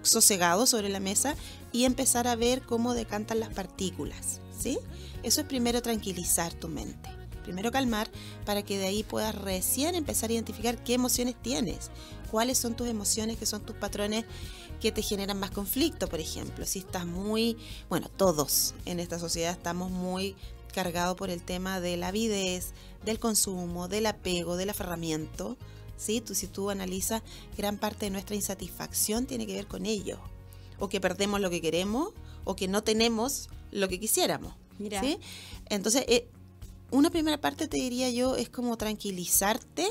sosegado 0.03 0.67
sobre 0.67 0.91
la 0.91 1.01
mesa 1.01 1.35
y 1.73 1.87
empezar 1.87 2.29
a 2.29 2.37
ver 2.37 2.63
cómo 2.63 2.95
decantan 2.95 3.41
las 3.41 3.53
partículas. 3.53 4.41
¿sí? 4.57 4.79
Eso 5.25 5.41
es 5.41 5.47
primero 5.49 5.83
tranquilizar 5.83 6.53
tu 6.53 6.69
mente 6.69 7.24
primero 7.45 7.71
calmar 7.71 8.11
para 8.45 8.63
que 8.63 8.79
de 8.79 8.87
ahí 8.87 9.05
puedas 9.05 9.35
recién 9.35 9.95
empezar 9.95 10.31
a 10.31 10.33
identificar 10.33 10.83
qué 10.83 10.95
emociones 10.95 11.37
tienes, 11.41 11.91
cuáles 12.31 12.59
son 12.59 12.75
tus 12.75 12.89
emociones, 12.89 13.37
que 13.37 13.47
son 13.47 13.65
tus 13.65 13.77
patrones 13.77 14.25
que 14.81 14.91
te 14.91 15.03
generan 15.03 15.39
más 15.39 15.51
conflicto, 15.51 16.09
por 16.09 16.21
ejemplo. 16.21 16.67
Si 16.67 16.81
estás 16.81 17.07
muy, 17.07 17.57
bueno, 17.89 18.11
todos 18.17 18.75
en 18.85 18.99
esta 18.99 19.19
sociedad 19.19 19.53
estamos 19.53 19.91
muy 19.91 20.35
cargados 20.75 21.17
por 21.17 21.31
el 21.31 21.43
tema 21.43 21.81
de 21.81 21.97
la 21.97 22.09
avidez, 22.09 22.73
del 23.05 23.21
consumo, 23.21 23.87
del 23.87 24.07
apego, 24.07 24.57
del 24.57 24.71
aferramiento. 24.71 25.57
¿sí? 25.97 26.21
Tú, 26.21 26.35
si 26.35 26.49
tú 26.49 26.71
analizas, 26.71 27.23
gran 27.57 27.79
parte 27.79 28.07
de 28.07 28.11
nuestra 28.11 28.35
insatisfacción 28.35 29.27
tiene 29.27 29.47
que 29.47 29.55
ver 29.55 29.67
con 29.67 29.87
ello. 29.87 30.19
O 30.79 30.89
que 30.89 31.01
perdemos 31.01 31.41
lo 31.41 31.51
que 31.51 31.61
queremos, 31.61 32.09
o 32.45 32.57
que 32.57 32.67
no 32.67 32.83
tenemos 32.83 33.49
lo 33.71 33.89
que 33.89 34.01
quisiéramos. 34.01 34.55
Entonces, 35.71 36.05
eh, 36.09 36.29
una 36.95 37.11
primera 37.11 37.41
parte 37.41 37.69
te 37.69 37.77
diría 37.77 38.09
yo 38.11 38.37
es 38.37 38.49
como 38.49 38.77
tranquilizarte 38.77 39.87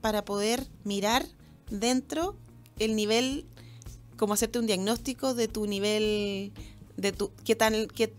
para 0.00 0.24
poder 0.24 0.68
mirar 0.84 1.26
dentro 1.70 2.36
el 2.78 2.94
nivel, 2.96 3.46
como 4.16 4.34
hacerte 4.34 4.58
un 4.58 4.66
diagnóstico 4.66 5.34
de 5.34 5.48
tu 5.48 5.66
nivel, 5.66 6.52
de 6.96 7.12
tu, 7.12 7.32
qué 7.44 7.56
tan, 7.56 7.88
qué, 7.88 8.12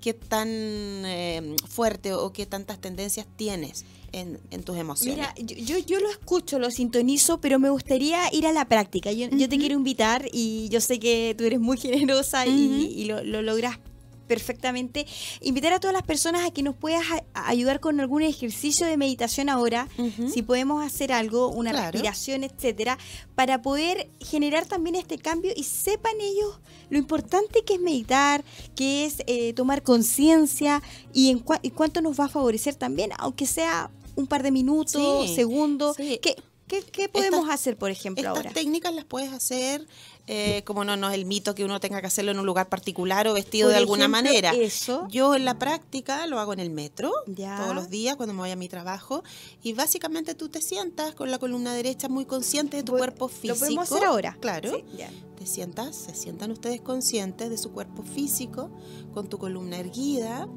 qué 0.00 0.14
tan 0.14 0.48
eh, 0.48 1.56
fuerte 1.68 2.12
o 2.14 2.32
qué 2.32 2.46
tantas 2.46 2.80
tendencias 2.80 3.26
tienes 3.36 3.84
en, 4.12 4.38
tus 4.62 4.76
emociones. 4.76 5.28
Mira, 5.36 5.56
yo, 5.56 5.76
yo, 5.78 5.98
lo 5.98 6.08
escucho, 6.08 6.58
lo 6.58 6.70
sintonizo, 6.70 7.40
pero 7.40 7.58
me 7.58 7.68
gustaría 7.68 8.32
ir 8.32 8.46
a 8.46 8.52
la 8.52 8.68
práctica. 8.68 9.10
Yo, 9.12 9.28
te 9.28 9.58
quiero 9.58 9.74
invitar 9.74 10.28
y 10.32 10.68
yo 10.68 10.80
sé 10.80 11.00
que 11.00 11.34
tú 11.36 11.44
eres 11.44 11.58
muy 11.60 11.76
generosa 11.76 12.46
y, 12.46 13.04
lo, 13.06 13.24
lo 13.24 13.42
logras 13.42 13.78
perfectamente. 14.26 15.06
Invitar 15.40 15.72
a 15.72 15.80
todas 15.80 15.94
las 15.94 16.02
personas 16.02 16.44
a 16.46 16.50
que 16.50 16.62
nos 16.62 16.74
puedas 16.76 17.02
ayudar 17.34 17.80
con 17.80 18.00
algún 18.00 18.22
ejercicio 18.22 18.86
de 18.86 18.96
meditación 18.96 19.48
ahora, 19.48 19.88
si 20.32 20.42
podemos 20.42 20.84
hacer 20.84 21.12
algo, 21.12 21.48
una 21.48 21.72
respiración, 21.72 22.44
etcétera, 22.44 22.98
para 23.34 23.62
poder 23.62 24.10
generar 24.20 24.66
también 24.66 24.96
este 24.96 25.18
cambio 25.18 25.52
y 25.56 25.64
sepan 25.64 26.14
ellos 26.20 26.60
lo 26.90 26.98
importante 26.98 27.62
que 27.64 27.74
es 27.74 27.80
meditar, 27.80 28.44
que 28.76 29.06
es 29.06 29.16
eh, 29.26 29.52
tomar 29.54 29.82
conciencia 29.82 30.82
y 31.12 31.30
en 31.30 31.38
cuánto 31.40 32.00
nos 32.00 32.18
va 32.18 32.26
a 32.26 32.28
favorecer 32.28 32.74
también, 32.74 33.10
aunque 33.18 33.46
sea 33.46 33.90
un 34.16 34.26
par 34.26 34.42
de 34.42 34.50
minutos, 34.50 35.30
segundos, 35.34 35.96
que 35.96 36.36
¿Qué, 36.66 36.80
qué 36.80 37.10
podemos 37.10 37.40
Estas- 37.40 37.54
hacer, 37.56 37.76
por 37.76 37.90
ejemplo, 37.90 38.22
Estas 38.22 38.36
ahora? 38.38 38.50
técnicas 38.52 38.94
las 38.94 39.04
puedes 39.04 39.30
hacer, 39.34 39.86
eh, 40.26 40.62
como 40.64 40.84
no, 40.84 40.96
no 40.96 41.08
es 41.10 41.14
el 41.14 41.26
mito 41.26 41.54
que 41.54 41.64
uno 41.64 41.80
tenga 41.80 42.00
que 42.00 42.06
hacerlo 42.06 42.30
en 42.30 42.38
un 42.38 42.46
lugar 42.46 42.68
particular 42.70 43.28
o 43.28 43.34
vestido 43.34 43.66
Por 43.68 43.72
de 43.72 43.78
alguna 43.78 44.08
manera. 44.08 44.52
eso. 44.54 45.06
Yo 45.10 45.34
en 45.34 45.44
la 45.44 45.58
práctica 45.58 46.26
lo 46.26 46.38
hago 46.40 46.52
en 46.54 46.60
el 46.60 46.70
metro 46.70 47.12
Ya. 47.26 47.58
todos 47.60 47.74
los 47.74 47.90
días 47.90 48.16
cuando 48.16 48.32
me 48.34 48.40
voy 48.40 48.50
a 48.50 48.56
mi 48.56 48.68
trabajo 48.68 49.22
y 49.62 49.74
básicamente 49.74 50.34
tú 50.34 50.48
te 50.48 50.62
sientas 50.62 51.14
con 51.14 51.30
la 51.30 51.38
columna 51.38 51.74
derecha 51.74 52.08
muy 52.08 52.24
consciente 52.24 52.78
de 52.78 52.82
tu 52.84 52.92
Voy- 52.92 53.00
cuerpo 53.00 53.28
físico. 53.28 53.54
¿Lo 53.54 53.60
podemos 53.60 53.90
hacer 53.92 54.04
ahora? 54.04 54.36
Claro. 54.40 54.70
Sí, 54.70 54.84
ya. 54.96 55.10
Te 55.36 55.46
sientas, 55.46 55.94
se 55.96 56.14
sientan 56.14 56.50
ustedes 56.52 56.80
conscientes 56.80 57.50
de 57.50 57.58
su 57.58 57.72
cuerpo 57.72 58.02
físico, 58.02 58.70
con 59.12 59.28
tu 59.28 59.36
columna 59.38 59.78
erguida, 59.78 60.48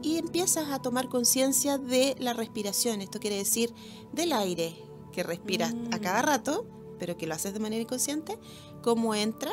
y 0.00 0.16
empiezas 0.18 0.70
a 0.70 0.80
tomar 0.80 1.08
conciencia 1.08 1.76
de 1.78 2.14
la 2.18 2.32
respiración. 2.32 3.02
Esto 3.02 3.20
quiere 3.20 3.36
decir 3.36 3.72
del 4.12 4.32
aire 4.32 4.76
que 5.12 5.22
respiras 5.22 5.72
a 5.92 5.96
Mm. 5.98 6.00
cada 6.00 6.22
rato, 6.22 6.64
pero 6.98 7.16
que 7.16 7.26
lo 7.26 7.34
haces 7.34 7.52
de 7.52 7.60
manera 7.60 7.82
inconsciente, 7.82 8.38
cómo 8.82 9.14
entra 9.14 9.52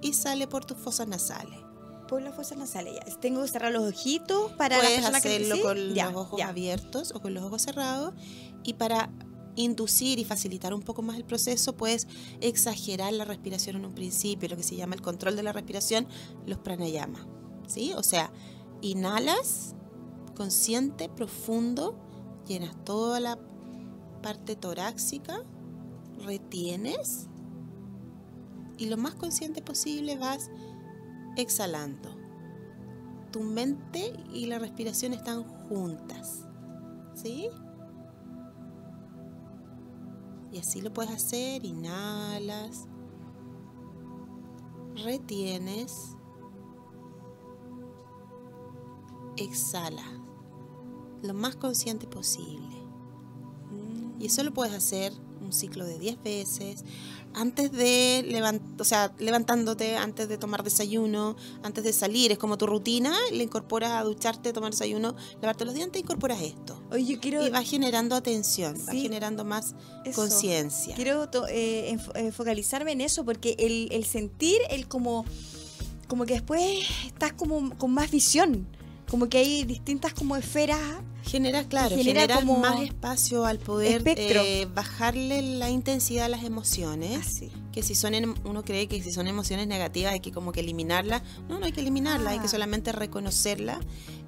y 0.00 0.12
sale 0.12 0.46
por 0.46 0.64
tus 0.64 0.78
fosas 0.78 1.08
nasales. 1.08 1.58
Por 2.08 2.22
las 2.22 2.34
fosas 2.34 2.56
nasales, 2.56 2.94
ya. 2.94 3.16
Tengo 3.20 3.42
que 3.42 3.48
cerrar 3.48 3.70
los 3.72 3.82
ojitos 3.82 4.52
para 4.52 4.76
la 4.78 4.82
Puedes 4.82 5.00
que 5.10 5.16
hacerlo 5.16 5.56
¿sí? 5.56 5.62
con 5.62 5.94
Ya, 5.94 6.06
los 6.06 6.16
ojos 6.22 6.38
ya. 6.38 6.48
abiertos 6.48 7.12
o 7.14 7.20
con 7.20 7.34
los 7.34 7.44
ojos 7.44 7.62
cerrados 7.62 8.14
y 8.64 8.74
para 8.74 9.10
inducir 9.56 10.18
y 10.18 10.24
facilitar 10.24 10.72
un 10.72 10.82
poco 10.82 11.02
más 11.02 11.16
el 11.16 11.24
proceso, 11.24 11.76
puedes 11.76 12.06
exagerar 12.40 13.12
la 13.12 13.24
respiración 13.24 13.76
en 13.76 13.84
un 13.84 13.92
principio, 13.94 14.48
lo 14.48 14.56
que 14.56 14.62
se 14.62 14.76
llama 14.76 14.94
el 14.94 15.02
control 15.02 15.36
de 15.36 15.42
la 15.42 15.52
respiración, 15.52 16.06
los 16.46 16.58
pranayama, 16.58 17.26
¿sí? 17.66 17.92
O 17.94 18.02
sea, 18.04 18.30
inhalas 18.80 19.74
consciente, 20.36 21.08
profundo, 21.08 21.98
llenas 22.46 22.74
toda 22.84 23.18
la 23.18 23.36
parte 24.22 24.54
torácica, 24.54 25.42
retienes 26.24 27.28
y 28.78 28.86
lo 28.86 28.96
más 28.96 29.14
consciente 29.14 29.60
posible 29.60 30.16
vas 30.16 30.50
exhalando. 31.36 32.10
Tu 33.32 33.40
mente 33.40 34.14
y 34.32 34.46
la 34.46 34.58
respiración 34.58 35.12
están 35.12 35.44
juntas. 35.44 36.46
¿Sí? 37.14 37.48
Y 40.52 40.58
así 40.58 40.80
lo 40.80 40.92
puedes 40.92 41.12
hacer. 41.12 41.64
Inhalas. 41.64 42.86
Retienes. 45.04 46.16
Exhala. 49.36 50.04
Lo 51.22 51.34
más 51.34 51.56
consciente 51.56 52.06
posible. 52.06 52.76
Y 54.18 54.26
eso 54.26 54.42
lo 54.42 54.52
puedes 54.52 54.74
hacer 54.74 55.12
un 55.40 55.52
ciclo 55.52 55.84
de 55.84 55.98
10 55.98 56.22
veces. 56.22 56.84
Antes 57.34 57.70
de 57.72 58.24
levantar, 58.26 58.66
o 58.80 58.84
sea, 58.84 59.12
levantándote, 59.18 59.96
antes 59.96 60.28
de 60.28 60.38
tomar 60.38 60.62
desayuno, 60.64 61.36
antes 61.62 61.84
de 61.84 61.92
salir, 61.92 62.32
es 62.32 62.38
como 62.38 62.56
tu 62.56 62.66
rutina, 62.66 63.14
le 63.32 63.44
incorporas 63.44 63.92
a 63.92 64.02
ducharte, 64.02 64.52
tomar 64.52 64.70
desayuno, 64.72 65.14
lavarte 65.42 65.64
los 65.66 65.74
dientes, 65.74 66.00
incorporas 66.02 66.40
esto. 66.40 66.82
Oye, 66.90 67.04
yo 67.04 67.20
quiero, 67.20 67.46
Y 67.46 67.50
va 67.50 67.62
generando 67.62 68.16
atención, 68.16 68.74
va 68.88 68.92
Sí, 68.92 69.02
generando 69.02 69.44
más 69.44 69.74
conciencia. 70.14 70.94
quiero 70.96 71.28
eh, 71.48 71.98
eh, 72.14 72.32
focalizarme 72.32 72.92
en 72.92 73.02
eso 73.02 73.24
porque 73.24 73.54
el, 73.58 73.88
el 73.92 74.04
sentir, 74.04 74.58
el 74.70 74.88
como, 74.88 75.24
como 76.08 76.24
que 76.24 76.32
después 76.34 76.62
estás 77.06 77.34
como 77.34 77.76
con 77.76 77.92
más 77.92 78.10
visión. 78.10 78.66
Como 79.10 79.28
que 79.28 79.38
hay 79.38 79.64
distintas 79.64 80.12
como 80.14 80.36
esferas. 80.36 80.78
Genera, 81.22 81.64
claro, 81.64 81.90
genera 81.96 82.22
genera, 82.22 82.34
como 82.36 82.58
más 82.58 82.80
espacio 82.80 83.44
al 83.44 83.58
poder 83.58 84.02
eh, 84.06 84.66
bajarle 84.74 85.42
la 85.42 85.68
intensidad 85.68 86.24
a 86.26 86.28
las 86.28 86.42
emociones. 86.44 87.26
Así. 87.26 87.50
que 87.72 87.82
si 87.82 87.94
son 87.94 88.14
em- 88.14 88.34
uno 88.44 88.64
cree 88.64 88.86
que 88.88 89.02
si 89.02 89.12
son 89.12 89.26
emociones 89.28 89.66
negativas 89.68 90.12
hay 90.14 90.20
que 90.20 90.32
como 90.32 90.52
que 90.52 90.60
eliminarlas 90.60 91.22
no 91.48 91.58
no 91.60 91.66
hay 91.66 91.72
que 91.72 91.80
eliminarlas 91.82 92.32
hay 92.32 92.38
que 92.40 92.46
Ah. 92.46 92.50
solamente 92.50 92.90
reconocerlas 92.92 93.78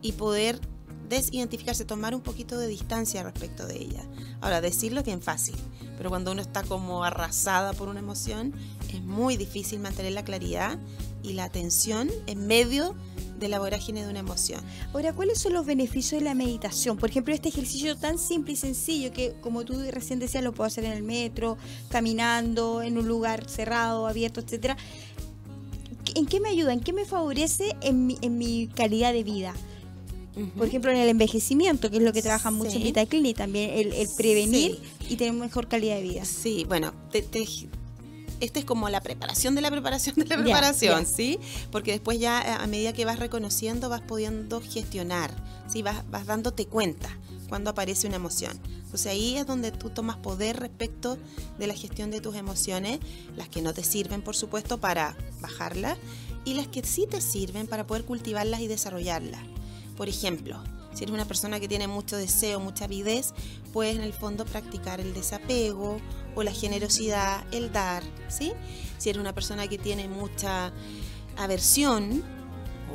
y 0.02 0.12
poder 0.12 0.60
desidentificarse 1.08 1.84
tomar 1.84 2.14
un 2.14 2.20
poquito 2.20 2.56
de 2.58 2.68
distancia 2.68 3.22
respecto 3.24 3.66
de 3.66 3.78
ella 3.78 4.04
ahora 4.40 4.60
decirlo 4.60 5.00
es 5.00 5.06
bien 5.06 5.20
fácil 5.22 5.56
pero 5.96 6.10
cuando 6.10 6.30
uno 6.30 6.42
está 6.42 6.62
como 6.62 7.02
arrasada 7.02 7.72
por 7.72 7.88
una 7.88 7.98
emoción 8.00 8.52
es 8.92 9.02
muy 9.02 9.36
difícil 9.36 9.80
mantener 9.80 10.12
la 10.12 10.24
claridad 10.24 10.78
y 11.22 11.32
la 11.32 11.44
atención 11.44 12.08
en 12.26 12.46
medio 12.46 12.94
de 13.40 13.48
la 13.48 13.58
vorágine 13.58 14.04
de 14.04 14.10
una 14.10 14.20
emoción 14.20 14.60
Ahora, 14.92 15.12
¿cuáles 15.12 15.38
son 15.40 15.54
los 15.54 15.66
beneficios 15.66 16.20
de 16.20 16.24
la 16.24 16.34
meditación? 16.34 16.96
Por 16.96 17.10
ejemplo, 17.10 17.34
este 17.34 17.48
ejercicio 17.48 17.96
tan 17.96 18.18
simple 18.18 18.52
y 18.52 18.56
sencillo 18.56 19.12
que, 19.12 19.34
como 19.40 19.64
tú 19.64 19.74
recién 19.90 20.18
decías, 20.18 20.44
lo 20.44 20.52
puedo 20.52 20.66
hacer 20.68 20.84
en 20.84 20.92
el 20.92 21.02
metro, 21.02 21.56
caminando, 21.88 22.82
en 22.82 22.98
un 22.98 23.08
lugar 23.08 23.48
cerrado, 23.48 24.06
abierto, 24.06 24.40
etcétera. 24.40 24.76
¿En 26.14 26.26
qué 26.26 26.40
me 26.40 26.48
ayuda? 26.48 26.72
¿En 26.72 26.80
qué 26.80 26.92
me 26.92 27.04
favorece 27.04 27.76
en 27.82 28.06
mi, 28.06 28.18
en 28.20 28.36
mi 28.38 28.68
calidad 28.68 29.12
de 29.12 29.22
vida? 29.24 29.54
Por 30.56 30.66
ejemplo, 30.68 30.90
en 30.90 30.96
el 30.96 31.08
envejecimiento, 31.08 31.90
que 31.90 31.98
es 31.98 32.02
lo 32.02 32.12
que 32.12 32.22
trabajan 32.22 32.54
mucho 32.54 32.70
en 32.70 32.78
Sí. 32.78 32.82
Vita 32.84 33.04
Clinic, 33.04 33.36
también 33.36 33.70
el, 33.70 33.92
el 33.92 34.08
prevenir 34.16 34.78
y 35.08 35.16
tener 35.16 35.34
mejor 35.34 35.68
calidad 35.68 35.96
de 35.96 36.02
vida. 36.02 36.24
Sí, 36.24 36.64
bueno, 36.66 36.92
te, 37.10 37.20
te- 37.22 37.44
esta 38.40 38.58
es 38.58 38.64
como 38.64 38.88
la 38.88 39.00
preparación 39.00 39.54
de 39.54 39.60
la 39.60 39.70
preparación 39.70 40.16
de 40.16 40.24
la 40.24 40.36
preparación. 40.36 41.06
¿sí? 41.06 41.38
Porque 41.70 41.92
después 41.92 42.18
ya 42.18 42.40
eh, 42.40 42.56
a 42.58 42.66
medida 42.66 42.92
que 42.92 43.04
vas 43.04 43.18
reconociendo 43.18 43.88
vas 43.88 44.00
pudiendo 44.00 44.60
gestionar, 44.60 45.30
¿sí? 45.68 45.82
Vas, 45.82 46.08
vas 46.10 46.26
dándote 46.26 46.66
cuenta 46.66 47.10
cuando 47.48 47.70
aparece 47.70 48.06
una 48.06 48.16
emoción. 48.16 48.58
Entonces 48.64 49.06
ahí 49.06 49.36
es 49.36 49.46
donde 49.46 49.70
tú 49.70 49.90
tomas 49.90 50.16
poder 50.16 50.58
respecto 50.58 51.18
de 51.58 51.66
la 51.66 51.74
gestión 51.74 52.10
de 52.10 52.20
tus 52.20 52.34
emociones, 52.34 52.98
las 53.36 53.48
que 53.48 53.62
no 53.62 53.72
te 53.72 53.84
sirven, 53.84 54.22
por 54.22 54.34
supuesto, 54.34 54.78
para 54.78 55.16
bajarlas, 55.40 55.98
y 56.44 56.54
las 56.54 56.68
que 56.68 56.82
sí 56.82 57.06
te 57.08 57.20
sirven 57.20 57.66
para 57.66 57.86
poder 57.86 58.04
cultivarlas 58.04 58.60
y 58.60 58.66
desarrollarlas. 58.66 59.42
Por 59.96 60.08
ejemplo, 60.08 60.62
si 60.92 61.04
eres 61.04 61.14
una 61.14 61.24
persona 61.24 61.60
que 61.60 61.68
tiene 61.68 61.86
mucho 61.88 62.16
deseo, 62.16 62.60
mucha 62.60 62.84
avidez, 62.84 63.32
puedes 63.72 63.96
en 63.96 64.02
el 64.02 64.12
fondo 64.12 64.44
practicar 64.44 65.00
el 65.00 65.14
desapego 65.14 66.00
o 66.34 66.42
la 66.42 66.52
generosidad, 66.52 67.44
el 67.52 67.72
dar, 67.72 68.02
¿sí? 68.28 68.52
Si 68.98 69.10
eres 69.10 69.20
una 69.20 69.34
persona 69.34 69.68
que 69.68 69.78
tiene 69.78 70.08
mucha 70.08 70.72
aversión 71.36 72.22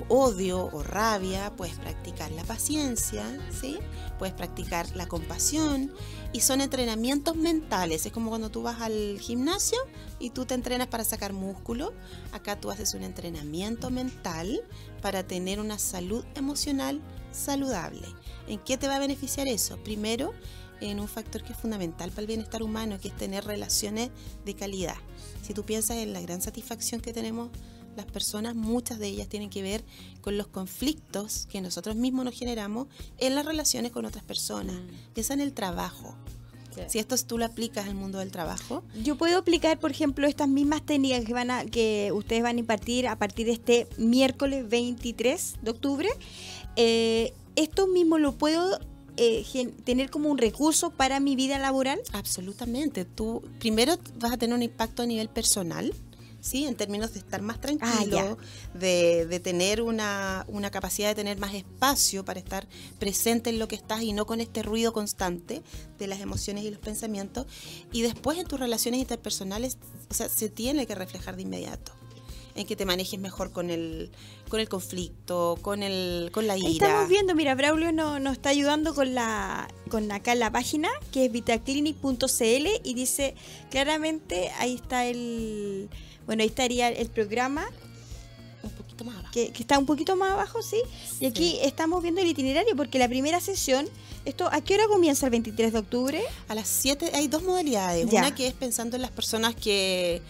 o 0.10 0.26
odio 0.26 0.70
o 0.72 0.84
rabia, 0.84 1.54
puedes 1.56 1.76
practicar 1.76 2.32
la 2.32 2.43
paciencia, 2.43 3.24
¿sí? 3.50 3.80
Puedes 4.20 4.36
practicar 4.36 4.93
la 4.96 5.08
compasión 5.08 5.91
y 6.34 6.41
son 6.41 6.60
entrenamientos 6.60 7.38
mentales. 7.38 8.06
Es 8.06 8.12
como 8.12 8.30
cuando 8.30 8.50
tú 8.50 8.62
vas 8.62 8.82
al 8.82 9.20
gimnasio 9.20 9.80
y 10.20 10.32
tú 10.32 10.46
te 10.46 10.54
entrenas 10.54 10.88
para 10.88 11.06
sacar 11.06 11.32
músculo. 11.32 11.93
Acá 12.34 12.60
tú 12.60 12.72
haces 12.72 12.93
un 12.93 13.04
entrenamiento 13.04 13.89
mental 13.89 14.62
para 15.02 15.24
tener 15.24 15.62
una 15.62 15.80
salud 15.80 16.26
emocional 16.36 17.02
saludable. 17.36 18.08
¿En 18.48 18.60
qué 18.60 18.78
te 18.78 18.88
va 18.88 18.96
a 18.96 19.00
beneficiar 19.00 19.48
eso? 19.48 19.78
Primero, 19.84 20.34
en 20.82 21.00
un 21.00 21.08
factor 21.08 21.44
que 21.44 21.54
es 21.54 21.60
fundamental 21.60 22.10
para 22.10 22.22
el 22.22 22.28
bienestar 22.28 22.64
humano, 22.64 23.00
que 23.00 23.10
es 23.10 23.16
tener 23.16 23.46
relaciones 23.46 24.10
de 24.46 24.54
calidad. 24.56 24.98
Si 25.42 25.54
tú 25.54 25.64
piensas 25.64 25.98
en 25.98 26.14
la 26.14 26.22
gran 26.22 26.42
satisfacción 26.42 27.02
que 27.02 27.14
tenemos 27.14 27.50
las 27.96 28.06
personas, 28.06 28.56
muchas 28.56 29.00
de 29.00 29.08
ellas 29.08 29.28
tienen 29.28 29.50
que 29.50 29.62
ver 29.62 29.84
con 30.22 30.38
los 30.38 30.48
conflictos 30.48 31.48
que 31.50 31.62
nosotros 31.62 31.96
mismos 31.96 32.26
nos 32.26 32.38
generamos 32.38 32.88
en 33.18 33.36
las 33.36 33.46
relaciones 33.46 33.92
con 33.92 34.06
otras 34.06 34.24
personas. 34.24 34.76
Piensa 35.14 35.34
en 35.34 35.40
el 35.40 35.54
trabajo. 35.54 36.16
Si 36.88 37.00
esto 37.00 37.16
tú 37.26 37.38
lo 37.38 37.46
aplicas 37.46 37.88
al 37.88 37.96
mundo 37.96 38.20
del 38.20 38.32
trabajo, 38.32 38.84
Yo 39.02 39.16
puedo 39.16 39.38
aplicar, 39.38 39.80
por 39.80 39.92
ejemplo, 39.92 40.28
estas 40.28 40.50
mismas 40.50 40.86
técnicas 40.86 41.24
que 41.24 41.34
van 41.34 41.52
a, 41.52 41.66
que 41.66 42.12
ustedes 42.14 42.44
van 42.44 42.58
a 42.58 42.60
impartir 42.60 43.08
a 43.08 43.18
partir 43.18 43.46
de 43.46 43.54
este 43.54 43.88
miércoles 43.98 44.68
23 44.68 45.56
de 45.62 45.72
octubre. 45.72 46.10
Eh, 46.76 47.34
esto 47.55 47.88
mismo 47.88 48.17
lo 48.17 48.34
puedo 48.34 48.80
eh, 49.17 49.45
tener 49.86 50.09
como 50.09 50.30
un 50.30 50.38
recurso 50.38 50.91
para 50.91 51.19
mi 51.19 51.36
vida 51.36 51.57
laboral. 51.57 52.01
Absolutamente. 52.11 53.05
Tú 53.05 53.41
primero 53.59 53.97
vas 54.19 54.34
a 54.34 54.38
tener 54.38 54.55
un 54.55 54.63
impacto 54.63 55.03
a 55.03 55.05
nivel 55.05 55.30
personal, 55.30 55.93
¿sí? 56.41 56.65
En 56.65 56.76
términos 56.76 57.13
de 57.13 57.19
estar 57.19 57.41
más 57.41 57.61
tranquilo, 57.61 58.38
de, 58.73 59.26
de 59.26 59.39
tener 59.39 59.82
una, 59.82 60.45
una 60.49 60.69
capacidad 60.69 61.07
de 61.07 61.15
tener 61.15 61.39
más 61.39 61.53
espacio 61.53 62.26
para 62.26 62.39
estar 62.39 62.67
presente 62.99 63.49
en 63.49 63.57
lo 63.57 63.69
que 63.69 63.76
estás 63.76 64.01
y 64.01 64.11
no 64.11 64.26
con 64.26 64.41
este 64.41 64.63
ruido 64.63 64.91
constante 64.91 65.63
de 65.97 66.07
las 66.07 66.19
emociones 66.19 66.65
y 66.65 66.71
los 66.71 66.80
pensamientos. 66.80 67.47
Y 67.93 68.01
después 68.01 68.38
en 68.38 68.47
tus 68.47 68.59
relaciones 68.59 68.99
interpersonales, 68.99 69.78
o 70.09 70.13
sea, 70.13 70.28
se 70.28 70.49
tiene 70.49 70.86
que 70.86 70.95
reflejar 70.95 71.38
de 71.38 71.43
inmediato 71.43 71.93
en 72.56 72.66
que 72.66 72.76
te 72.78 72.86
manejes 72.86 73.20
mejor 73.20 73.51
con 73.51 73.70
el, 73.70 74.10
con 74.49 74.60
el 74.62 74.70
conflicto, 74.70 75.58
con 75.62 75.84
el, 75.84 76.30
con 76.32 76.47
la 76.47 76.53
Ahí 76.53 76.62
ira. 76.76 76.88
estamos 76.88 77.10
viendo, 77.10 77.36
mira, 77.36 77.53
Braulio 77.53 77.91
no- 77.91 78.20
nos 78.20 78.34
está 78.34 78.49
ayudando 78.49 78.95
con 78.95 79.14
la 79.14 79.68
con 79.89 80.12
acá 80.12 80.34
la 80.36 80.49
página 80.51 80.89
que 81.12 81.26
es 81.26 81.32
vitaclinic.cl 81.32 82.68
y 82.84 82.93
dice 82.93 83.36
claramente, 83.70 84.51
ahí 84.60 84.76
está 84.76 85.06
el, 85.06 85.89
bueno, 86.26 86.41
ahí 86.43 86.47
estaría 86.47 86.89
el 86.89 87.10
programa 87.10 87.68
Un 88.64 88.70
poquito 88.72 89.03
más 89.03 89.16
abajo. 89.18 89.32
que, 89.34 89.51
que 89.51 89.62
está 89.64 89.78
un 89.78 89.86
poquito 89.86 90.16
más 90.16 90.32
abajo, 90.32 90.62
¿sí? 90.62 90.78
Y 91.20 91.26
aquí 91.26 91.58
estamos 91.62 92.01
viendo 92.01 92.22
el 92.22 92.28
itinerario 92.28 92.76
porque 92.76 92.97
la 92.99 93.08
primera 93.10 93.39
sesión, 93.41 93.88
esto 94.24 94.47
¿a 94.51 94.62
qué 94.62 94.76
hora 94.76 94.88
comienza 94.88 95.26
el 95.28 95.32
23 95.32 95.74
de 95.74 95.80
octubre? 95.80 96.22
A 96.47 96.56
las 96.56 96.68
7 96.70 97.12
hay 97.14 97.28
dos 97.28 97.43
modalidades. 97.43 98.10
Ya. 98.10 98.20
Una 98.22 98.34
que 98.34 98.47
es 98.47 98.53
pensando 98.53 98.95
en 98.95 99.01
las 99.01 99.12
personas 99.12 99.56
que 99.56 100.22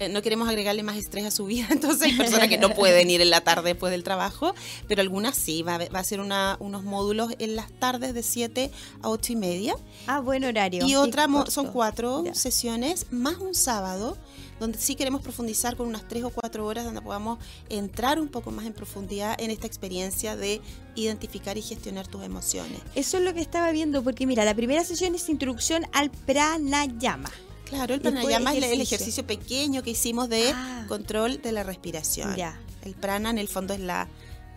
eh, 0.00 0.08
no 0.08 0.22
queremos 0.22 0.48
agregarle 0.48 0.82
más 0.82 0.96
estrés 0.96 1.26
a 1.26 1.30
su 1.30 1.44
vida, 1.46 1.68
entonces 1.70 2.02
hay 2.08 2.16
personas 2.16 2.48
que 2.48 2.58
no 2.58 2.70
pueden 2.74 3.08
ir 3.10 3.20
en 3.20 3.30
la 3.30 3.42
tarde 3.42 3.70
después 3.70 3.90
del 3.92 4.02
trabajo, 4.02 4.54
pero 4.88 5.02
algunas 5.02 5.36
sí, 5.36 5.62
va 5.62 5.76
a, 5.76 5.88
va 5.90 5.98
a 6.00 6.04
ser 6.04 6.20
una, 6.20 6.56
unos 6.58 6.82
módulos 6.82 7.32
en 7.38 7.54
las 7.54 7.70
tardes 7.70 8.14
de 8.14 8.22
7 8.22 8.70
a 9.02 9.08
8 9.08 9.32
y 9.32 9.36
media. 9.36 9.74
Ah, 10.06 10.20
buen 10.20 10.42
horario. 10.44 10.86
Y 10.86 10.96
otra 10.96 11.28
son 11.48 11.68
cuatro 11.68 12.24
Ya. 12.24 12.34
sesiones, 12.34 13.06
más 13.10 13.36
un 13.36 13.54
sábado, 13.54 14.16
donde 14.58 14.78
sí 14.78 14.94
queremos 14.94 15.22
profundizar 15.22 15.76
con 15.76 15.86
unas 15.86 16.06
tres 16.08 16.24
o 16.24 16.30
cuatro 16.30 16.66
horas, 16.66 16.84
donde 16.84 17.00
podamos 17.00 17.38
entrar 17.68 18.20
un 18.20 18.28
poco 18.28 18.50
más 18.50 18.66
en 18.66 18.72
profundidad 18.72 19.34
en 19.40 19.50
esta 19.50 19.66
experiencia 19.66 20.36
de 20.36 20.60
identificar 20.94 21.56
y 21.58 21.62
gestionar 21.62 22.06
tus 22.06 22.22
emociones. 22.24 22.80
Eso 22.94 23.18
es 23.18 23.22
lo 23.24 23.32
que 23.34 23.40
estaba 23.40 23.70
viendo, 23.70 24.02
porque 24.02 24.26
mira, 24.26 24.44
la 24.44 24.54
primera 24.54 24.84
sesión 24.84 25.14
es 25.14 25.28
introducción 25.28 25.84
al 25.92 26.10
pranayama. 26.10 27.30
Claro, 27.70 27.94
el 27.94 28.00
pranayama 28.00 28.54
es 28.54 28.64
el- 28.64 28.80
ejercicio. 28.80 29.26
pequeño 29.26 29.82
que 29.82 29.90
hicimos 29.90 30.28
de 30.28 30.50
Ah. 30.54 30.84
control 30.88 31.40
de 31.40 31.52
la 31.52 31.62
respiración. 31.62 32.36
Ya. 32.36 32.60
El 32.82 32.94
prana 32.94 33.30
en 33.30 33.38
el 33.38 33.48
fondo 33.48 33.72
es 33.74 33.80
la, 33.80 34.08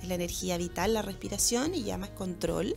es 0.02 0.08
la 0.08 0.16
energía 0.16 0.58
vital, 0.58 0.94
la 0.94 1.02
respiración, 1.02 1.74
y 1.76 1.84
llama 1.84 2.08
control, 2.16 2.76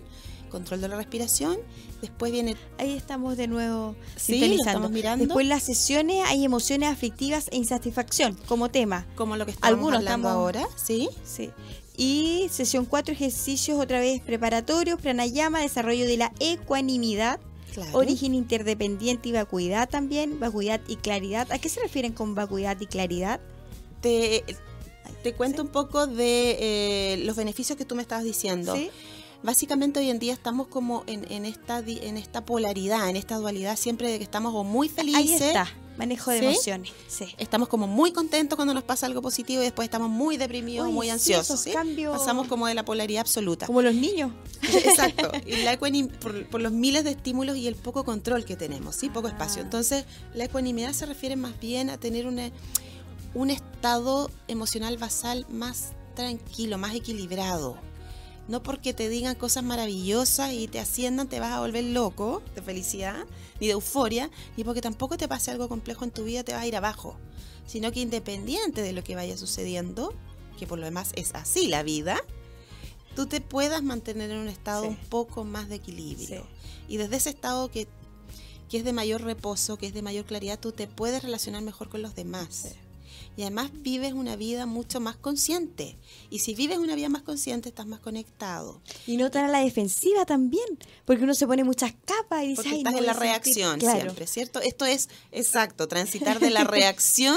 control 0.51 0.80
de 0.80 0.89
la 0.89 0.97
respiración. 0.97 1.57
Después 2.01 2.30
viene 2.30 2.57
Ahí 2.78 2.93
estamos 2.93 3.37
de 3.37 3.47
nuevo 3.49 3.97
Sí, 4.16 4.39
lo 4.39 4.55
estamos 4.57 4.91
mirando. 4.91 5.24
Después 5.24 5.47
las 5.47 5.62
sesiones 5.62 6.22
hay 6.26 6.45
emociones 6.45 6.91
aflictivas 6.91 7.49
e 7.51 7.57
insatisfacción 7.57 8.39
como 8.47 8.68
tema. 8.70 9.07
como 9.16 9.37
lo 9.37 9.45
que 9.47 9.53
estamos 9.53 9.68
Algunos 9.68 9.99
hablando 9.99 10.28
estamos- 10.28 10.43
ahora, 10.43 10.66
¿sí? 10.76 11.09
Sí. 11.24 11.51
Y 11.97 12.49
sesión 12.51 12.84
4, 12.84 13.14
ejercicios 13.14 13.80
otra 13.80 14.01
vez 14.01 14.20
preparatorios, 14.20 15.01
pranayama, 15.01 15.61
desarrollo 15.61 16.05
de 16.07 16.18
la 16.18 16.32
ecuanimidad, 16.41 17.41
Claro. 17.77 17.99
origen 17.99 18.35
interdependiente 18.35 19.29
y 19.29 19.33
vacuidad 19.33 19.87
también, 19.87 20.41
vacuidad 20.41 20.81
y 20.89 20.97
claridad. 20.97 21.53
¿A 21.53 21.59
qué 21.59 21.68
se 21.68 21.81
refieren 21.81 22.12
con 22.12 22.35
vacuidad 22.35 22.81
y 22.81 22.87
claridad? 22.87 23.39
Te, 24.01 24.45
te 25.22 25.35
cuento 25.35 25.61
un 25.61 25.68
poco 25.68 26.07
de 26.07 26.57
eh, 26.59 27.16
los 27.18 27.37
beneficios 27.37 27.77
que 27.77 27.85
tú 27.85 27.95
me 27.95 28.01
estabas 28.01 28.24
diciendo. 28.24 28.74
¿Sí? 28.74 28.91
Básicamente 29.43 30.01
hoy 30.01 30.09
en 30.09 30.18
día 30.18 30.33
estamos 30.33 30.68
como 30.68 31.05
en, 31.07 31.31
en 31.31 31.45
esta 31.45 31.81
en 31.81 32.16
esta 32.16 32.47
polaridad, 32.47 33.11
en 33.11 33.16
esta 33.16 33.37
dualidad 33.37 33.77
siempre 33.77 34.11
de 34.11 34.16
que 34.16 34.24
estamos 34.24 34.55
o 34.55 34.64
muy 34.64 34.89
felices, 34.89 35.43
Ahí 35.43 35.49
está, 35.49 35.68
manejo 35.99 36.30
de 36.30 36.38
¿Sí? 36.40 36.44
emociones. 36.47 36.92
Sí. 37.09 37.34
estamos 37.38 37.68
como 37.68 37.86
muy 37.86 38.12
contentos 38.12 38.57
cuando 38.57 38.74
nos 38.74 38.84
pasa 38.84 39.07
algo 39.07 39.22
positivo 39.22 39.62
y 39.62 39.64
después 39.64 39.86
estamos 39.86 40.09
muy 40.11 40.36
deprimidos, 40.36 40.90
muy 40.90 41.11
ansiosos. 41.11 41.64
cambios- 41.66 42.18
Pasamos 42.18 42.49
como 42.49 42.66
de 42.66 42.74
la 42.74 42.84
polaridad 42.84 43.20
absoluta. 43.22 43.66
Como 43.66 43.82
los 43.82 43.94
niños. 43.94 44.32
Exacto. 44.62 45.30
Y 45.47 45.62
la 45.62 45.78
por, 46.20 46.47
por 46.49 46.61
los 46.61 46.72
miles 46.72 47.05
de 47.05 47.11
estímulos 47.12 47.57
y 47.57 47.66
el 47.68 47.76
poco 47.76 48.05
control 48.05 48.44
que 48.44 48.57
tenemos, 48.57 48.97
¿sí? 48.97 49.09
Poco 49.09 49.28
Ah. 49.28 49.30
espacio. 49.30 49.62
Entonces, 49.62 50.05
la 50.34 50.44
ecuanimidad 50.44 50.92
se 50.92 51.07
refiere 51.07 51.36
más 51.36 51.59
bien 51.61 51.90
a 51.90 51.99
tener 51.99 52.26
una, 52.26 52.51
un 53.34 53.51
estado 53.51 54.30
emocional 54.49 54.97
basal 54.99 55.47
más 55.51 55.92
tranquilo, 56.14 56.78
más 56.78 56.94
equilibrado. 56.94 57.76
No 58.49 58.62
porque 58.62 58.94
te 58.94 59.09
digan 59.09 59.34
cosas 59.34 59.64
maravillosas 59.64 60.53
y 60.53 60.68
te 60.68 60.78
asciendan, 60.78 61.28
te 61.28 61.40
vas 61.40 61.53
a 61.53 61.61
volver 61.61 61.82
loco 61.84 62.42
de 62.55 62.62
felicidad, 62.62 63.24
ni 63.61 63.66
de 63.66 63.72
euforia, 63.72 64.30
ni 64.57 64.62
porque 64.62 64.80
tampoco 64.80 65.16
te 65.16 65.26
pase 65.26 65.51
algo 65.51 65.68
complejo 65.68 66.05
en 66.05 66.12
tu 66.12 66.24
vida, 66.24 66.44
te 66.44 66.53
vas 66.53 66.62
a 66.62 66.66
ir 66.66 66.76
abajo. 66.76 67.16
Sino 67.66 67.90
que 67.90 68.01
independiente 68.01 68.82
de 68.82 68.92
lo 68.92 69.03
que 69.03 69.16
vaya 69.16 69.36
sucediendo, 69.36 70.14
que 70.59 70.66
por 70.66 70.78
lo 70.78 70.84
demás 70.84 71.11
es 71.16 71.34
así 71.34 71.66
la 71.66 71.82
vida, 71.82 72.18
tú 73.16 73.26
te 73.26 73.40
puedas 73.40 73.82
mantener 73.82 74.30
en 74.30 74.38
un 74.38 74.49
estado 74.49 74.82
Sí. 74.82 74.88
un 74.90 74.97
poco 74.97 75.42
más 75.42 75.68
de 75.68 75.76
equilibrio. 75.76 76.42
Sí. 76.42 76.49
Y 76.88 76.97
desde 76.99 77.16
ese 77.16 77.30
estado 77.30 77.68
que, 77.70 77.88
que 78.68 78.78
es 78.78 78.84
de 78.84 78.92
mayor 78.92 79.22
reposo, 79.22 79.76
que 79.76 79.86
es 79.88 79.94
de 79.94 80.03
mayor 80.03 80.24
claridad, 80.24 80.61
tú 80.61 80.70
te 80.70 80.86
puedes 80.86 81.24
relacionar 81.24 81.62
mejor 81.62 81.88
con 81.88 82.01
los 82.03 82.14
demás. 82.14 82.74
Y 83.37 83.43
además 83.43 83.70
vives 83.74 84.12
una 84.14 84.34
vida 84.37 84.64
mucho 84.66 84.99
más 84.99 85.16
consciente. 85.16 85.99
Y 86.30 86.39
si 86.39 86.55
vives 86.55 86.78
una 86.78 86.95
vida 86.95 87.09
más 87.11 87.22
consciente, 87.22 87.68
estás 87.68 87.87
más 87.87 88.01
conectado. 88.01 88.80
Y 89.07 89.16
no 89.18 89.30
tan 89.30 89.45
a 89.45 89.49
la 89.49 89.61
defensiva 89.61 90.24
también, 90.24 90.64
porque 91.05 91.24
uno 91.24 91.34
se 91.34 91.47
pone 91.47 91.62
muchas 91.62 91.93
capas 92.07 92.45
y 92.45 92.49
dice, 92.49 92.57
Porque 92.62 92.70
"Ay, 92.70 92.78
estás 92.78 92.93
no 92.95 92.99
en 93.01 93.05
la 93.07 93.12
a 93.12 93.14
sentir". 93.14 93.28
reacción 93.30 93.78
Claro. 93.80 94.01
siempre, 94.01 94.26
¿cierto? 94.26 94.61
Esto 94.61 94.84
es 94.87 95.09
exacto, 95.32 95.87
transitar 95.87 96.41
de 96.41 96.51
la 96.51 96.64
reacción 96.64 97.37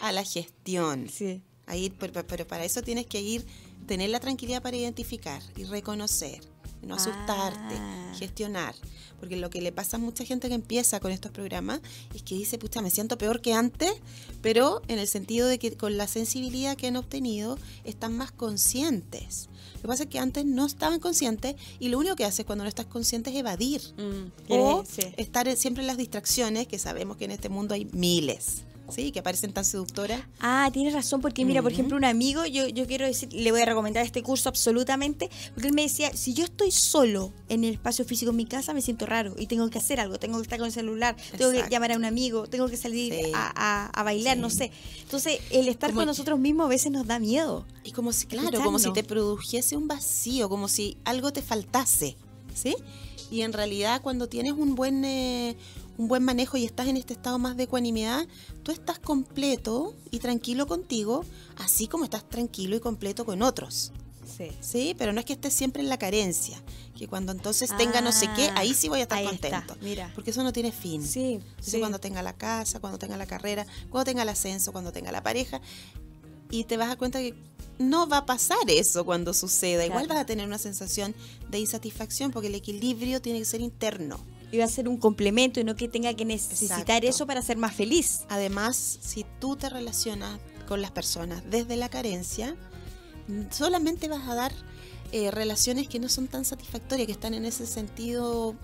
a 0.00 0.12
la 0.12 0.22
gestión. 0.24 1.08
Sí. 1.08 1.42
Ahí, 1.66 1.90
pero, 1.90 2.26
pero 2.26 2.46
para 2.46 2.64
eso 2.64 2.82
tienes 2.82 3.06
que 3.06 3.20
ir, 3.20 3.44
tener 3.86 4.10
la 4.10 4.20
tranquilidad 4.20 4.62
para 4.62 4.76
identificar 4.76 5.42
y 5.56 5.64
reconocer, 5.64 6.40
no 6.82 6.94
asustarte, 6.96 7.74
Ah. 7.76 8.12
gestionar. 8.18 8.74
Porque 9.18 9.36
lo 9.36 9.50
que 9.50 9.60
le 9.60 9.70
pasa 9.70 9.98
a 9.98 10.00
mucha 10.00 10.24
gente 10.24 10.48
que 10.48 10.54
empieza 10.54 10.98
con 10.98 11.12
estos 11.12 11.30
programas 11.30 11.80
es 12.14 12.22
que 12.22 12.34
dice, 12.34 12.56
pucha, 12.56 12.80
me 12.80 12.88
siento 12.90 13.18
peor 13.18 13.42
que 13.42 13.52
antes, 13.52 13.92
pero 14.40 14.80
en 14.88 14.98
el 14.98 15.06
sentido 15.06 15.46
de 15.46 15.58
que 15.58 15.76
con 15.76 15.98
la 15.98 16.06
sensibilidad 16.08 16.74
que 16.76 16.86
han 16.86 16.96
obtenido 16.96 17.58
están 17.84 18.16
más 18.16 18.32
conscientes. 18.32 19.48
Lo 19.76 19.82
que 19.82 19.88
pasa 19.88 20.02
es 20.04 20.08
que 20.08 20.18
antes 20.18 20.44
no 20.46 20.64
estaban 20.66 21.00
conscientes 21.00 21.54
y 21.78 21.88
lo 21.88 21.98
único 21.98 22.16
que 22.16 22.24
haces 22.24 22.46
cuando 22.46 22.64
no 22.64 22.68
estás 22.68 22.86
consciente 22.86 23.30
es 23.30 23.36
evadir. 23.36 23.82
Mm, 23.98 24.52
O 24.52 24.84
sí. 24.90 25.02
estar 25.18 25.54
siempre 25.56 25.82
en 25.82 25.86
las 25.86 25.96
distracciones, 25.98 26.66
que 26.66 26.78
sabemos 26.78 27.16
que 27.18 27.26
en 27.26 27.30
este 27.32 27.48
mundo 27.50 27.74
hay 27.74 27.84
miles, 27.92 28.62
¿sí? 28.90 29.12
Que 29.12 29.22
parecen 29.22 29.52
tan 29.52 29.64
seductoras. 29.64 30.20
Ah, 30.40 30.68
tienes 30.72 30.92
razón, 30.92 31.20
porque 31.20 31.44
mira, 31.44 31.62
por 31.62 31.70
Ujú. 31.72 31.74
ejemplo, 31.80 31.96
un 31.96 32.04
amigo, 32.04 32.44
yo, 32.46 32.68
yo 32.68 32.86
quiero 32.86 33.06
decir, 33.06 33.32
le 33.32 33.50
voy 33.52 33.60
a 33.62 33.64
recomendar 33.66 34.04
este 34.04 34.22
curso 34.22 34.48
absolutamente, 34.48 35.30
porque 35.54 35.68
él 35.68 35.74
me 35.74 35.82
decía, 35.82 36.12
si 36.16 36.34
yo 36.34 36.44
estoy 36.44 36.70
solo 36.70 37.32
en 37.48 37.64
el 37.64 37.74
espacio 37.74 38.04
físico 38.04 38.30
en 38.30 38.36
mi 38.36 38.46
casa, 38.46 38.74
me 38.74 38.82
siento 38.82 39.06
raro 39.06 39.34
y 39.38 39.46
tengo 39.46 39.68
que 39.70 39.78
hacer 39.78 40.00
algo, 40.00 40.18
tengo 40.18 40.36
que 40.38 40.42
estar 40.42 40.58
con 40.58 40.66
el 40.66 40.72
celular, 40.72 41.16
tengo 41.36 41.50
que 41.52 41.64
llamar 41.70 41.92
a 41.92 41.96
un 41.96 42.04
amigo, 42.04 42.46
tengo 42.46 42.68
que 42.68 42.76
salir 42.76 43.12
Sí. 43.12 43.32
a, 43.34 43.52
a- 43.54 43.86
a 43.88 44.02
bailar, 44.02 44.36
Sí. 44.36 44.40
no 44.42 44.50
sé. 44.50 44.70
Entonces, 45.02 45.40
el 45.50 45.68
estar 45.68 45.90
Como- 45.90 46.00
con 46.00 46.06
nosotros 46.06 46.38
mismos 46.38 46.66
a 46.66 46.68
veces 46.68 46.92
nos 46.92 47.06
da 47.06 47.18
miedo. 47.18 47.66
Y 47.84 47.92
como 47.92 48.12
si, 48.12 48.26
claro, 48.26 48.62
como 48.62 48.78
si 48.78 48.92
te 48.92 49.02
produjese 49.04 49.76
un 49.76 49.88
vacío, 49.88 50.48
como 50.48 50.68
si 50.68 50.96
algo 51.04 51.32
te 51.32 51.42
faltase, 51.42 52.16
¿sí? 52.54 52.74
Y 53.30 53.42
en 53.42 53.52
realidad 53.52 54.02
cuando 54.02 54.28
tienes 54.28 54.52
un 54.52 54.74
buen, 54.74 55.04
eh, 55.04 55.56
un 56.00 56.08
buen 56.08 56.24
manejo 56.24 56.56
y 56.56 56.64
estás 56.64 56.88
en 56.88 56.96
este 56.96 57.12
estado 57.12 57.38
más 57.38 57.58
de 57.58 57.64
ecuanimidad, 57.64 58.26
tú 58.62 58.72
estás 58.72 58.98
completo 58.98 59.94
y 60.10 60.18
tranquilo 60.18 60.66
contigo, 60.66 61.26
así 61.58 61.88
como 61.88 62.04
estás 62.04 62.26
tranquilo 62.26 62.74
y 62.74 62.80
completo 62.80 63.26
con 63.26 63.42
otros, 63.42 63.92
Sí. 64.34 64.48
¿sí? 64.60 64.94
Pero 64.96 65.12
no 65.12 65.20
es 65.20 65.26
que 65.26 65.34
estés 65.34 65.52
siempre 65.52 65.82
en 65.82 65.90
la 65.90 65.98
carencia, 65.98 66.56
que 66.96 67.06
cuando 67.06 67.32
entonces 67.32 67.70
tenga 67.76 68.00
no 68.00 68.12
sé 68.12 68.30
qué, 68.34 68.46
Ah, 68.48 68.60
ahí 68.60 68.72
sí 68.72 68.88
voy 68.88 69.00
a 69.00 69.02
estar 69.02 69.18
está, 69.22 69.28
contento. 69.30 69.76
mira. 69.82 70.10
Porque 70.14 70.30
eso 70.30 70.42
no 70.42 70.54
tiene 70.54 70.72
fin. 70.72 71.04
Sí, 71.06 71.34
Entonces, 71.34 71.72
sí. 71.74 71.78
cuando 71.80 71.98
tenga 71.98 72.22
la 72.22 72.32
casa, 72.32 72.80
cuando 72.80 72.98
tenga 72.98 73.18
la 73.18 73.26
carrera, 73.26 73.66
cuando 73.90 74.06
tenga 74.06 74.22
el 74.22 74.28
ascenso, 74.30 74.72
cuando 74.72 74.92
tenga 74.92 75.12
la 75.12 75.22
pareja, 75.22 75.60
y 76.50 76.64
te 76.64 76.78
vas 76.78 76.86
a 76.86 76.88
dar 76.90 76.98
cuenta 76.98 77.18
que 77.18 77.34
no 77.78 78.08
va 78.08 78.18
a 78.18 78.26
pasar 78.26 78.58
eso 78.68 79.04
cuando 79.04 79.34
suceda. 79.34 79.84
Igual 79.84 80.06
vas 80.08 80.18
a 80.18 80.24
tener 80.24 80.46
una 80.46 80.58
sensación 80.58 81.14
de 81.50 81.58
insatisfacción 81.58 82.30
porque 82.30 82.48
el 82.48 82.54
equilibrio 82.54 83.20
tiene 83.20 83.38
que 83.40 83.44
ser 83.44 83.60
interno. 83.60 84.18
Y 84.52 84.58
va 84.58 84.64
a 84.64 84.68
ser 84.68 84.88
un 84.88 84.96
complemento 84.96 85.60
y 85.60 85.64
no 85.64 85.76
que 85.76 85.88
tenga 85.88 86.12
que 86.14 86.24
necesitar 86.24 86.80
Exacto. 86.80 87.06
eso 87.06 87.26
para 87.26 87.42
ser 87.42 87.56
más 87.56 87.74
feliz. 87.74 88.22
Además, 88.28 88.98
si 89.00 89.24
tú 89.40 89.56
te 89.56 89.68
relacionas 89.68 90.40
con 90.66 90.82
las 90.82 90.90
personas 90.90 91.42
desde 91.50 91.76
la 91.76 91.88
carencia, 91.88 92.56
solamente 93.50 94.08
vas 94.08 94.28
a 94.28 94.34
dar 94.34 94.52
eh, 95.12 95.30
relaciones 95.30 95.88
que 95.88 95.98
no 95.98 96.08
son 96.08 96.28
tan 96.28 96.44
satisfactorias, 96.44 97.06
que 97.06 97.12
están 97.12 97.34
en 97.34 97.44
ese 97.44 97.66
sentido 97.66 98.54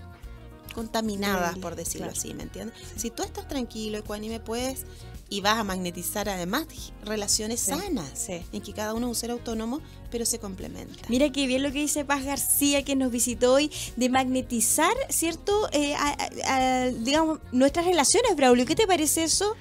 contaminadas, 0.75 1.59
por 1.59 1.75
decirlo 1.75 2.07
claro. 2.07 2.19
así, 2.19 2.35
¿me 2.35 2.43
entiendes? 2.43 2.77
Si 2.97 3.11
tú 3.11 3.23
estás 3.23 3.49
tranquilo, 3.49 3.99
ecuánime, 3.99 4.41
puedes 4.41 4.85
y 5.29 5.41
vas 5.41 5.59
a 5.59 5.65
magnetizar 5.65 6.29
además 6.29 6.67
relaciones 7.05 7.61
Sí, 7.61 7.71
sanas, 7.73 8.11
sí. 8.15 8.43
en 8.53 8.63
que 8.63 8.73
cada 8.73 8.95
uno 8.95 9.07
es 9.07 9.11
un 9.11 9.15
ser 9.17 9.31
autónomo, 9.33 9.81
pero 10.11 10.25
se 10.25 10.39
complementa. 10.39 11.03
Mira 11.09 11.31
qué 11.33 11.47
bien 11.47 11.63
lo 11.65 11.73
que 11.73 11.81
dice 11.81 12.05
Paz 12.05 12.25
García, 12.25 12.85
que 12.85 12.95
nos 12.95 13.11
visitó 13.11 13.55
hoy, 13.55 13.71
de 13.97 14.09
magnetizar, 14.09 14.95
¿cierto? 15.09 15.69
Eh, 15.73 15.95
a- 15.97 16.17
a- 16.47 16.83
a, 16.85 16.87
digamos, 16.91 17.41
nuestras 17.53 17.87
relaciones, 17.87 18.37
Braulio. 18.37 18.67
¿Qué 18.67 18.77
te 18.77 18.87
parece 18.87 19.25
eso? 19.25 19.55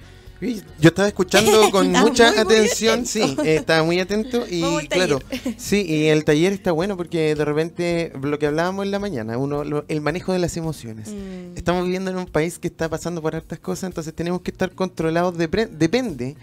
Yo 0.80 0.90
estaba 0.90 1.08
escuchando 1.08 1.52
con 1.72 1.92
mucha 1.92 2.28
muy, 2.32 2.44
muy 2.46 2.56
atención, 2.56 3.06
sí, 3.06 3.36
eh, 3.44 3.56
estaba 3.56 3.84
muy 3.84 4.00
atento 4.00 4.46
y 4.50 4.62
claro, 4.88 5.20
sí, 5.58 5.86
y 5.88 6.06
el 6.08 6.24
taller 6.26 6.54
está 6.54 6.72
bueno 6.72 6.96
porque 6.98 7.36
de 7.36 7.46
repente 7.46 8.12
lo 8.22 8.38
que 8.40 8.48
hablábamos 8.48 8.86
en 8.86 8.92
la 8.92 9.00
mañana, 9.00 9.38
uno 9.38 9.64
lo- 9.64 9.86
el 9.88 10.02
manejo 10.02 10.34
de 10.34 10.40
las 10.40 10.56
emociones. 10.58 11.10
Mm. 11.10 11.58
Estamos 11.58 11.84
viviendo 11.86 12.12
en 12.12 12.18
un 12.18 12.26
país 12.26 12.60
que 12.60 12.68
está 12.68 12.90
pasando 12.90 13.22
por 13.22 13.36
hartas 13.36 13.60
cosas, 13.60 13.86
entonces 13.90 14.14
tenemos 14.14 14.42
que 14.42 14.52
estar 14.52 14.72
controlados, 14.72 15.36
depre- 15.38 15.70
depende 15.70 16.36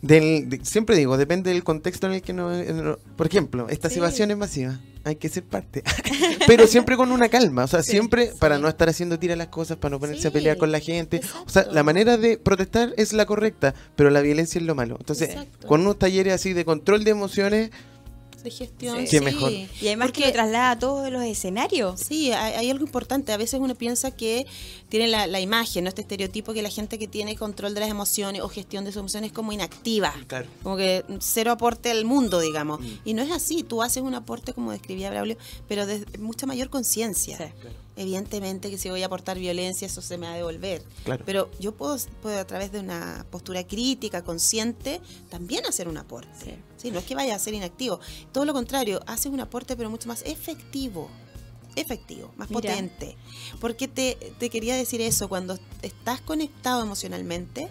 del, 0.00 0.48
de- 0.48 0.64
siempre 0.64 0.96
digo, 0.96 1.16
depende 1.16 1.50
del 1.50 1.62
contexto 1.64 2.06
en 2.08 2.14
el 2.14 2.22
que 2.22 2.32
nos, 2.32 2.98
por 3.16 3.26
ejemplo, 3.26 3.68
estas 3.68 3.92
Sí. 3.92 3.98
evasiones 3.98 4.36
masivas. 4.36 4.78
Hay 5.04 5.16
que 5.16 5.28
ser 5.28 5.44
parte. 5.44 5.82
Pero 6.46 6.66
siempre 6.66 6.96
con 6.96 7.12
una 7.12 7.28
calma, 7.28 7.64
o 7.64 7.68
sea, 7.68 7.82
siempre 7.82 8.28
sí. 8.28 8.32
para 8.38 8.58
no 8.58 8.68
estar 8.68 8.88
haciendo 8.88 9.18
tirar 9.18 9.38
las 9.38 9.48
cosas, 9.48 9.76
para 9.76 9.90
no 9.90 10.00
ponerse 10.00 10.28
a 10.28 10.30
pelear 10.30 10.56
con 10.56 10.72
la 10.72 10.80
gente. 10.80 11.20
O 11.46 11.48
sea, 11.48 11.66
la 11.70 11.82
manera 11.82 12.16
de 12.16 12.38
protestar 12.38 12.94
es 12.96 13.12
la 13.12 13.26
correcta, 13.26 13.74
pero 13.96 14.10
la 14.10 14.20
violencia 14.20 14.58
es 14.58 14.64
lo 14.64 14.74
malo. 14.74 14.96
Entonces, 14.98 15.30
Exacto. 15.30 15.66
con 15.66 15.80
unos 15.82 15.98
talleres 15.98 16.34
así 16.34 16.52
de 16.52 16.64
control 16.64 17.04
de 17.04 17.10
emociones, 17.10 17.70
de 18.42 18.50
gestión. 18.50 19.06
Sí. 19.06 19.20
Mejor. 19.20 19.52
Y 19.52 19.68
además 19.86 20.12
que 20.12 20.26
lo 20.26 20.32
traslada 20.32 20.72
a 20.72 20.78
todos 20.78 21.10
los 21.10 21.22
escenarios. 21.22 22.00
Sí, 22.00 22.32
hay, 22.32 22.54
hay 22.54 22.70
algo 22.70 22.84
importante. 22.84 23.32
A 23.32 23.36
veces 23.36 23.60
uno 23.60 23.74
piensa 23.74 24.10
que 24.10 24.46
tiene 24.88 25.06
la, 25.08 25.26
la 25.26 25.40
imagen, 25.40 25.84
¿no? 25.84 25.88
este 25.88 26.02
estereotipo 26.02 26.52
que 26.52 26.62
la 26.62 26.70
gente 26.70 26.98
que 26.98 27.08
tiene 27.08 27.36
control 27.36 27.74
de 27.74 27.80
las 27.80 27.90
emociones 27.90 28.42
o 28.42 28.48
gestión 28.48 28.84
de 28.84 28.92
sus 28.92 29.00
emociones 29.00 29.30
es 29.30 29.34
como 29.34 29.52
inactiva. 29.52 30.14
Claro. 30.26 30.46
Como 30.62 30.76
que 30.76 31.04
cero 31.20 31.52
aporte 31.52 31.90
al 31.90 32.04
mundo, 32.04 32.40
digamos. 32.40 32.80
Y 33.04 33.14
no 33.14 33.22
es 33.22 33.30
así. 33.30 33.62
Tú 33.62 33.82
haces 33.82 34.02
un 34.02 34.14
aporte, 34.14 34.52
como 34.52 34.72
describía 34.72 35.10
Braulio, 35.10 35.36
pero 35.68 35.86
de 35.86 36.04
mucha 36.18 36.46
mayor 36.46 36.68
conciencia. 36.70 37.38
Sí. 37.38 37.44
Evidentemente 37.94 38.70
que 38.70 38.78
si 38.78 38.88
voy 38.88 39.02
a 39.02 39.06
aportar 39.06 39.38
violencia, 39.38 39.86
eso 39.86 40.00
se 40.00 40.16
me 40.16 40.26
va 40.26 40.32
a 40.32 40.36
devolver. 40.36 40.82
Claro. 41.04 41.22
Pero 41.26 41.50
yo 41.60 41.74
puedo, 41.74 41.96
puedo, 42.22 42.38
a 42.38 42.46
través 42.46 42.72
de 42.72 42.80
una 42.80 43.26
postura 43.30 43.66
crítica, 43.66 44.24
consciente, 44.24 45.00
también 45.28 45.66
hacer 45.66 45.88
un 45.88 45.98
aporte. 45.98 46.30
Sí. 46.42 46.54
Sí, 46.78 46.90
no 46.90 46.98
es 47.00 47.04
que 47.04 47.14
vaya 47.14 47.34
a 47.34 47.38
ser 47.38 47.54
inactivo. 47.54 48.00
Todo 48.32 48.44
lo 48.44 48.54
contrario, 48.54 49.00
haces 49.06 49.26
un 49.26 49.40
aporte, 49.40 49.76
pero 49.76 49.90
mucho 49.90 50.08
más 50.08 50.22
efectivo. 50.22 51.10
Efectivo, 51.76 52.32
más 52.36 52.50
Mira. 52.50 52.60
potente. 52.60 53.16
Porque 53.60 53.88
te, 53.88 54.16
te 54.38 54.50
quería 54.50 54.76
decir 54.76 55.00
eso, 55.00 55.28
cuando 55.28 55.58
estás 55.82 56.20
conectado 56.20 56.82
emocionalmente, 56.82 57.68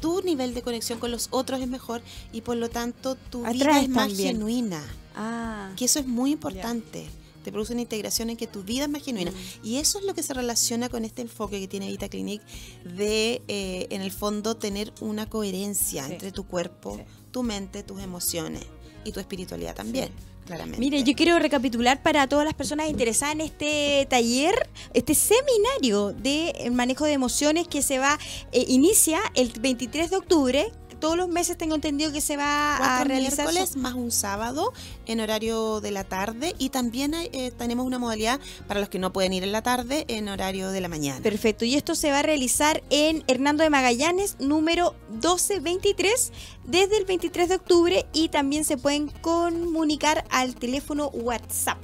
tu 0.00 0.22
nivel 0.22 0.54
de 0.54 0.62
conexión 0.62 0.98
con 0.98 1.10
los 1.10 1.28
otros 1.30 1.60
es 1.60 1.68
mejor 1.68 2.02
y 2.32 2.42
por 2.42 2.56
lo 2.56 2.68
tanto 2.68 3.14
tu 3.14 3.42
vida 3.44 3.80
es 3.80 3.88
más 3.88 4.08
también. 4.08 4.36
genuina. 4.36 4.84
Ah. 5.14 5.72
Que 5.76 5.86
eso 5.86 5.98
es 5.98 6.06
muy 6.06 6.32
importante. 6.32 7.06
Te 7.46 7.52
produce 7.52 7.74
una 7.74 7.82
integración 7.82 8.28
en 8.28 8.36
que 8.36 8.48
tu 8.48 8.64
vida 8.64 8.82
es 8.86 8.90
más 8.90 9.04
genuina. 9.04 9.30
Mm. 9.30 9.64
Y 9.64 9.76
eso 9.76 10.00
es 10.00 10.04
lo 10.04 10.14
que 10.14 10.24
se 10.24 10.34
relaciona 10.34 10.88
con 10.88 11.04
este 11.04 11.22
enfoque 11.22 11.60
que 11.60 11.68
tiene 11.68 11.86
Vita 11.86 12.08
Clinic 12.08 12.42
de, 12.82 13.40
eh, 13.46 13.86
en 13.90 14.02
el 14.02 14.10
fondo, 14.10 14.56
tener 14.56 14.92
una 15.00 15.30
coherencia 15.30 16.04
Sí. 16.06 16.12
entre 16.14 16.32
tu 16.32 16.44
cuerpo, 16.44 16.96
Sí. 16.96 17.02
tu 17.30 17.44
mente, 17.44 17.84
tus 17.84 18.02
emociones 18.02 18.64
y 19.04 19.12
tu 19.12 19.20
espiritualidad 19.20 19.76
también, 19.76 20.10
claramente. 20.44 20.80
Mire, 20.80 21.04
yo 21.04 21.14
quiero 21.14 21.38
recapitular 21.38 22.02
para 22.02 22.26
todas 22.26 22.44
las 22.44 22.54
personas 22.54 22.90
interesadas 22.90 23.36
en 23.36 23.42
este 23.42 24.08
taller, 24.10 24.68
este 24.92 25.14
seminario 25.14 26.14
de 26.14 26.48
eh, 26.48 26.70
manejo 26.70 27.04
de 27.04 27.12
emociones 27.12 27.68
que 27.68 27.80
se 27.80 28.00
va, 28.00 28.18
eh, 28.50 28.64
inicia 28.66 29.20
el 29.34 29.52
23 29.60 30.10
de 30.10 30.16
octubre. 30.16 30.72
Todos 31.00 31.16
los 31.16 31.28
meses 31.28 31.56
tengo 31.58 31.74
entendido 31.74 32.12
que 32.12 32.20
se 32.20 32.36
va 32.36 32.76
a 32.76 33.04
realizar. 33.04 33.46
miércoles 33.46 33.76
más 33.76 33.94
un 33.94 34.10
sábado 34.10 34.72
en 35.06 35.20
horario 35.20 35.80
de 35.80 35.90
la 35.90 36.04
tarde 36.04 36.54
y 36.58 36.70
también 36.70 37.14
hay, 37.14 37.28
eh, 37.32 37.52
tenemos 37.56 37.86
una 37.86 37.98
modalidad 37.98 38.40
para 38.66 38.80
los 38.80 38.88
que 38.88 38.98
no 38.98 39.12
pueden 39.12 39.32
ir 39.32 39.42
en 39.42 39.52
la 39.52 39.62
tarde 39.62 40.04
en 40.08 40.28
horario 40.28 40.70
de 40.70 40.80
la 40.80 40.88
mañana. 40.88 41.20
Perfecto, 41.22 41.64
y 41.64 41.74
esto 41.74 41.94
se 41.94 42.10
va 42.10 42.20
a 42.20 42.22
realizar 42.22 42.82
en 42.90 43.24
Hernando 43.26 43.62
de 43.62 43.70
Magallanes, 43.70 44.36
número 44.40 44.94
1223, 45.10 46.32
desde 46.64 46.96
el 46.98 47.04
23 47.04 47.48
de 47.48 47.54
octubre 47.56 48.06
y 48.12 48.28
también 48.28 48.64
se 48.64 48.76
pueden 48.76 49.08
comunicar 49.08 50.24
al 50.30 50.54
teléfono 50.54 51.08
WhatsApp. 51.08 51.78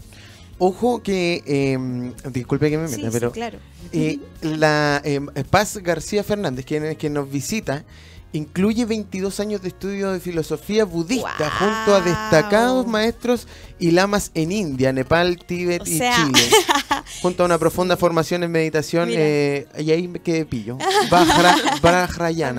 ojo 0.58 1.02
que, 1.02 1.42
eh, 1.46 1.78
disculpe 2.30 2.70
que 2.70 2.78
me 2.78 2.84
meta, 2.84 2.96
Sí, 2.96 3.02
sí, 3.02 3.08
pero 3.10 3.32
claro. 3.32 3.58
eh, 3.92 4.18
la 4.42 5.00
eh, 5.04 5.20
Paz 5.50 5.76
García 5.78 6.22
Fernández, 6.22 6.64
quien, 6.64 6.94
quien 6.94 7.14
nos 7.14 7.30
visita, 7.30 7.84
incluye 8.32 8.84
22 8.86 9.40
años 9.40 9.62
de 9.62 9.68
estudio 9.68 10.10
de 10.12 10.20
filosofía 10.20 10.84
budista 10.84 11.50
junto 11.58 11.94
a 11.94 12.00
destacados 12.00 12.86
maestros 12.86 13.46
y 13.78 13.90
lamas 13.90 14.30
en 14.34 14.52
India, 14.52 14.92
Nepal, 14.92 15.38
Tíbet 15.38 15.82
O 15.82 15.84
y 15.86 15.98
sea- 15.98 16.16
Chile. 16.16 16.48
junto 17.20 17.42
a 17.42 17.46
una 17.46 17.58
profunda 17.58 17.96
formación 17.96 18.42
en 18.42 18.50
meditación, 18.50 19.08
eh, 19.12 19.66
y 19.78 19.90
ahí 19.90 20.08
me 20.08 20.20
quedé 20.20 20.44
pillo. 20.46 20.78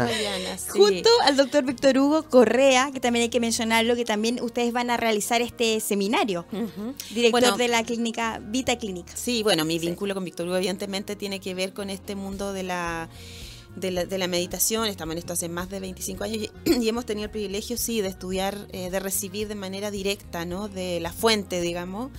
Mañana, 0.05 0.57
sí. 0.57 0.69
Junto 0.77 1.09
al 1.25 1.37
doctor 1.37 1.63
Víctor 1.63 1.97
Hugo 1.97 2.23
Correa, 2.23 2.91
que 2.93 2.99
también 2.99 3.23
hay 3.23 3.29
que 3.29 3.39
mencionarlo, 3.39 3.95
que 3.95 4.05
también 4.05 4.39
ustedes 4.41 4.71
van 4.73 4.89
a 4.89 4.97
realizar 4.97 5.41
este 5.41 5.79
seminario, 5.79 6.45
director 7.13 7.31
Bueno, 7.31 7.57
de 7.57 7.67
la 7.67 7.83
clínica 7.83 8.39
Vita 8.43 8.77
Clínica. 8.77 9.13
Sí, 9.15 9.43
bueno, 9.43 9.65
mi 9.65 9.79
vínculo 9.79 10.13
con 10.13 10.23
Víctor 10.23 10.47
Hugo 10.47 10.57
evidentemente 10.57 11.15
tiene 11.15 11.39
que 11.39 11.53
ver 11.55 11.73
con 11.73 11.89
este 11.89 12.15
mundo 12.15 12.53
de 12.53 12.63
la, 12.63 13.09
de 13.75 13.91
la, 13.91 14.05
de 14.05 14.17
la 14.17 14.27
meditación. 14.27 14.85
Estamos 14.87 15.13
en 15.13 15.19
esto 15.19 15.33
hace 15.33 15.49
más 15.49 15.69
de 15.69 15.79
25 15.79 16.23
años 16.23 16.37
y, 16.65 16.71
y 16.83 16.89
hemos 16.89 17.05
tenido 17.05 17.25
el 17.25 17.31
privilegio, 17.31 17.77
sí, 17.77 18.01
de 18.01 18.07
estudiar, 18.09 18.67
eh, 18.71 18.89
de 18.89 18.99
recibir 18.99 19.47
de 19.47 19.55
manera 19.55 19.91
directa, 19.91 20.45
¿no? 20.45 20.67
De 20.69 20.99
la 20.99 21.11
fuente, 21.11 21.61
digamos, 21.61 22.11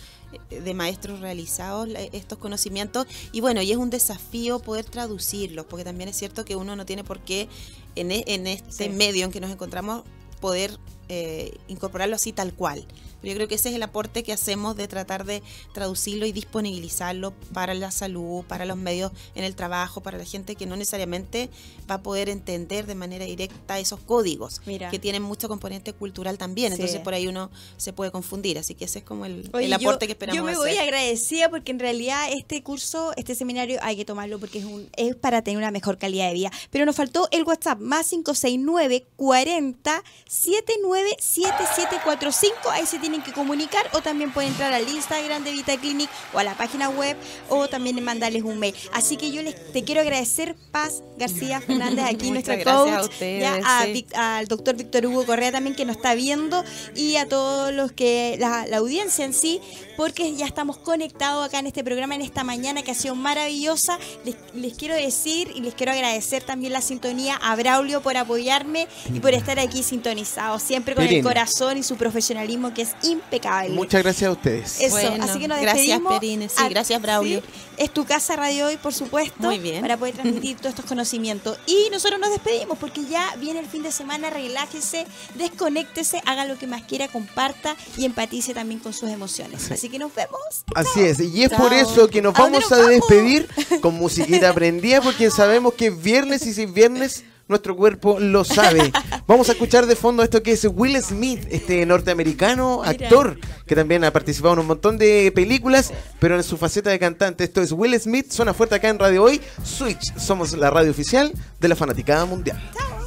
eh, 0.51 0.61
de 0.61 0.75
maestros 0.75 1.21
realizados 1.21 1.89
la- 1.89 2.01
estos 2.03 2.39
conocimientos. 2.39 3.07
Y 3.33 3.41
bueno, 3.41 3.63
y 3.63 3.71
es 3.71 3.77
un 3.77 3.91
desafío 3.91 4.59
poder 4.59 4.85
traducirlos, 4.85 5.67
porque 5.67 5.85
también 5.85 6.09
es 6.09 6.17
cierto 6.17 6.45
que 6.45 6.57
uno 6.57 6.77
no 6.77 6.87
tiene 6.87 7.05
por 7.05 7.21
qué, 7.21 7.49
en, 7.97 8.11
e- 8.11 8.25
en 8.27 8.47
este 8.47 8.85
Sí. 8.85 8.91
medio 8.91 9.25
en 9.25 9.31
que 9.33 9.41
nos 9.41 9.51
encontramos, 9.51 10.03
poder 10.41 10.79
eh, 11.09 11.57
incorporarlo 11.69 12.17
así 12.17 12.33
tal 12.33 12.53
cual. 12.55 12.85
Yo 13.25 13.35
creo 13.35 13.49
que 13.49 13.55
ese 13.57 13.71
es 13.71 13.75
el 13.75 13.83
aporte 13.83 14.23
que 14.23 14.33
hacemos 14.33 14.77
de 14.77 14.87
tratar 14.89 15.25
de 15.25 15.43
traducirlo 15.73 16.27
y 16.27 16.33
disponibilizarlo 16.33 17.33
para 17.53 17.75
la 17.75 17.91
salud, 17.91 18.45
para 18.45 18.65
los 18.67 18.77
medios 18.77 19.13
en 19.35 19.45
el 19.45 19.55
trabajo, 19.55 20.03
para 20.03 20.19
la 20.19 20.25
gente 20.25 20.57
que 20.57 20.67
no 20.67 20.77
necesariamente 20.77 21.49
va 21.91 21.97
a 21.97 22.03
poder 22.03 22.29
entender 22.29 22.87
de 22.87 22.95
manera 22.95 23.25
directa 23.25 23.79
esos 23.79 24.01
códigos, 24.01 24.61
Mira. 24.67 24.91
que 24.91 24.99
tienen 24.99 25.23
mucho 25.23 25.49
componente 25.49 25.93
cultural 25.93 26.39
también. 26.39 26.73
Sí. 26.73 26.77
Entonces 26.81 27.01
por 27.01 27.15
ahí 27.15 27.27
uno 27.27 27.51
se 27.77 27.93
puede 27.93 28.11
confundir. 28.11 28.59
Así 28.59 28.75
que 28.75 28.85
ese 28.87 29.01
es 29.01 29.05
como 29.05 29.25
el, 29.27 29.51
Oye, 29.53 29.67
el 29.67 29.71
yo- 29.73 29.77
aporte 29.77 30.07
que 30.07 30.13
esperamos 30.13 30.37
Yo 30.37 30.45
me 30.45 30.53
hacer. 30.53 30.63
voy 30.63 30.77
agradecida 30.77 31.49
porque 31.51 31.73
en 31.73 31.79
realidad 31.79 32.29
este 32.33 32.63
curso, 32.63 33.13
este 33.17 33.35
seminario 33.35 33.79
hay 33.83 33.97
que 33.97 34.05
tomarlo 34.05 34.39
porque 34.39 34.59
es, 34.59 34.65
un, 34.65 34.89
es 34.97 35.15
para 35.17 35.43
tener 35.43 35.59
una 35.59 35.71
mejor 35.71 35.99
calidad 35.99 36.29
de 36.29 36.35
vida. 36.35 36.51
Pero 36.71 36.87
nos 36.87 36.97
faltó 36.97 37.29
el 37.31 37.45
WhatsApp 37.45 37.81
más 37.81 38.09
569 38.11 39.07
40 39.17 40.03
797745. 40.29 42.71
Ahí 42.71 42.87
se 42.87 42.99
tienen 43.15 43.25
que 43.25 43.33
comunicar 43.33 43.89
o 43.93 44.01
también 44.01 44.33
pueden 44.33 44.51
entrar 44.51 44.73
al 44.73 44.89
Instagram 44.89 45.45
de 45.45 45.53
Vita 45.53 45.77
Clinic 45.77 46.11
o 46.33 46.39
a 46.41 46.43
la 46.45 46.55
página 46.57 46.89
web 46.89 47.17
o 47.49 47.69
también 47.69 48.03
mandarles 48.03 48.43
un 48.43 48.59
mail. 48.59 48.75
Así 48.93 49.17
que 49.17 49.31
yo 49.31 49.41
les 49.43 49.73
te 49.73 49.85
quiero 49.85 50.01
agradecer, 50.01 50.57
Paz 50.73 51.03
García 51.17 51.61
Fernández, 51.61 52.07
aquí 52.07 52.31
nuestra 52.33 52.57
Muchas 52.57 52.65
gracias 52.75 52.97
a 52.97 53.01
coach, 53.01 53.11
ustedes, 53.13 53.41
ya 53.43 53.61
a 53.65 53.85
sí. 53.85 53.93
Vic- 53.93 54.15
al 54.17 54.49
doctor 54.49 54.75
Víctor 54.75 55.07
Hugo 55.07 55.25
Correa 55.27 55.53
también 55.53 55.77
que 55.77 55.85
nos 55.85 55.97
está 55.97 56.15
viendo 56.15 56.65
y 56.97 57.15
a 57.17 57.29
todos 57.29 57.73
los 57.73 57.93
que, 57.93 58.37
la, 58.41 58.67
la 58.67 58.79
audiencia 58.79 59.25
en 59.25 59.33
sí, 59.33 59.61
porque 59.97 60.35
ya 60.35 60.47
estamos 60.47 60.77
conectados 60.79 61.47
acá 61.47 61.61
en 61.61 61.69
este 61.69 61.85
programa 61.85 62.17
en 62.17 62.23
esta 62.23 62.43
mañana 62.43 62.83
que 62.83 62.91
ha 62.91 62.95
sido 62.95 63.15
maravillosa. 63.15 63.97
Les, 64.25 64.35
les 64.55 64.75
quiero 64.75 64.97
decir 64.97 65.53
y 65.55 65.61
les 65.61 65.75
quiero 65.75 65.93
agradecer 65.93 66.43
también 66.43 66.73
la 66.73 66.81
sintonía 66.81 67.37
a 67.37 67.55
Braulio 67.55 68.03
por 68.03 68.17
apoyarme 68.17 68.89
y 69.13 69.21
por 69.21 69.35
estar 69.35 69.61
aquí 69.61 69.85
sintonizado, 69.85 70.59
siempre 70.59 70.97
con 70.97 71.05
el 71.05 71.23
corazón 71.23 71.79
y 71.79 71.85
su 71.85 71.97
profesionalismo 71.97 72.75
que 72.75 72.83
es 72.83 72.91
impecable. 73.05 73.75
Muchas 73.75 74.03
gracias 74.03 74.29
a 74.29 74.33
ustedes. 74.33 74.81
Eso, 74.81 74.91
Bueno, 74.97 75.25
así 75.25 75.39
que 75.39 75.49
nos 75.49 75.61
gracias, 75.61 75.87
despedimos. 75.87 76.13
Perine. 76.15 76.49
Sí, 76.49 76.63
gracias, 76.71 77.01
Braulio. 77.03 77.41
sí, 77.41 77.47
es 77.77 77.91
tu 77.93 78.05
casa 78.05 78.37
Radio 78.37 78.67
Hoy, 78.67 78.77
por 78.77 78.95
supuesto. 78.95 79.35
Muy 79.39 79.59
bien. 79.59 79.81
Para 79.81 79.97
poder 79.97 80.15
transmitir 80.21 80.57
todos 80.57 80.71
estos 80.71 80.85
conocimientos. 80.87 81.59
Y 81.67 81.89
nosotros 81.91 82.21
nos 82.21 82.31
despedimos 82.31 82.79
porque 82.79 83.05
ya 83.05 83.35
viene 83.41 83.61
el 83.61 83.67
fin 83.67 83.83
de 83.83 83.93
semana. 83.93 84.31
Relájese, 84.31 85.07
desconéctese, 85.35 86.21
haga 86.27 86.45
lo 86.45 86.59
que 86.59 86.67
más 86.67 86.83
quiera, 86.83 87.09
comparta 87.09 87.77
y 87.97 88.05
empatice 88.05 88.55
también 88.55 88.81
con 88.81 88.93
sus 88.93 89.11
emociones. 89.11 89.71
Así 89.71 89.89
que 89.89 89.99
nos 89.99 90.15
vemos. 90.15 90.41
Así 90.75 91.01
es, 91.03 91.21
y 91.21 91.43
es 91.45 91.51
Chao. 91.51 91.61
por 91.61 91.73
eso 91.73 92.09
que 92.09 92.23
nos 92.23 92.35
¿A 92.39 92.43
dónde 92.43 92.59
vamos 92.59 92.71
nos 92.71 92.79
a 92.79 92.83
vamos? 92.83 92.91
despedir 93.09 93.49
con 93.81 93.95
musiquita 93.99 94.53
prendida 94.55 95.01
porque 95.01 95.31
sabemos 95.31 95.75
que 95.75 95.87
es 95.89 96.03
viernes 96.03 96.47
y 96.47 96.55
si 96.55 96.63
es 96.63 96.73
viernes 96.73 97.25
nuestro 97.49 97.77
cuerpo 97.77 98.19
lo 98.21 98.45
sabe. 98.45 98.93
Vamos 99.27 99.49
a 99.49 99.53
escuchar 99.53 99.87
de 99.87 99.97
fondo 99.97 100.23
esto 100.23 100.43
que 100.43 100.53
es 100.53 100.65
Will 100.65 101.01
Smith, 101.03 101.47
este 101.51 101.85
norteamericano 101.87 102.81
Mira. 102.81 102.91
actor 102.91 103.39
que 103.67 103.75
también 103.75 104.05
ha 104.05 104.13
participado 104.13 104.55
en 104.55 104.61
un 104.61 104.67
montón 104.67 104.99
de 104.99 105.33
películas, 105.35 105.93
pero 106.19 106.37
en 106.37 106.43
su 106.43 106.57
faceta 106.57 106.91
de 106.91 106.99
cantante. 106.99 107.45
Esto 107.45 107.63
es 107.63 107.73
Will 107.73 107.99
Smith, 108.01 108.31
suena 108.31 108.55
fuerte 108.55 108.75
acá 108.75 108.89
en 108.89 108.99
Radio 108.99 109.25
Hoy. 109.25 109.41
Switch, 109.63 110.17
somos 110.17 110.53
la 110.53 110.71
radio 110.71 110.91
oficial 110.91 111.33
de 111.61 111.69
la 111.69 111.77
fanaticada 111.77 112.25
mundial. 112.25 112.61
Chao. 112.75 113.04